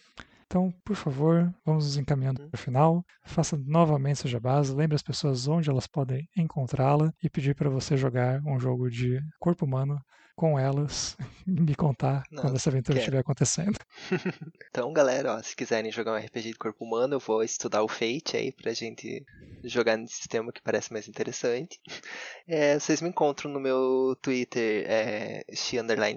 Então, 0.53 0.71
por 0.85 0.95
favor, 0.95 1.51
vamos 1.65 1.85
nos 1.85 1.97
encaminhando 1.97 2.47
para 2.47 2.59
o 2.59 2.61
final. 2.61 3.03
Faça 3.25 3.57
novamente 3.57 4.29
sua 4.29 4.39
base, 4.39 4.71
lembre 4.71 4.93
as 4.93 5.01
pessoas 5.01 5.47
onde 5.47 5.67
elas 5.67 5.87
podem 5.87 6.29
encontrá-la 6.37 7.11
e 7.23 7.27
pedir 7.27 7.55
para 7.55 7.71
você 7.71 7.97
jogar 7.97 8.39
um 8.45 8.59
jogo 8.59 8.87
de 8.87 9.19
corpo 9.39 9.65
humano 9.65 9.99
com 10.35 10.59
elas 10.59 11.17
e 11.47 11.59
me 11.59 11.73
contar 11.73 12.23
Nossa, 12.29 12.43
quando 12.43 12.55
essa 12.55 12.69
aventura 12.69 12.99
estiver 12.99 13.17
acontecendo. 13.17 13.79
então, 14.69 14.93
galera, 14.93 15.33
ó, 15.33 15.41
se 15.41 15.55
quiserem 15.55 15.91
jogar 15.91 16.13
um 16.13 16.23
RPG 16.23 16.49
de 16.49 16.57
corpo 16.59 16.85
humano, 16.85 17.15
eu 17.15 17.19
vou 17.19 17.43
estudar 17.43 17.81
o 17.81 17.87
Fate 17.87 18.37
aí 18.37 18.51
pra 18.51 18.73
gente 18.73 19.25
jogar 19.63 19.97
nesse 19.97 20.15
sistema 20.15 20.51
que 20.51 20.61
parece 20.61 20.91
mais 20.91 21.07
interessante. 21.07 21.79
É, 22.45 22.77
vocês 22.77 23.01
me 23.01 23.07
encontram 23.07 23.49
no 23.49 23.57
meu 23.57 24.17
Twitter, 24.21 24.83
é, 24.85 25.45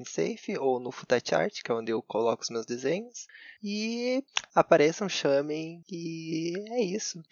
Safe, 0.05 0.59
ou 0.59 0.81
no 0.81 0.91
Futachart, 0.91 1.63
que 1.63 1.71
é 1.71 1.75
onde 1.75 1.93
eu 1.93 2.03
coloco 2.03 2.43
os 2.43 2.51
meus 2.51 2.67
desenhos. 2.67 3.29
E 3.63 4.25
apareçam, 4.55 5.09
chamem, 5.09 5.83
e 5.91 6.55
é 6.71 6.83
isso. 6.83 7.23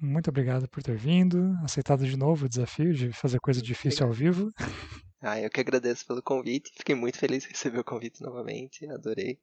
Muito 0.00 0.28
obrigado 0.28 0.68
por 0.68 0.82
ter 0.82 0.96
vindo, 0.96 1.56
aceitado 1.62 2.04
de 2.04 2.16
novo 2.16 2.46
o 2.46 2.48
desafio 2.48 2.92
de 2.92 3.12
fazer 3.12 3.40
coisa 3.40 3.62
difícil 3.62 4.06
ao 4.06 4.12
vivo. 4.12 4.50
Ah, 5.26 5.40
eu 5.40 5.48
que 5.48 5.58
agradeço 5.58 6.06
pelo 6.06 6.22
convite. 6.22 6.70
Fiquei 6.76 6.94
muito 6.94 7.16
feliz 7.16 7.44
de 7.44 7.48
receber 7.48 7.78
o 7.78 7.84
convite 7.84 8.22
novamente. 8.22 8.86
Adorei. 8.90 9.38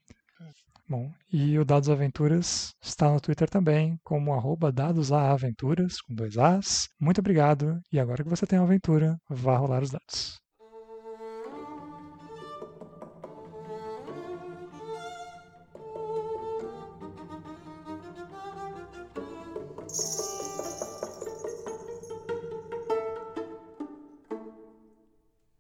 Bom, 0.88 1.12
e 1.34 1.58
o 1.58 1.66
Dados 1.66 1.90
Aventuras 1.90 2.76
está 2.80 3.10
no 3.10 3.20
Twitter 3.20 3.50
também, 3.50 3.98
como 4.04 4.34
arroba 4.34 4.72
com 4.72 6.14
dois 6.14 6.38
As. 6.38 6.88
Muito 7.00 7.20
obrigado, 7.20 7.82
e 7.92 8.00
agora 8.00 8.24
que 8.24 8.30
você 8.30 8.46
tem 8.46 8.60
uma 8.60 8.66
aventura, 8.66 9.18
vá 9.28 9.58
rolar 9.58 9.82
os 9.82 9.90
dados. 9.90 10.40